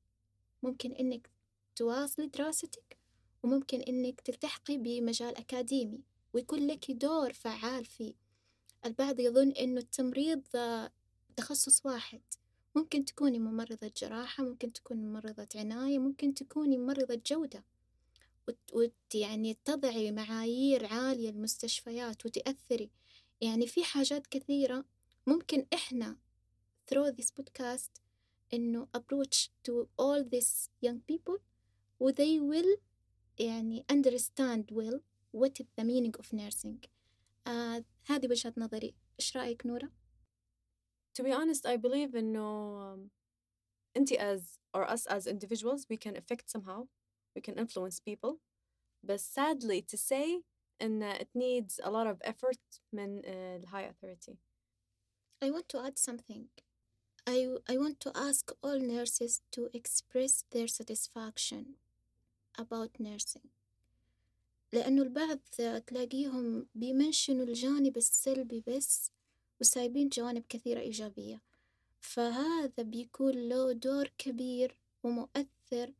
ممكن 0.64 0.92
إنك 0.92 1.30
تواصلي 1.76 2.28
دراستك 2.28 2.98
وممكن 3.44 3.82
إنك 3.82 4.22
تلتحقي 4.22 4.78
بمجال 4.78 5.38
أكاديمي 5.38 6.04
ويكون 6.34 6.68
لك 6.68 6.92
دور 6.92 7.34
فعال 7.34 7.86
فيه 7.86 8.14
البعض 8.87 9.20
يظن 9.20 9.51
إنه 9.51 9.80
التمريض 9.80 10.43
تخصص 11.37 11.87
واحد. 11.87 12.20
ممكن 12.74 13.05
تكوني 13.05 13.39
ممرضة 13.39 13.93
جراحة 13.97 14.45
ممكن 14.45 14.72
تكوني 14.72 15.03
ممرضة 15.03 15.49
عناية 15.55 15.99
ممكن 15.99 16.35
تكوني 16.35 16.76
ممرضة 16.76 17.22
جودة. 17.26 17.64
وت... 18.49 18.59
وت... 18.72 19.14
يعني 19.14 19.57
تضعي 19.64 20.12
معايير 20.12 20.87
عالية 20.87 21.30
للمستشفيات 21.30 22.26
وتأثري. 22.26 22.91
يعني 23.41 23.66
في 23.66 23.85
حاجات 23.85 24.26
كثيرة 24.26 24.85
ممكن 25.26 25.66
إحنا 25.74 26.16
through 26.91 27.12
this 27.12 27.28
podcast 27.41 28.01
إنه 28.55 28.89
approach 28.97 29.49
to 29.68 29.87
all 30.01 30.24
these 30.35 30.68
young 30.87 30.99
people 31.12 31.41
و 32.01 32.11
they 32.11 32.41
will 32.41 32.78
يعني 33.39 33.85
understand 33.93 34.74
well 34.74 35.01
what 35.37 35.53
is 35.61 35.66
the 35.80 35.85
meaning 35.85 36.20
of 36.20 36.26
nursing. 36.39 36.89
آه 37.47 37.85
هذه 38.06 38.28
وجهة 38.28 38.54
نظري 38.58 38.96
إيش 39.20 39.38
رأيك 39.38 39.66
نورة؟ 39.66 39.90
To 41.16 41.24
be 41.24 41.32
honest, 41.34 41.66
I 41.66 41.78
believe 41.78 42.16
إنه 42.16 42.96
um, 42.96 43.10
أنت 43.98 44.12
as 44.14 44.60
or 44.74 44.90
us 44.90 45.06
as 45.08 45.28
individuals 45.28 45.88
we 45.90 45.98
can 45.98 46.16
affect 46.16 46.50
somehow 46.50 46.88
we 47.36 47.42
can 47.42 47.58
influence 47.58 48.00
people 48.00 48.40
but 49.04 49.20
sadly 49.20 49.82
to 49.82 49.98
say 49.98 50.44
إن 50.82 51.02
it 51.02 51.30
needs 51.36 51.80
a 51.84 51.90
lot 51.90 52.08
of 52.08 52.22
effort 52.24 52.82
من 52.94 53.22
uh, 53.26 53.58
the 53.62 53.68
high 53.68 53.84
authority 53.84 54.38
I 55.42 55.52
want 55.52 55.70
to 55.70 55.80
add 55.86 55.98
something. 55.98 56.48
I, 57.26 57.48
I 57.70 57.78
want 57.78 58.02
to 58.02 58.12
ask 58.14 58.52
all 58.62 58.78
nurses 58.78 59.42
to 59.54 59.70
express 59.74 60.44
their 60.52 60.68
satisfaction 60.68 61.76
about 62.58 63.00
nursing. 63.00 63.50
لأنه 64.75 65.03
البعض 65.03 65.39
تلاقيهم 65.87 66.66
بي 66.75 66.89
mention 66.89 67.38
وا 67.38 67.45
الجانب 67.45 67.97
السلبي 67.97 68.64
بس 68.66 69.11
وسايبين 69.61 70.09
جوانب 70.09 70.45
كثيرة 70.49 70.81
إيجابية. 70.81 71.41
فهذا 72.01 72.83
بيكون 72.83 73.49
له 73.49 73.72
دور 73.72 74.09
كبير 74.18 74.77
ومؤثر 75.03 75.93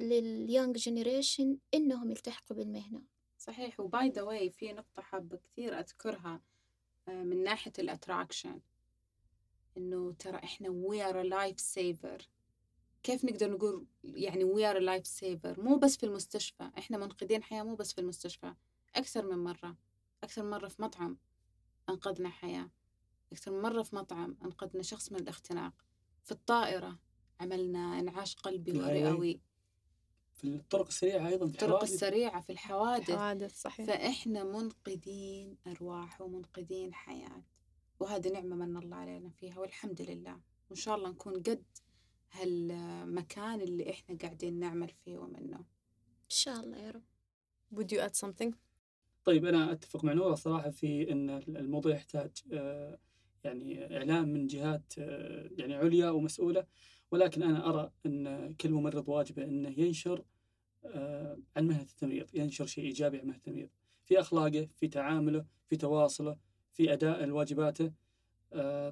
لل 0.00 0.22
young 0.22 0.76
generation 0.76 1.58
إنهم 1.74 2.10
يلتحقوا 2.10 2.56
بالمهنة. 2.56 3.02
صحيح. 3.38 3.80
وby 3.80 4.08
the 4.08 4.22
way 4.22 4.50
في 4.50 4.72
نقطة 4.72 5.02
حابة 5.02 5.36
كثير 5.36 5.78
أذكرها 5.78 6.40
آه، 7.08 7.22
من 7.22 7.44
ناحية 7.44 7.72
ال 7.78 7.86
attraction 7.86 8.60
إنه 9.76 10.12
ترى 10.18 10.36
إحنا 10.36 10.68
we 10.68 11.02
are 11.02 11.22
life 11.22 11.60
saver 11.60 12.28
كيف 13.02 13.24
نقدر 13.24 13.50
نقول 13.50 13.86
يعني 14.04 14.44
we 14.44 14.70
are 14.70 14.78
life 14.78 15.06
saver 15.06 15.60
مو 15.60 15.76
بس 15.76 15.96
في 15.96 16.06
المستشفى 16.06 16.70
إحنا 16.78 16.98
منقذين 16.98 17.42
حياة 17.42 17.62
مو 17.62 17.74
بس 17.74 17.92
في 17.92 18.00
المستشفى 18.00 18.54
أكثر 18.94 19.26
من 19.26 19.44
مرة 19.44 19.76
أكثر 20.24 20.42
من 20.42 20.50
مرة 20.50 20.68
في 20.68 20.82
مطعم 20.82 21.18
أنقذنا 21.88 22.28
حياة 22.28 22.70
أكثر 23.32 23.50
من 23.52 23.62
مرة 23.62 23.82
في 23.82 23.96
مطعم 23.96 24.36
أنقذنا 24.44 24.82
شخص 24.82 25.12
من 25.12 25.18
الاختناق 25.18 25.72
في 26.24 26.32
الطائرة 26.32 26.98
عملنا 27.40 27.98
إنعاش 27.98 28.36
قلبي. 28.36 28.78
ورئوي 28.78 29.40
في 30.34 30.44
الطرق 30.44 30.86
السريعة 30.86 31.28
أيضا 31.28 31.46
في 31.46 31.52
الطرق 31.52 31.68
الحوادث. 31.68 31.92
السريعة 31.92 32.40
في 32.40 32.52
الحوادث 32.52 33.10
حوادث 33.10 33.60
صحيح 33.60 33.86
فإحنا 33.86 34.44
منقذين 34.44 35.56
أرواح 35.66 36.20
ومنقذين 36.20 36.94
حياة 36.94 37.42
وهذه 38.00 38.28
نعمة 38.28 38.56
من 38.56 38.76
الله 38.76 38.96
علينا 38.96 39.30
فيها 39.30 39.58
والحمد 39.58 40.02
لله 40.02 40.40
وإن 40.70 40.76
شاء 40.76 40.96
الله 40.96 41.10
نكون 41.10 41.34
قد 41.34 41.64
هالمكان 42.32 43.60
اللي 43.60 43.90
إحنا 43.90 44.18
قاعدين 44.22 44.58
نعمل 44.58 44.88
فيه 44.88 45.18
ومنه. 45.18 45.56
إن 45.58 46.28
شاء 46.28 46.60
الله 46.60 46.78
يا 46.78 46.90
رب. 46.90 47.02
Would 47.74 47.92
you 47.92 48.00
add 48.00 48.14
something? 48.26 48.54
طيب 49.24 49.46
أنا 49.46 49.72
أتفق 49.72 50.04
مع 50.04 50.12
نورة 50.12 50.34
صراحة 50.34 50.70
في 50.70 51.12
أن 51.12 51.30
الموضوع 51.48 51.92
يحتاج 51.92 52.30
آه، 52.52 52.98
يعني 53.44 53.96
إعلام 53.96 54.28
من 54.28 54.46
جهات 54.46 54.92
آه، 54.98 55.50
يعني 55.58 55.74
عليا 55.74 56.10
ومسؤولة. 56.10 56.66
ولكن 57.10 57.42
أنا 57.42 57.68
أرى 57.68 57.92
أن 58.06 58.54
كل 58.54 58.70
ممرض 58.70 59.08
واجبه 59.08 59.44
أنه 59.44 59.74
ينشر 59.80 60.24
آه، 60.84 61.38
عن 61.56 61.66
مهنة 61.66 61.82
التمريض 61.82 62.34
ينشر 62.34 62.66
شيء 62.66 62.84
إيجابي 62.84 63.18
عن 63.18 63.26
مهنة 63.26 63.36
التمريض. 63.36 63.68
في 64.04 64.20
أخلاقه 64.20 64.68
في 64.76 64.88
تعامله 64.88 65.44
في 65.68 65.76
تواصله 65.76 66.36
في 66.72 66.92
أداء 66.92 67.30
واجباته 67.30 67.92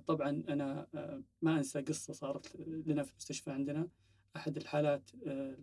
طبعا 0.06 0.44
أنا 0.48 0.86
آه، 0.94 1.22
ما 1.42 1.58
أنسى 1.58 1.80
قصة 1.80 2.12
صارت 2.12 2.56
لنا 2.66 3.02
في 3.02 3.11
المستشفى 3.11 3.50
عندنا. 3.50 3.88
أحد 4.36 4.56
الحالات 4.56 5.11
آه، 5.26 5.56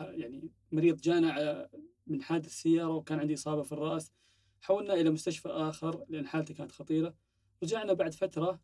يعني 0.00 0.50
مريض 0.72 1.00
جانا 1.00 1.68
من 2.06 2.22
حادث 2.22 2.50
سيارة 2.50 2.94
وكان 2.96 3.18
عندي 3.20 3.34
إصابة 3.34 3.62
في 3.62 3.72
الرأس. 3.72 4.12
حولنا 4.60 4.94
إلى 4.94 5.10
مستشفى 5.10 5.48
آخر 5.48 6.04
لأن 6.08 6.26
حالته 6.26 6.54
كانت 6.54 6.72
خطيرة. 6.72 7.14
رجعنا 7.62 7.92
بعد 7.92 8.14
فترة 8.14 8.60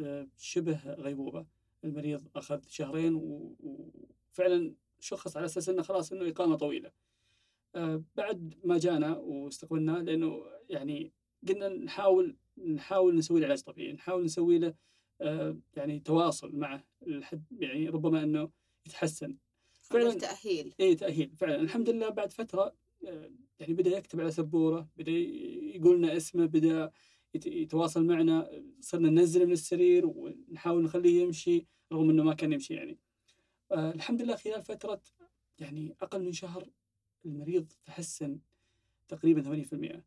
آه، 0.00 0.28
شبه 0.36 0.94
غيبوبة. 0.94 1.46
المريض 1.84 2.28
أخذ 2.36 2.60
شهرين 2.68 3.14
وفعلا 3.60 4.74
شخص 5.00 5.36
على 5.36 5.46
أساس 5.46 5.68
أنه 5.68 5.82
خلاص 5.82 6.12
أنه 6.12 6.28
إقامة 6.28 6.56
طويلة. 6.56 6.90
آه، 7.74 8.02
بعد 8.16 8.54
ما 8.64 8.78
جانا 8.78 9.16
واستقبلناه 9.16 9.98
لأنه 9.98 10.42
يعني 10.68 11.12
قلنا 11.48 11.68
نحاول 11.68 12.36
نحاول 12.58 13.16
نسوي 13.16 13.40
له 13.40 13.46
علاج 13.46 13.60
طبيعي 13.62 13.92
نحاول 13.92 14.24
نسوي 14.24 14.58
له 14.58 14.74
آه، 15.20 15.58
يعني 15.76 16.00
تواصل 16.00 16.56
معه 16.56 16.84
لحد 17.06 17.44
يعني 17.52 17.88
ربما 17.88 18.22
أنه 18.22 18.50
يتحسن. 18.86 19.36
فعلاً. 19.82 20.14
تأهيل. 20.14 20.74
إي 20.80 20.94
تأهيل. 20.94 21.36
فعلا 21.36 21.56
الحمد 21.56 21.90
لله 21.90 22.08
بعد 22.08 22.32
فترة 22.32 22.74
آه، 23.06 23.30
يعني 23.60 23.74
بدأ 23.74 23.90
يكتب 23.90 24.20
على 24.20 24.30
سبورة 24.30 24.88
بدأ 24.96 25.10
يقول 25.12 25.96
لنا 25.98 26.16
اسمه 26.16 26.46
بدأ 26.46 26.90
يت- 27.34 27.46
يتواصل 27.46 28.04
معنا. 28.06 28.62
صرنا 28.80 29.10
ننزله 29.10 29.44
من 29.44 29.52
السرير 29.52 30.06
ونحاول 30.06 30.82
نخليه 30.82 31.22
يمشي 31.22 31.66
رغم 31.92 32.10
إنه 32.10 32.22
ما 32.22 32.34
كان 32.34 32.52
يمشي 32.52 32.74
يعني. 32.74 32.98
آه 33.72 33.90
الحمد 33.90 34.22
لله 34.22 34.36
خلال 34.36 34.62
فترة 34.62 35.02
يعني 35.58 35.96
أقل 36.00 36.22
من 36.24 36.32
شهر 36.32 36.68
المريض 37.24 37.72
تحسن 37.84 38.38
تقريبا 39.08 39.42
80% 39.42 40.04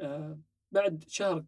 آه 0.00 0.38
بعد 0.72 1.04
شهر 1.08 1.44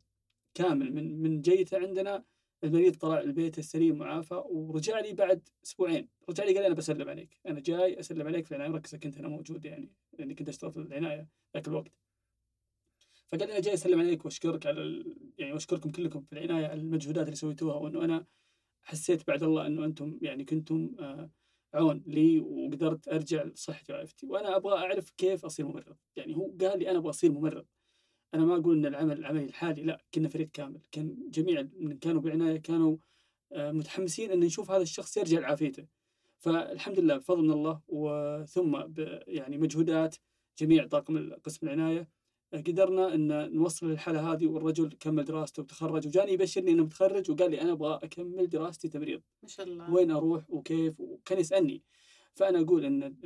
كامل. 0.55 0.94
من 0.94 1.22
من 1.22 1.40
جيته 1.40 1.78
عندنا 1.78 2.24
المريض 2.64 2.96
طلع 2.96 3.20
البيت 3.20 3.59
السليم 3.59 3.98
معافى 3.98 4.42
ورجع 4.46 5.00
لي 5.00 5.12
بعد 5.12 5.48
أسبوعين. 5.64 6.09
رجع 6.28 6.44
لي 6.44 6.55
قال 6.55 6.64
أنا 6.64 6.74
بسلم 6.74 7.09
عليك. 7.09 7.40
أنا 7.46 7.61
جاي 7.61 8.00
أسلم 8.00 8.26
عليك 8.26 8.44
في 8.46 8.50
العنايه 8.50 8.68
المركزه 8.68 8.98
كنت 8.98 9.18
أنا 9.18 9.28
موجود 9.28 9.64
يعني 9.64 9.92
لاني 10.18 10.34
كنت 10.34 10.48
اشتغل 10.48 10.72
في 10.72 10.78
العناية 10.78 11.28
ذاك 11.55 11.68
الوقت. 11.68 11.92
فقال 13.26 13.48
لي 13.48 13.52
أنا 13.52 13.61
جاي 13.61 13.74
أسلم 13.74 14.00
عليك 14.00 14.24
وأشكرك 14.24 14.66
على. 14.66 15.05
يعني 15.38 15.52
وأشكركم 15.52 15.90
كلكم 15.90 16.20
في 16.22 16.32
العناية 16.32 16.66
على 16.66 16.80
المجهودات 16.80 17.24
اللي 17.24 17.36
سويتوها 17.36 17.76
وأنه 17.76 18.05
أنا 18.05 18.26
حسيت 18.82 19.26
بعد 19.26 19.42
الله 19.42 19.66
أنه 19.66 19.84
أنتم 19.84 20.18
يعني 20.22 20.44
كنتم 20.44 20.96
آه 21.00 21.30
عون 21.74 22.05
لي 22.07 22.40
وقدرت 22.40 23.09
أرجع 23.09 23.42
لصحتي 23.44 23.92
وعافيتي. 23.92 24.26
وأنا 24.26 24.57
أبغى 24.57 24.78
أعرف 24.78 25.11
كيف 25.11 25.44
أصير 25.44 25.66
ممرض. 25.66 25.96
يعني 26.16 26.36
هو 26.36 26.50
قال 26.61 26.78
لي 26.78 26.90
أنا 26.90 26.98
أبغى 26.98 27.11
أصير 27.11 27.32
ممرض. 27.32 27.66
أنا 28.35 28.45
ما 28.45 28.57
أقول 28.57 28.78
إن 28.78 28.87
العمل 28.87 29.18
العملي 29.18 29.45
الحالي 29.45 29.82
لا 29.82 30.05
كنا 30.14 30.28
فريق 30.28 30.51
كامل. 30.53 30.80
كان 30.93 31.16
جميع 31.30 31.68
من 31.80 31.99
كانوا 31.99 32.20
بالعنايه 32.20 32.57
كانوا 32.57 32.97
آه، 33.53 33.72
متحمسين 33.72 34.30
إن 34.30 34.41
نشوف 34.41 34.70
هذا 34.70 34.82
الشخص 34.82 35.16
يرجع 35.16 35.39
لعافيته. 35.39 35.87
فالحمد 36.39 37.01
لله 37.01 37.16
بفضل 37.16 37.43
من 37.43 37.51
الله 37.51 37.80
وثم 37.89 38.82
يعني 39.26 39.59
مجهودات 39.59 40.16
جميع 40.59 40.87
طاقم 40.87 41.32
قسم 41.32 41.66
العناية 41.66 42.09
آه، 42.55 42.61
قدرنا 42.61 43.14
إن 43.14 43.53
نوصل 43.53 43.91
للحالة 43.91 44.32
هذه 44.32 44.47
والرجل 44.47 44.93
كمل 45.01 45.24
دراسته 45.24 45.62
وتخرج 45.62 46.07
وجاني 46.07 46.32
يبشرني 46.32 46.70
إنه 46.70 46.85
متخرج 46.85 47.30
وقال 47.30 47.51
لي 47.51 47.61
أنا 47.61 47.72
أبغى 47.72 48.01
أكمل 48.03 48.49
دراستي 48.49 48.89
تمريض. 48.89 49.22
ما 49.43 49.49
شاء 49.49 49.66
الله. 49.66 49.93
وين 49.93 50.11
أروح 50.11 50.51
وكيف؟ 50.51 51.01
وكان 51.01 51.39
يسألني. 51.39 51.82
فأنا 52.35 52.61
أقول 52.61 52.85
إن 52.85 53.16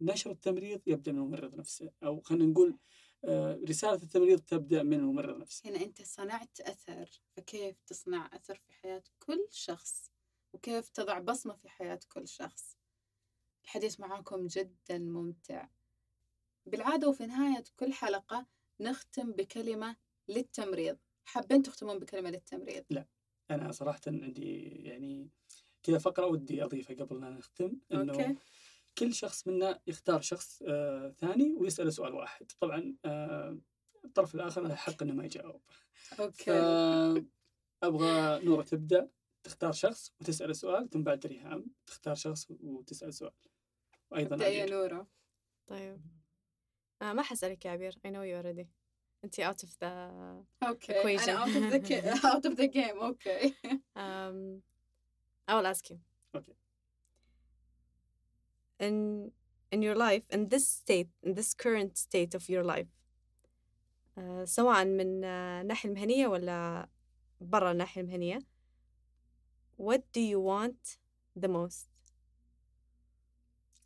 نشر 0.00 0.30
التمريض 0.30 0.80
يبدأ 0.86 1.12
من 1.12 1.18
الممرض 1.18 1.54
نفسه 1.54 1.90
أو 2.04 2.20
خلينا 2.20 2.46
نقول 2.46 2.76
آه، 3.24 3.60
رسالة 3.68 3.94
التمريض 3.94 4.40
تبدأ 4.40 4.82
من 4.82 4.94
الممرض 5.00 5.38
نفسه. 5.38 5.70
هنا 5.70 5.80
أنت 5.80 6.02
صنعت 6.02 6.60
أثر 6.60 7.10
فكيف 7.36 7.76
تصنع 7.86 8.30
أثر 8.32 8.54
في 8.54 8.72
حياة 8.72 9.02
كل 9.18 9.46
شخص؟ 9.50 10.10
وكيف 10.52 10.88
تضع 10.88 11.18
بصمة 11.18 11.54
في 11.54 11.68
حياة 11.68 12.00
كل 12.08 12.28
شخص؟ 12.28 12.76
الحديث 13.64 14.00
معاكم 14.00 14.46
جدا 14.46 14.98
ممتع. 14.98 15.68
بالعادة 16.66 17.08
وفي 17.08 17.26
نهاية 17.26 17.64
كل 17.76 17.92
حلقة 17.92 18.46
نختم 18.80 19.32
بكلمة 19.32 19.96
للتمريض. 20.28 20.98
حابين 21.24 21.62
تختمون 21.62 21.98
بكلمة 21.98 22.30
للتمريض؟ 22.30 22.84
أنا 23.50 23.72
صراحة 23.72 24.00
عندي 24.06 24.62
يعني 24.64 25.28
كذا 25.82 25.98
فقرة 25.98 26.26
ودي 26.26 26.64
أضيفها 26.64 26.96
قبل 26.96 27.20
لا 27.20 27.30
نختم 27.30 27.80
إنه 27.92 28.12
أوكي. 28.12 28.36
كل 28.98 29.14
شخص 29.14 29.46
منا 29.48 29.80
يختار 29.86 30.20
شخص 30.20 30.62
آه 30.66 31.14
ثاني 31.18 31.52
ويسأله 31.52 31.90
سؤال 31.90 32.14
واحد. 32.14 32.52
طبعا 32.60 32.94
آه 33.04 33.58
الطرف 34.04 34.34
الآخر 34.34 34.62
له 34.62 34.74
حق 34.74 35.02
إنه 35.02 35.12
ما 35.14 35.24
يجاوب. 35.24 35.60
أوكي. 36.20 37.24
فابغى 37.82 38.44
نورة 38.44 38.62
تبدأ. 38.62 39.08
تختار 39.42 39.72
شخص 39.72 40.12
وتسأل 40.20 40.56
سؤال 40.56 40.90
ثم 40.90 41.02
بعد 41.02 41.26
ريهام 41.26 41.66
تختار 41.86 42.14
شخص 42.14 42.46
وتسأل 42.50 43.14
سؤال. 43.14 43.32
وأيضا 44.10 44.34
أبدأ 44.36 44.48
يا. 44.48 44.66
نورة. 44.70 45.06
طيب. 45.66 46.00
آه 47.02 47.12
ما 47.12 47.22
حسألك 47.22 47.64
يا 47.64 47.70
عبير. 47.70 47.92
I 47.92 48.08
know 48.10 48.24
you 48.24 48.42
already. 48.42 48.66
أنت 49.24 49.40
out 49.40 49.66
of 49.66 49.70
the 49.70 49.84
okay. 50.68 50.92
Equation. 50.92 51.28
أنا 51.28 51.44
out 51.44 51.48
of 51.48 51.72
the 51.72 51.88
ca- 51.88 52.18
out 52.32 52.50
of 52.50 52.56
the 52.56 52.68
game. 52.68 53.02
okay. 53.02 53.54
Um, 53.96 54.62
I 55.50 55.54
will 55.54 55.66
ask 55.74 55.90
you. 55.90 55.98
Okay. 56.36 56.67
In 58.80 59.30
in 59.70 59.82
your 59.82 59.96
life 59.96 60.24
in 60.30 60.48
this 60.48 60.66
state 60.68 61.10
in 61.22 61.34
this 61.34 61.54
current 61.54 61.96
state 61.96 62.34
of 62.34 62.48
your 62.48 62.64
life. 62.64 62.88
آه 64.18 64.44
سواء 64.44 64.84
من 64.84 65.24
آه، 65.24 65.60
الناحية 65.60 65.88
المهنية 65.88 66.26
ولا 66.26 66.88
برا 67.40 67.72
الناحية 67.72 68.00
المهنية. 68.00 68.38
What 69.78 70.00
do 70.16 70.20
you 70.20 70.40
want 70.40 70.98
the 71.38 71.48
most? 71.48 71.88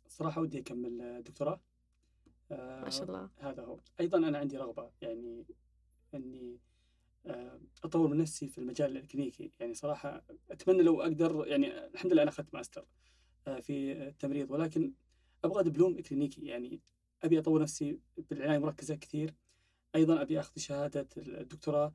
صراحة 0.07 0.41
ودي 0.41 0.59
أكمل 0.59 1.23
دكتوراه. 1.23 1.59
آه، 2.51 2.83
ما 2.83 2.89
شاء 2.89 3.03
الله. 3.03 3.29
هذا 3.39 3.63
هو. 3.63 3.79
أيضا 3.99 4.17
أنا 4.17 4.37
عندي 4.37 4.57
رغبة 4.57 4.91
يعني 5.01 5.45
أني 6.13 6.59
آه، 7.25 7.59
أطور 7.83 8.07
من 8.07 8.17
نفسي 8.17 8.47
في 8.47 8.57
المجال 8.57 8.97
الكلينيكي. 8.97 9.51
يعني 9.59 9.73
صراحة 9.73 10.23
أتمنى 10.51 10.81
لو 10.83 11.01
أقدر 11.01 11.47
يعني 11.47 11.85
الحمد 11.85 12.13
لله 12.13 12.21
أنا 12.21 12.31
أخذت 12.31 12.53
ماستر. 12.53 12.81
آه، 12.81 12.85
في 13.61 13.91
التمريض. 14.07 14.51
ولكن 14.51 14.93
أبغى 15.43 15.63
دبلوم 15.63 16.01
كلينيكي. 16.01 16.45
يعني 16.45 16.81
أبي 17.23 17.39
أطور 17.39 17.61
نفسي 17.61 17.99
بالعناية 18.29 18.57
المركزة 18.57 18.95
كثير. 18.95 19.33
أيضا 19.95 20.21
أبي 20.21 20.39
أخذ 20.39 20.51
شهادة 20.61 21.07
الدكتوراه. 21.17 21.93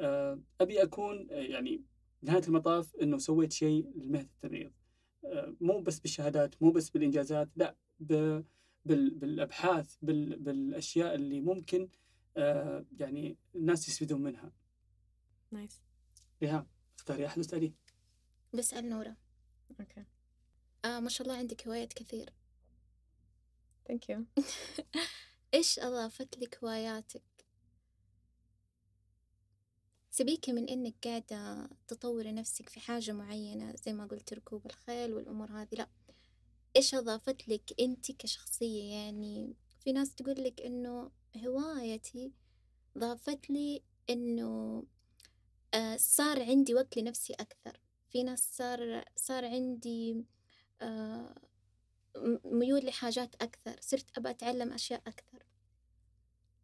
آه، 0.00 0.40
أبي 0.60 0.82
أكون 0.82 1.28
آه، 1.30 1.34
يعني 1.34 1.82
نهاية 2.22 2.42
المطاف 2.48 2.96
أنه 2.96 3.18
سويت 3.18 3.52
شيء 3.52 3.90
لمهنة 3.96 4.28
التمريض. 4.34 4.72
آه، 5.24 5.56
مو 5.60 5.80
بس 5.80 5.98
بالشهادات 6.00 6.62
مو 6.62 6.70
بس 6.70 6.90
بالإنجازات 6.90 7.48
لا 7.56 7.76
ب- 8.00 8.42
بال- 8.84 9.14
بالأبحاث 9.14 9.96
بال- 10.02 10.38
بالأشياء 10.38 11.14
اللي 11.14 11.40
ممكن 11.40 11.88
آه، 12.36 12.84
يعني 13.00 13.36
الناس 13.54 13.88
يستفيدون 13.88 14.22
منها. 14.22 14.52
Nice. 15.54 15.74
ريهام 16.42 16.66
اختاري 16.98 17.26
أحد 17.26 17.38
واسأليه. 17.38 17.72
بسأل 18.54 18.88
نورة. 18.88 19.16
okay 19.82 20.02
آه 20.84 21.00
ما 21.00 21.08
شاء 21.08 21.26
الله 21.26 21.38
عندك 21.38 21.66
هوايات 21.68 21.92
كثير. 21.92 22.32
Thank 23.90 24.02
you. 24.08 24.24
إيش 25.54 25.78
أضافت 25.78 26.38
لك 26.38 26.58
هواياتك؟ 26.64 27.22
سبيكي 30.10 30.52
من 30.52 30.68
إنك 30.68 30.94
قاعدة 31.04 31.70
تطوري 31.88 32.32
نفسك 32.32 32.68
في 32.68 32.80
حاجة 32.80 33.12
معينة 33.12 33.74
زي 33.84 33.92
ما 33.92 34.06
قلت 34.06 34.32
ركوب 34.32 34.66
الخيل 34.66 35.14
والأمور 35.14 35.50
هذه 35.50 35.68
لا. 35.72 35.88
إيش 36.76 36.94
أضافت 36.94 37.48
لك 37.48 37.80
أنت 37.80 38.12
كشخصية؟ 38.12 38.92
يعني 38.94 39.54
في 39.80 39.92
ناس 39.92 40.14
تقول 40.14 40.44
لك 40.44 40.60
إنه 40.60 41.10
هوايتي 41.36 42.32
ضافت 42.98 43.50
لي 43.50 43.82
إنه 44.10 44.84
آه 45.74 45.96
صار 45.96 46.42
عندي 46.42 46.74
وقت 46.74 46.96
لنفسي 46.98 47.32
أكثر. 47.32 47.80
في 48.10 48.22
ناس 48.22 48.56
صار 48.56 49.04
صار 49.16 49.44
عندي 49.44 50.24
ميول 52.44 52.86
لحاجات 52.86 53.34
أكثر. 53.34 53.76
صرت 53.80 54.18
أبى 54.18 54.30
أتعلم 54.30 54.72
أشياء 54.72 55.02
أكثر. 55.06 55.42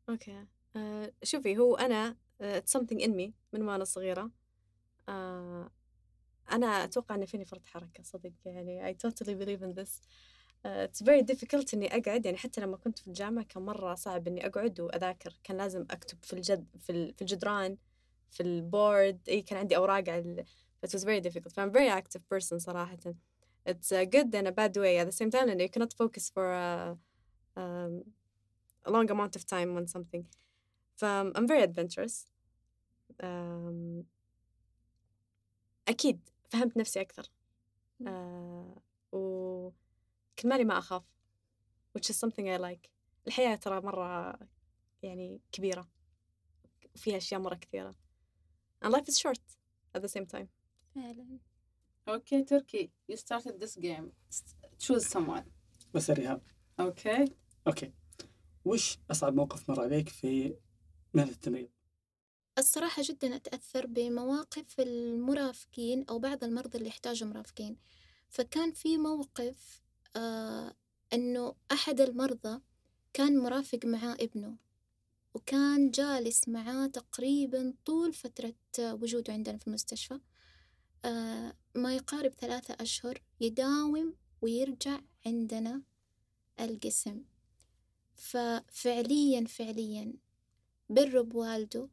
أوكي. 0.09 0.47
آه 0.77 1.13
شوفي 1.23 1.59
هو 1.59 1.77
أنا 1.77 2.17
آه 2.41 2.61
it's 2.61 2.79
something 2.79 3.01
in 3.01 3.11
me 3.11 3.31
من 3.53 3.63
وأنا 3.63 3.85
صغيرة. 3.85 4.31
آه 5.09 5.71
أنا 6.53 6.67
أتوقع 6.67 7.15
ان 7.15 7.27
فيني 7.27 7.45
فرط 7.45 7.67
حركة 7.67 8.03
صدق. 8.03 8.33
يعني 8.45 8.95
I 8.95 8.97
totally 8.97 9.35
believe 9.35 9.63
in 9.63 9.83
this. 9.83 9.91
آه 10.67 10.87
it's 10.87 11.03
very 11.05 11.23
difficult 11.23 11.75
إني 11.75 11.97
أقعد. 11.97 12.27
يعني 12.27 12.37
حتى 12.39 12.61
لما 12.61 12.77
كنت 12.77 12.99
في 12.99 13.09
الجامعة 13.09 13.45
كان 13.45 13.63
مرة 13.63 13.95
صعب 13.95 14.29
إني 14.29 14.47
أقعد 14.47 14.81
وأذاكر. 14.81 15.39
كان 15.45 15.57
لازم 15.57 15.87
أكتب 15.91 16.19
في 16.23 16.33
الجد 16.33 16.67
في, 16.79 17.13
في 17.13 17.23
الجدران 17.23 17.77
في 18.31 18.43
البورد. 18.43 19.21
إي 19.29 19.43
كان 19.43 19.59
عندي 19.59 19.77
أوراق 19.77 20.09
على 20.09 20.45
it 20.87 20.91
was 20.91 21.03
very 21.03 21.21
difficult. 21.21 21.53
فأنا 21.53 21.73
very 21.73 22.03
active 22.03 22.21
person 22.35 22.57
صراحة. 22.57 22.99
it's 23.68 23.92
a 23.92 24.06
good 24.06 24.34
and 24.36 24.48
a 24.48 24.52
bad 24.52 24.76
way 24.76 24.98
at 24.98 25.06
the 25.06 25.12
same 25.12 25.32
time 25.32 25.50
and 25.50 25.62
you 25.62 25.70
cannot 25.70 25.94
focus 25.94 26.30
for 26.30 26.54
a, 26.54 26.98
um, 27.56 28.04
a 28.86 28.92
long 28.92 29.10
amount 29.10 29.36
of 29.36 29.46
time 29.46 29.78
on 29.78 29.88
something 29.88 30.26
ف 30.96 31.06
I'm 31.06 31.48
very 31.48 31.64
adventurous 31.64 32.28
um, 33.24 34.06
أكيد 35.88 36.30
فهمت 36.50 36.78
نفسي 36.78 37.02
أكثر 37.02 37.32
uh, 38.04 38.80
وكل 39.12 39.74
مالي 40.50 40.64
ما 40.64 40.78
أخاف 40.78 41.04
which 41.98 42.10
is 42.10 42.18
something 42.18 42.46
I 42.46 42.58
like 42.58 42.90
الحياة 43.28 43.56
ترى 43.56 43.82
مرة 43.82 44.40
يعني 45.04 45.40
كبيرة 45.52 45.88
وفيها 46.96 47.18
أشياء 47.18 47.42
مرة 47.42 47.56
كثيرة 47.56 47.96
and 48.86 48.92
life 48.92 49.08
is 49.08 49.20
short 49.20 49.40
at 49.96 50.02
the 50.02 50.10
same 50.10 50.26
time 50.26 50.48
فعلا 50.96 51.40
okay 52.09 52.43
تركي 52.43 52.91
you 53.13 53.17
started 53.17 53.53
this 53.61 53.77
game. 53.77 54.11
Choose 54.79 55.05
someone. 55.17 55.43
بس 55.95 56.11
ريهام 56.11 56.41
okay 56.81 57.25
okay 57.67 57.93
وش 58.65 58.99
أصعب 59.11 59.35
موقف 59.35 59.71
مر 59.71 59.81
عليك 59.81 60.09
في 60.09 60.57
مهنة 61.15 61.31
التمريض؟ 61.31 61.69
الصراحة 62.59 63.03
جدا 63.03 63.37
أتأثر 63.37 63.87
بمواقف 63.87 64.81
المرافقين 64.81 66.05
أو 66.11 66.19
بعض 66.19 66.45
المرضى 66.45 66.79
اللي 66.79 66.89
يحتاجوا 66.89 67.29
مرافقين. 67.29 67.77
فكان 68.29 68.73
في 68.73 68.99
موقف 68.99 69.83
آه 70.17 70.75
أنه 71.13 71.55
أحد 71.73 72.01
المرضى 72.01 72.61
كان 73.13 73.39
مرافق 73.39 73.79
معاه 73.85 74.17
ابنه 74.21 74.57
وكان 75.35 75.91
جالس 75.91 76.49
معاه 76.49 76.87
تقريبا 76.87 77.75
طول 77.85 78.13
فترة 78.13 78.55
وجوده 78.79 79.33
عندنا 79.33 79.59
في 79.59 79.67
المستشفى. 79.67 80.15
آه 80.15 80.21
ما 81.75 81.95
يقارب 81.95 82.33
ثلاثة 82.33 82.77
أشهر 82.81 83.23
يداوم 83.41 84.15
ويرجع 84.43 85.01
عندنا 85.27 85.83
القسم 86.61 87.23
ففعليا 88.15 89.45
فعليا 89.45 90.15
بره 90.91 91.21
بوالده 91.21 91.89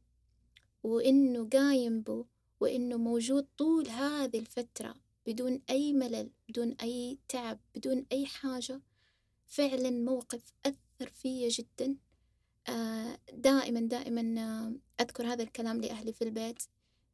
وإنه 0.84 1.50
قايم 1.50 2.02
به 2.02 2.26
وإنه 2.60 2.98
موجود 2.98 3.48
طول 3.58 3.88
هذه 3.88 4.40
الفترة 4.40 4.96
بدون 5.28 5.62
أي 5.70 5.94
ملل 5.94 6.30
بدون 6.50 6.76
أي 6.82 7.18
تعب 7.30 7.60
بدون 7.76 8.06
أي 8.12 8.26
حاجة 8.26 8.82
فعلا 9.46 9.90
موقف 9.90 10.54
أثر 10.66 11.10
فيا 11.10 11.50
جدا. 11.50 11.96
آه، 12.68 13.20
دائما 13.34 13.80
دائما 13.80 14.42
آه، 14.42 14.74
أذكر 15.04 15.28
هذا 15.28 15.44
الكلام 15.44 15.82
لأهلي 15.82 16.14
في 16.14 16.24
البيت 16.24 16.64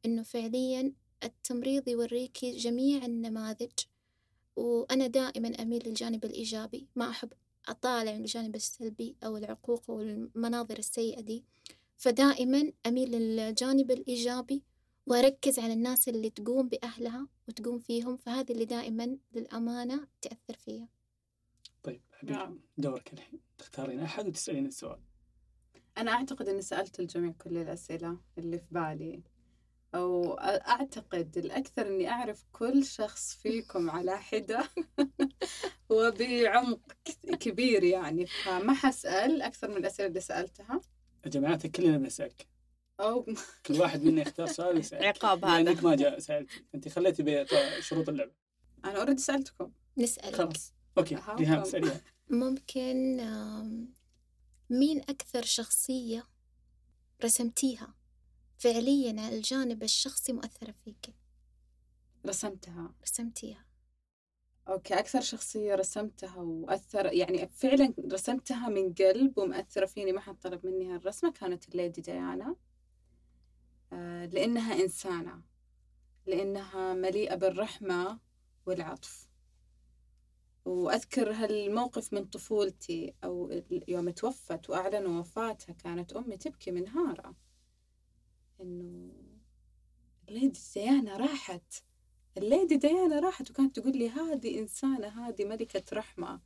إنه 0.04 0.22
فعليا 0.22 0.92
التمريض 1.24 1.88
يوريكي 1.88 2.56
جميع 2.56 3.04
النماذج 3.04 3.72
وأنا 4.56 5.06
دائما 5.06 5.48
أميل 5.48 5.88
للجانب 5.88 6.24
الإيجابي. 6.24 6.88
ما 6.96 7.10
أحب 7.10 7.32
أطالع 7.68 8.12
من 8.12 8.20
الجانب 8.20 8.54
السلبي 8.54 9.16
أو 9.24 9.36
العقوق 9.36 9.90
والمناظر 9.90 10.78
السيئة 10.78 11.20
دي. 11.20 11.44
فدائما 11.96 12.72
أميل 12.86 13.10
للجانب 13.10 13.90
الإيجابي 13.90 14.62
وأركز 15.06 15.58
على 15.58 15.72
الناس 15.72 16.08
اللي 16.08 16.30
تقوم 16.30 16.68
بأهلها 16.68 17.28
وتقوم 17.48 17.78
فيهم. 17.78 18.16
فهذه 18.16 18.52
اللي 18.52 18.64
دائما 18.64 19.18
للأمانة 19.32 20.08
تأثر 20.22 20.56
فيا. 20.56 20.88
طيب 21.82 22.00
حبيبي 22.12 22.38
نعم. 22.38 22.60
دورك 22.78 23.12
الحين. 23.12 23.40
تختارين 23.58 24.00
أحد 24.00 24.28
وتسألين 24.28 24.66
السؤال. 24.66 25.00
أنا 25.98 26.10
أعتقد 26.10 26.48
إني 26.48 26.62
سألت 26.62 27.00
الجميع 27.00 27.32
كل 27.32 27.56
الأسئلة 27.56 28.20
اللي 28.38 28.58
في 28.58 28.66
بالي. 28.70 29.22
أو 29.94 30.34
أعتقد 30.34 31.38
الأكثر 31.38 31.86
إني 31.86 32.10
أعرف 32.10 32.44
كل 32.52 32.84
شخص 32.84 33.34
فيكم 33.34 33.90
على 33.90 34.18
حدة 34.18 34.64
وبعمق 35.90 36.80
كبير 37.40 37.84
يعني 37.84 38.26
فما 38.26 38.72
حسأل 38.74 39.42
أكثر 39.42 39.70
من 39.70 39.76
الأسئلة 39.76 40.08
اللي 40.08 40.20
سألتها. 40.20 40.80
يا 41.24 41.30
جماعة 41.30 41.68
كلنا 41.68 41.98
بنسألك. 41.98 42.46
أو 43.00 43.26
كل 43.66 43.80
واحد 43.80 44.02
منا 44.02 44.22
يختار 44.22 44.46
سؤال 44.46 44.76
ويسألك 44.76 45.04
عقاب 45.04 45.44
هذا. 45.44 45.62
لأنك 45.62 45.84
ما 45.84 45.94
جاء 45.94 46.18
سألتي 46.18 46.64
أنت 46.74 46.88
خليتي 46.88 47.22
بشروط 47.78 48.08
اللعبة. 48.08 48.32
أنا 48.84 48.98
already 48.98 49.22
سألتكم. 49.22 49.72
نسألك. 49.98 50.36
خلاص. 50.36 50.74
okay. 50.98 51.14
ريهام 51.14 51.56
كم؟ 51.56 51.62
اسأليها 51.62 52.00
ممكن 52.30 53.16
مين 54.70 55.00
أكثر 55.00 55.42
شخصية 55.42 56.24
رسمتيها؟ 57.24 57.94
فعليا 58.62 59.28
الجانب 59.28 59.82
الشخصي 59.82 60.32
مؤثرة 60.32 60.74
فيك. 60.84 61.14
رسمتها؟ 62.26 62.94
رسمتيها. 63.02 63.64
okay 64.68 64.94
أكثر 64.98 65.20
شخصية 65.20 65.74
رسمتها 65.74 66.36
وأثر 66.36 67.12
يعني 67.12 67.48
فعلا 67.48 67.94
رسمتها 68.12 68.68
من 68.68 68.94
قلب 68.94 69.38
ومأثرة 69.38 69.86
فيني 69.86 70.12
ما 70.12 70.20
حد 70.20 70.38
طلب 70.38 70.66
مني 70.66 70.94
هالرسمة 70.94 71.32
كانت 71.32 71.68
الليدي 71.68 72.00
ديانا. 72.00 72.56
آه، 73.92 74.26
لأنها 74.26 74.82
إنسانة. 74.82 75.42
لأنها 76.26 76.94
مليئة 76.94 77.34
بالرحمة 77.34 78.18
والعطف. 78.66 79.28
وأذكر 80.64 81.32
هالموقف 81.32 82.12
من 82.12 82.24
طفولتي 82.24 83.14
أو 83.24 83.62
يوم 83.88 84.10
توفت 84.10 84.70
وأعلنوا 84.70 85.20
وفاتها 85.20 85.72
كانت 85.72 86.12
أمي 86.12 86.36
تبكي 86.36 86.70
منهارة 86.70 87.34
إنه 88.62 89.12
الليدي 90.28 90.60
ديانا 90.74 91.16
راحت 91.16 91.82
الليدي 92.36 92.76
ديانا 92.76 93.20
راحت 93.20 93.50
وكانت 93.50 93.78
تقول 93.78 93.98
لي 93.98 94.10
هذه 94.10 94.58
إنسانة 94.58 95.28
هذه 95.28 95.44
ملكة 95.44 95.84
رحمة. 95.92 96.40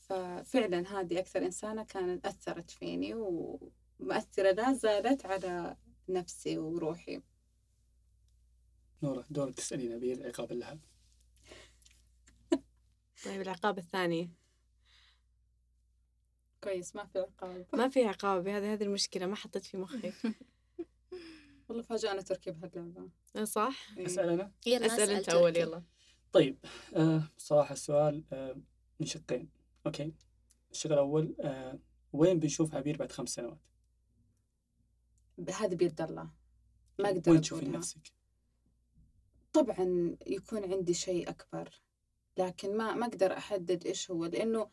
ففعلا 0.00 1.00
هذه 1.00 1.18
أكثر 1.18 1.44
إنسانة 1.44 1.84
كانت 1.84 2.26
أثرت 2.26 2.70
فيني 2.70 3.14
ومؤثرة 3.14 4.52
لا 4.52 4.72
زالت 4.72 5.26
على 5.26 5.76
نفسي 6.08 6.58
وروحي. 6.58 7.22
نورة 9.02 9.24
دورك 9.30 9.54
تسألين 9.54 9.92
أبي 9.92 10.12
العقاب 10.12 10.52
اللهب. 10.52 10.80
طيب 13.24 13.40
العقاب 13.40 13.78
الثاني. 13.78 14.30
كويس 16.64 16.96
ما 16.96 17.04
في 17.04 17.18
عقاب. 17.18 17.66
ما 17.72 17.88
في 17.88 18.04
عقاب 18.04 18.48
هذه 18.48 18.72
هذه 18.72 18.82
المشكلة 18.82 19.26
ما 19.26 19.36
حطيت 19.36 19.64
في 19.64 19.76
مخي. 19.76 20.12
والله 21.68 21.82
فاجأنا 21.82 22.22
تركي 22.22 22.50
بهاللعبة 22.50 23.08
صح؟ 23.44 23.86
إيه. 23.96 24.06
أسأل 24.06 24.28
أنا 24.28 24.52
يلا 24.66 24.86
أسأل 24.86 25.10
أنت. 25.10 25.28
أول 25.28 25.56
يلا 25.56 25.82
طيب 26.32 26.58
آه 26.96 27.22
صراحة 27.38 27.72
السؤال 27.72 28.24
آه 28.32 28.56
من 29.00 29.06
شقين 29.06 29.48
أوكي 29.86 30.12
الشق 30.70 30.92
الأول 30.92 31.36
آه 31.40 31.78
وين 32.12 32.38
بنشوف 32.38 32.74
عبير 32.74 32.96
بعد 32.96 33.12
خمس 33.12 33.28
سنوات؟ 33.34 33.58
هذا 35.54 35.74
بيد 35.74 36.00
الله 36.00 36.30
ما 36.98 37.08
أقدر 37.08 37.32
وين 37.32 37.40
تشوفين. 37.40 37.72
نفسك؟ 37.72 38.12
طبعا 39.52 40.16
يكون 40.26 40.72
عندي 40.72 40.94
شيء 40.94 41.30
أكبر 41.30 41.80
لكن 42.38 42.76
ما 42.76 42.94
ما 42.94 43.06
أقدر 43.06 43.36
أحدد 43.36 43.86
إيش 43.86 44.10
هو 44.10 44.24
لأنه 44.26 44.70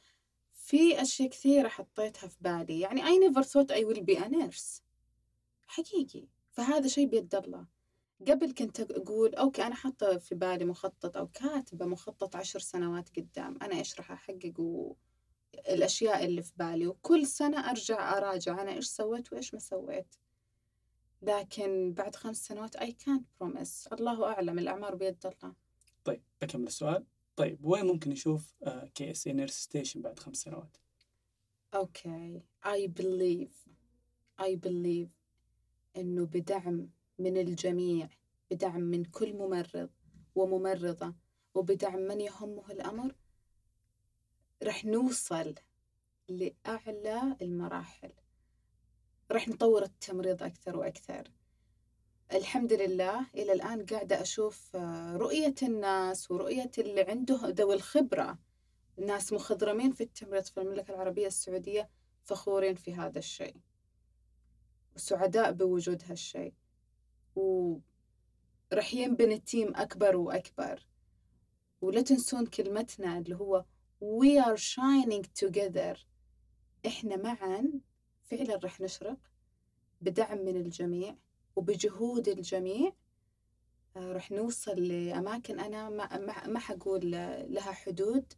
في 0.53 1.01
أشياء 1.01 1.29
كثيرة 1.29 1.67
حطيتها 1.67 2.27
في 2.27 2.37
بالي 2.41 2.79
يعني 2.79 3.01
I 3.01 3.29
never 3.29 3.43
thought 3.43 3.71
I 3.75 3.83
will 3.83 4.01
be 4.03 4.17
a 4.23 4.29
nurse 4.29 4.81
حقيقي 5.67 6.27
فهذا 6.55 6.87
شيء 6.87 7.07
بيد 7.07 7.35
الله. 7.35 7.65
قبل 8.27 8.51
كنت 8.51 8.79
أقول 8.79 9.35
okay 9.35 9.63
أنا 9.63 9.75
حاطة 9.75 10.17
في 10.17 10.35
بالي 10.35 10.65
مخطط 10.65 11.17
أو 11.17 11.27
كاتبة 11.27 11.85
مخطط 11.85 12.35
عشر 12.35 12.59
سنوات 12.59 13.09
قدام 13.19 13.57
أنا 13.61 13.75
إيش 13.75 13.97
راح 13.97 14.11
أحقق 14.11 14.53
والأشياء 14.59 16.25
اللي 16.25 16.41
في 16.41 16.51
بالي 16.55 16.87
وكل 16.87 17.27
سنة 17.27 17.69
أرجع 17.69 18.17
أراجع 18.17 18.61
أنا 18.61 18.73
إيش 18.73 18.85
سويت 18.85 19.33
وإيش 19.33 19.53
ما 19.53 19.59
سويت. 19.59 20.15
لكن 21.21 21.93
بعد 21.93 22.15
خمس 22.15 22.45
سنوات 22.45 22.77
I 22.77 22.87
can't 22.89 23.23
promise. 23.41 23.93
الله 23.93 24.25
أعلم 24.25 24.59
الأعمار 24.59 24.95
بيد 24.95 25.25
الله. 25.25 25.55
طيب 26.03 26.23
بكمل 26.41 26.67
السؤال. 26.67 27.05
طيب 27.35 27.65
وين 27.65 27.85
ممكن 27.85 28.11
نشوف 28.11 28.55
KSA 28.95 29.27
nurse 29.27 29.53
station 29.53 30.01
بعد 30.01 30.19
خمس 30.19 30.37
سنوات؟ 30.37 30.77
أوكي. 31.73 32.41
I 32.65 32.87
believe. 32.87 33.69
I 34.41 34.55
believe. 34.55 35.14
إنه 35.97 36.25
بدعم 36.25 36.89
من 37.19 37.37
الجميع 37.37 38.09
بدعم 38.51 38.81
من 38.81 39.05
كل 39.05 39.33
ممرض 39.33 39.89
وممرضة 40.35 41.13
وبدعم 41.55 41.99
من 41.99 42.21
يهمه 42.21 42.71
الأمر 42.71 43.15
رح 44.63 44.85
نوصل 44.85 45.55
لأعلى 46.29 47.37
المراحل. 47.41 48.11
رح 49.31 49.47
نطور 49.47 49.83
التمريض 49.83 50.43
أكثر 50.43 50.77
وأكثر. 50.77 51.31
الحمد 52.33 52.73
لله 52.73 53.25
إلى 53.35 53.53
الآن 53.53 53.85
قاعدة 53.85 54.21
أشوف 54.21 54.75
آه، 54.75 55.17
رؤية 55.17 55.55
الناس 55.63 56.31
ورؤية 56.31 56.71
اللي 56.77 57.01
عنده 57.01 57.39
ذوي 57.43 57.75
الخبرة. 57.75 58.37
ناس 58.97 59.33
مخضرمين 59.33 59.91
في 59.91 60.03
التمريض 60.03 60.43
في 60.43 60.59
المملكة 60.61 60.93
العربية 60.93 61.27
السعودية 61.27 61.89
فخورين 62.23 62.75
في 62.75 62.95
هذا 62.95 63.19
الشيء. 63.19 63.55
وسعداء 64.95 65.51
بوجود 65.51 66.03
هالشيء 66.09 66.53
ورح 67.35 68.93
ينبني 68.93 69.39
تيم 69.39 69.75
أكبر 69.75 70.15
وأكبر. 70.15 70.87
ولا 71.81 72.01
تنسون 72.01 72.45
كلمتنا 72.45 73.17
اللي 73.17 73.35
هو 73.35 73.65
we 74.01 74.45
are 74.45 74.57
shining 74.57 75.23
together. 75.45 75.97
إحنا 76.85 77.15
معا 77.15 77.71
فعلا 78.23 78.59
رح 78.63 78.81
نشرق 78.81 79.17
بدعم 80.01 80.37
من 80.37 80.55
الجميع 80.55 81.15
وبجهود 81.55 82.27
الجميع. 82.27 82.93
آه، 83.97 84.13
رح 84.13 84.31
نوصل 84.31 84.83
لأماكن 84.83 85.59
أنا 85.59 85.89
ما, 85.89 86.47
ما, 86.47 86.59
حقول 86.59 87.11
لها 87.51 87.71
حدود. 87.71 88.33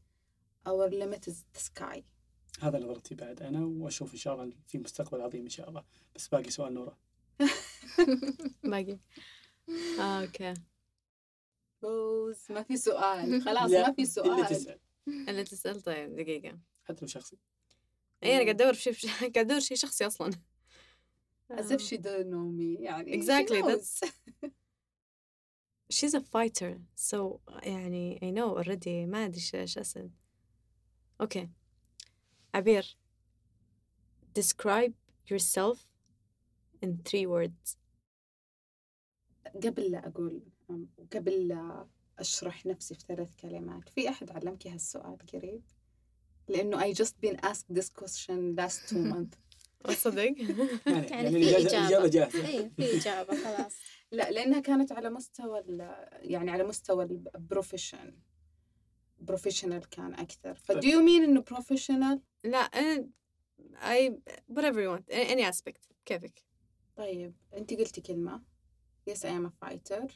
Our 0.67 0.89
limit 0.89 1.25
the 1.25 1.59
sky. 1.59 2.03
هذا 2.59 2.79
نظرتي 2.79 3.15
بعد 3.15 3.41
أنا 3.41 3.65
وأشوف 3.65 4.13
إن 4.13 4.17
شاء 4.19 4.33
الله 4.33 4.53
في 4.67 4.77
مستقبل 4.77 5.21
عظيم 5.21 5.43
إن 5.43 5.49
شاء 5.49 5.69
الله. 5.69 5.83
بس 6.15 6.27
باقي 6.27 6.49
سؤال 6.49 6.73
نورة 6.73 6.97
باقي. 8.63 8.99
آه، 9.99 10.21
أوكي. 10.21 10.53
فوز 11.81 12.37
ما 12.49 12.63
في 12.63 12.77
سؤال. 12.77 13.41
خلاص 13.45 13.71
لا، 13.71 13.87
ما 13.87 13.93
في 13.93 14.01
اللي 14.01 14.05
سؤال 14.05 14.45
تسأل. 14.47 14.79
اللي 15.07 15.43
تسأل 15.43 15.81
طيب 15.81 16.15
دقيقة. 16.15 16.59
حتى 16.83 17.01
لو 17.01 17.07
شخصي. 17.07 17.37
اي 18.23 18.33
أنا 18.35 18.43
قاعد 18.43 18.61
أدور 18.61 18.73
في 18.73 18.93
شيء 18.93 19.09
قاعد 19.19 19.37
أدور 19.37 19.59
شيء 19.59 19.77
شخصي 19.77 20.07
أصلا. 20.07 20.31
as 21.53 21.71
if 21.71 21.81
she 21.81 21.97
don't 21.97 22.27
know 22.27 22.51
me 22.59 22.81
يعني. 22.81 23.21
Exactly, 23.21 23.61
knows. 23.61 24.09
she's 25.93 26.13
a 26.13 26.19
fighter. 26.21 26.77
So 26.95 27.39
يعني 27.63 28.19
I 28.23 28.37
know 28.37 28.57
already 28.63 28.87
ما 28.87 29.25
أدري 29.25 29.35
إيش 29.37 29.55
إيش 29.55 29.77
اسال 29.77 30.09
أوكي 31.21 31.49
عبير 32.55 32.97
describe 34.39 34.93
yourself 35.31 35.77
in 36.85 36.89
three 37.09 37.25
words. 37.25 37.77
قبل 39.63 39.91
لا 39.91 40.07
أقول 40.07 40.41
قبل 41.13 41.47
لا 41.47 41.87
أشرح 42.19 42.65
نفسي 42.65 42.95
في 42.95 43.01
ثلاث 43.07 43.29
كلمات 43.41 43.89
في 43.89 44.09
أحد 44.09 44.31
علمك 44.31 44.67
هالسؤال 44.67 45.17
قريب؟ 45.33 45.61
لأنه 46.47 46.79
I 46.81 46.93
just 46.95 47.13
been 47.21 47.35
asked 47.45 47.73
this 47.79 47.89
question 47.89 48.55
last 48.55 48.89
two 48.89 49.03
months. 49.13 49.37
تصدق 49.83 50.23
يعني 50.87 51.07
يعني 51.11 51.31
في 51.31 51.57
إجابة. 51.57 52.07
جاهزة. 52.07 52.47
أيوه 52.47 52.69
في 52.77 52.97
إجابة 52.97 53.43
خلاص. 53.43 53.75
لا 54.11 54.31
لأنها 54.31 54.59
كانت 54.59 54.91
على 54.91 55.09
مستوى 55.09 55.63
يعني 56.21 56.51
على 56.51 56.63
مستوى 56.63 57.03
البروفيشن 57.35 58.13
بروفيشنال 59.20 59.88
كان 59.88 60.14
أكثر 60.14 60.54
ف 60.54 60.72
طيب. 60.72 60.80
do 60.80 60.86
you 60.86 60.98
mean 61.06 61.28
إنه 61.28 61.40
بروفيشنال؟ 61.40 62.20
لا 62.44 62.58
أنا 62.58 63.08
I 63.74 64.10
whatever 64.52 64.76
you 64.80 64.90
want 64.98 65.14
any 65.14 65.44
aspect 65.54 65.80
كيفك 66.04 66.44
طيب 66.96 67.34
أنت 67.54 67.74
قلتي 67.74 68.00
كلمة 68.00 68.42
yes 69.10 69.18
I 69.18 69.28
am 69.28 69.46
a 69.46 69.66
fighter 69.66 70.06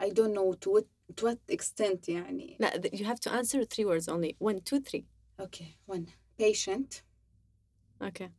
I 0.00 0.10
don't 0.10 0.32
know 0.34 0.52
to 0.52 0.70
what, 0.70 0.86
to 1.16 1.24
what 1.26 1.54
extent 1.54 2.08
يعني 2.08 2.56
لا 2.60 2.70
th- 2.80 3.00
you 3.00 3.04
have 3.04 3.20
to 3.20 3.32
answer 3.32 3.64
three 3.64 3.84
words 3.84 4.08
only 4.08 4.36
one 4.38 4.60
two 4.60 4.80
three 4.80 5.04
Okay, 5.40 5.70
one 5.86 6.06
patient, 6.38 7.02
okay 8.02 8.30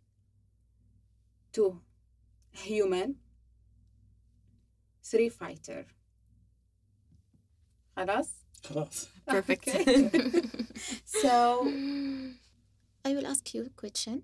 two 1.54 1.72
human, 2.52 3.16
three 5.04 5.30
fighter. 5.30 5.86
خلاص؟ 7.96 8.30
خلاص 8.65 9.09
perfect 9.31 9.69
so, 11.23 11.67
I 13.07 13.11
will 13.15 13.27
ask 13.27 13.55
you 13.55 13.63
a 13.67 13.71
question. 13.83 14.23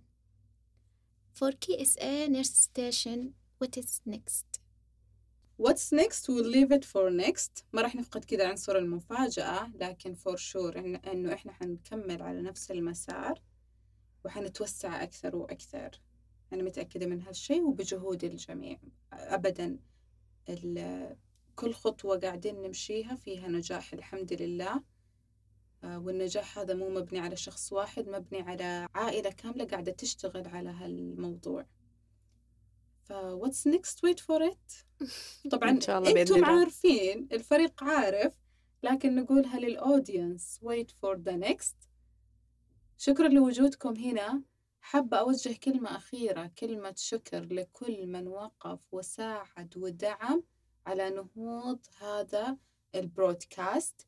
For 1.38 1.50
KSA 1.64 2.28
nurse 2.28 2.54
station, 2.68 3.34
what 3.58 3.76
is 3.76 4.00
next? 4.06 4.60
what's 5.64 5.92
next 5.92 6.26
we'll 6.28 6.50
leave 6.56 6.72
it 6.72 6.84
for 6.84 7.10
next. 7.10 7.64
ما 7.72 7.82
راح 7.82 7.94
نفقد 7.94 8.24
كذا 8.24 8.48
عنصر 8.48 8.76
المفاجأة 8.76 9.72
لكن 9.74 10.14
for 10.14 10.36
sure 10.36 10.76
إن 10.76 10.96
إنه 10.96 11.32
إحنا 11.32 11.52
حنكمل 11.52 12.22
على 12.22 12.42
نفس 12.42 12.70
المسار 12.70 13.42
وحنتوسع 14.24 15.02
أكثر 15.02 15.36
وأكثر. 15.36 15.90
أنا 16.52 16.62
متأكدة 16.62 17.06
من 17.06 17.22
هالشيء 17.22 17.62
وبجهود 17.62 18.24
الجميع. 18.24 18.78
أبدا 19.12 19.78
كل 21.56 21.74
خطوة 21.74 22.18
قاعدين 22.18 22.62
نمشيها 22.62 23.14
فيها 23.14 23.48
نجاح 23.48 23.92
الحمد 23.92 24.32
لله. 24.32 24.82
آه، 25.84 25.98
والنجاح 25.98 26.58
هذا 26.58 26.74
مو 26.74 26.90
مبني 26.90 27.18
على 27.18 27.36
شخص 27.36 27.72
واحد 27.72 28.08
مبني 28.08 28.40
على 28.40 28.88
عائلة 28.94 29.30
كاملة 29.30 29.64
قاعدة 29.64 29.92
تشتغل 29.92 30.48
على 30.48 30.70
هالموضوع. 30.70 31.66
ف 33.04 33.12
what's 33.12 33.66
next? 33.66 34.00
Wait 34.06 34.20
for 34.20 34.42
it. 34.52 34.84
طبعا 35.52 35.70
إن 35.70 35.80
شاء 35.80 35.98
الله 35.98 36.14
بإذن 36.14 36.34
أنتم. 36.34 36.44
عارفين 36.44 37.28
الفريق 37.32 37.84
عارف 37.84 38.34
لكن 38.82 39.14
نقولها 39.14 39.58
للأودينس 39.58 40.60
wait 40.64 40.88
for 40.90 41.16
the 41.16 41.48
next. 41.48 41.76
شكرا 42.98 43.28
لوجودكم 43.28 43.96
هنا. 43.96 44.42
حابة 44.80 45.16
أوجه 45.16 45.56
كلمة 45.64 45.96
أخيرة 45.96 46.46
كلمة 46.58 46.94
شكر 46.96 47.44
لكل 47.44 48.06
من 48.06 48.28
وقف 48.28 48.94
وساعد 48.94 49.74
ودعم. 49.76 50.42
على 50.86 51.10
نهوض 51.10 51.78
هذا 51.98 52.56
البرودكاست. 52.94 54.06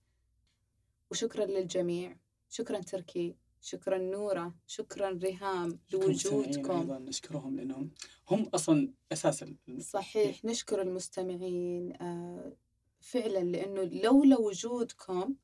وشكرا 1.10 1.44
للجميع. 1.44 2.16
شكرا 2.48 2.78
تركي. 2.78 3.36
شكرا 3.60 3.98
نورة. 3.98 4.54
شكرا 4.66 5.10
ريهام 5.10 5.78
لوجودكم. 5.92 6.80
أيضا 6.80 6.98
نشكرهم 6.98 7.56
لأنهم 7.56 7.90
هم 8.30 8.50
أصلا 8.54 8.92
أساس 9.12 9.44
صحيح. 9.80 10.44
نشكر 10.44 10.82
المستمعين 10.82 12.02
آه، 12.02 12.52
فعلا 13.00 13.38
لأنه 13.38 13.82
لولا 13.82 14.38
وجودكم 14.38 15.34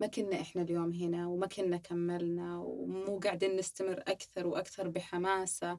ما 0.00 0.06
كنا 0.06 0.40
إحنا 0.40 0.62
اليوم 0.62 0.92
هنا 0.92 1.28
وما 1.28 1.46
كنا 1.46 1.76
كملنا 1.76 2.58
ومو 2.58 3.18
قاعدين 3.18 3.56
نستمر 3.56 4.00
أكثر 4.06 4.46
وأكثر 4.46 4.88
بحماسة. 4.88 5.78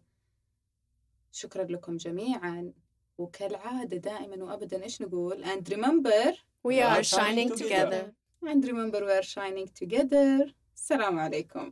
شكرا 1.31 1.63
لكم 1.63 1.97
جميعا. 1.97 2.73
وكالعادة 3.17 3.97
دائما 3.97 4.43
وأبدا 4.43 4.83
إيش 4.83 5.01
نقول 5.01 5.43
and 5.45 5.69
remember 5.73 6.33
We 6.67 6.81
are 6.81 7.03
shining 7.03 7.49
together. 7.61 8.03
and 8.51 8.65
remember 8.65 8.99
we 9.05 9.11
are 9.11 9.23
shining 9.23 9.67
together 9.81 10.51
السلام 10.75 11.19
عليكم 11.19 11.71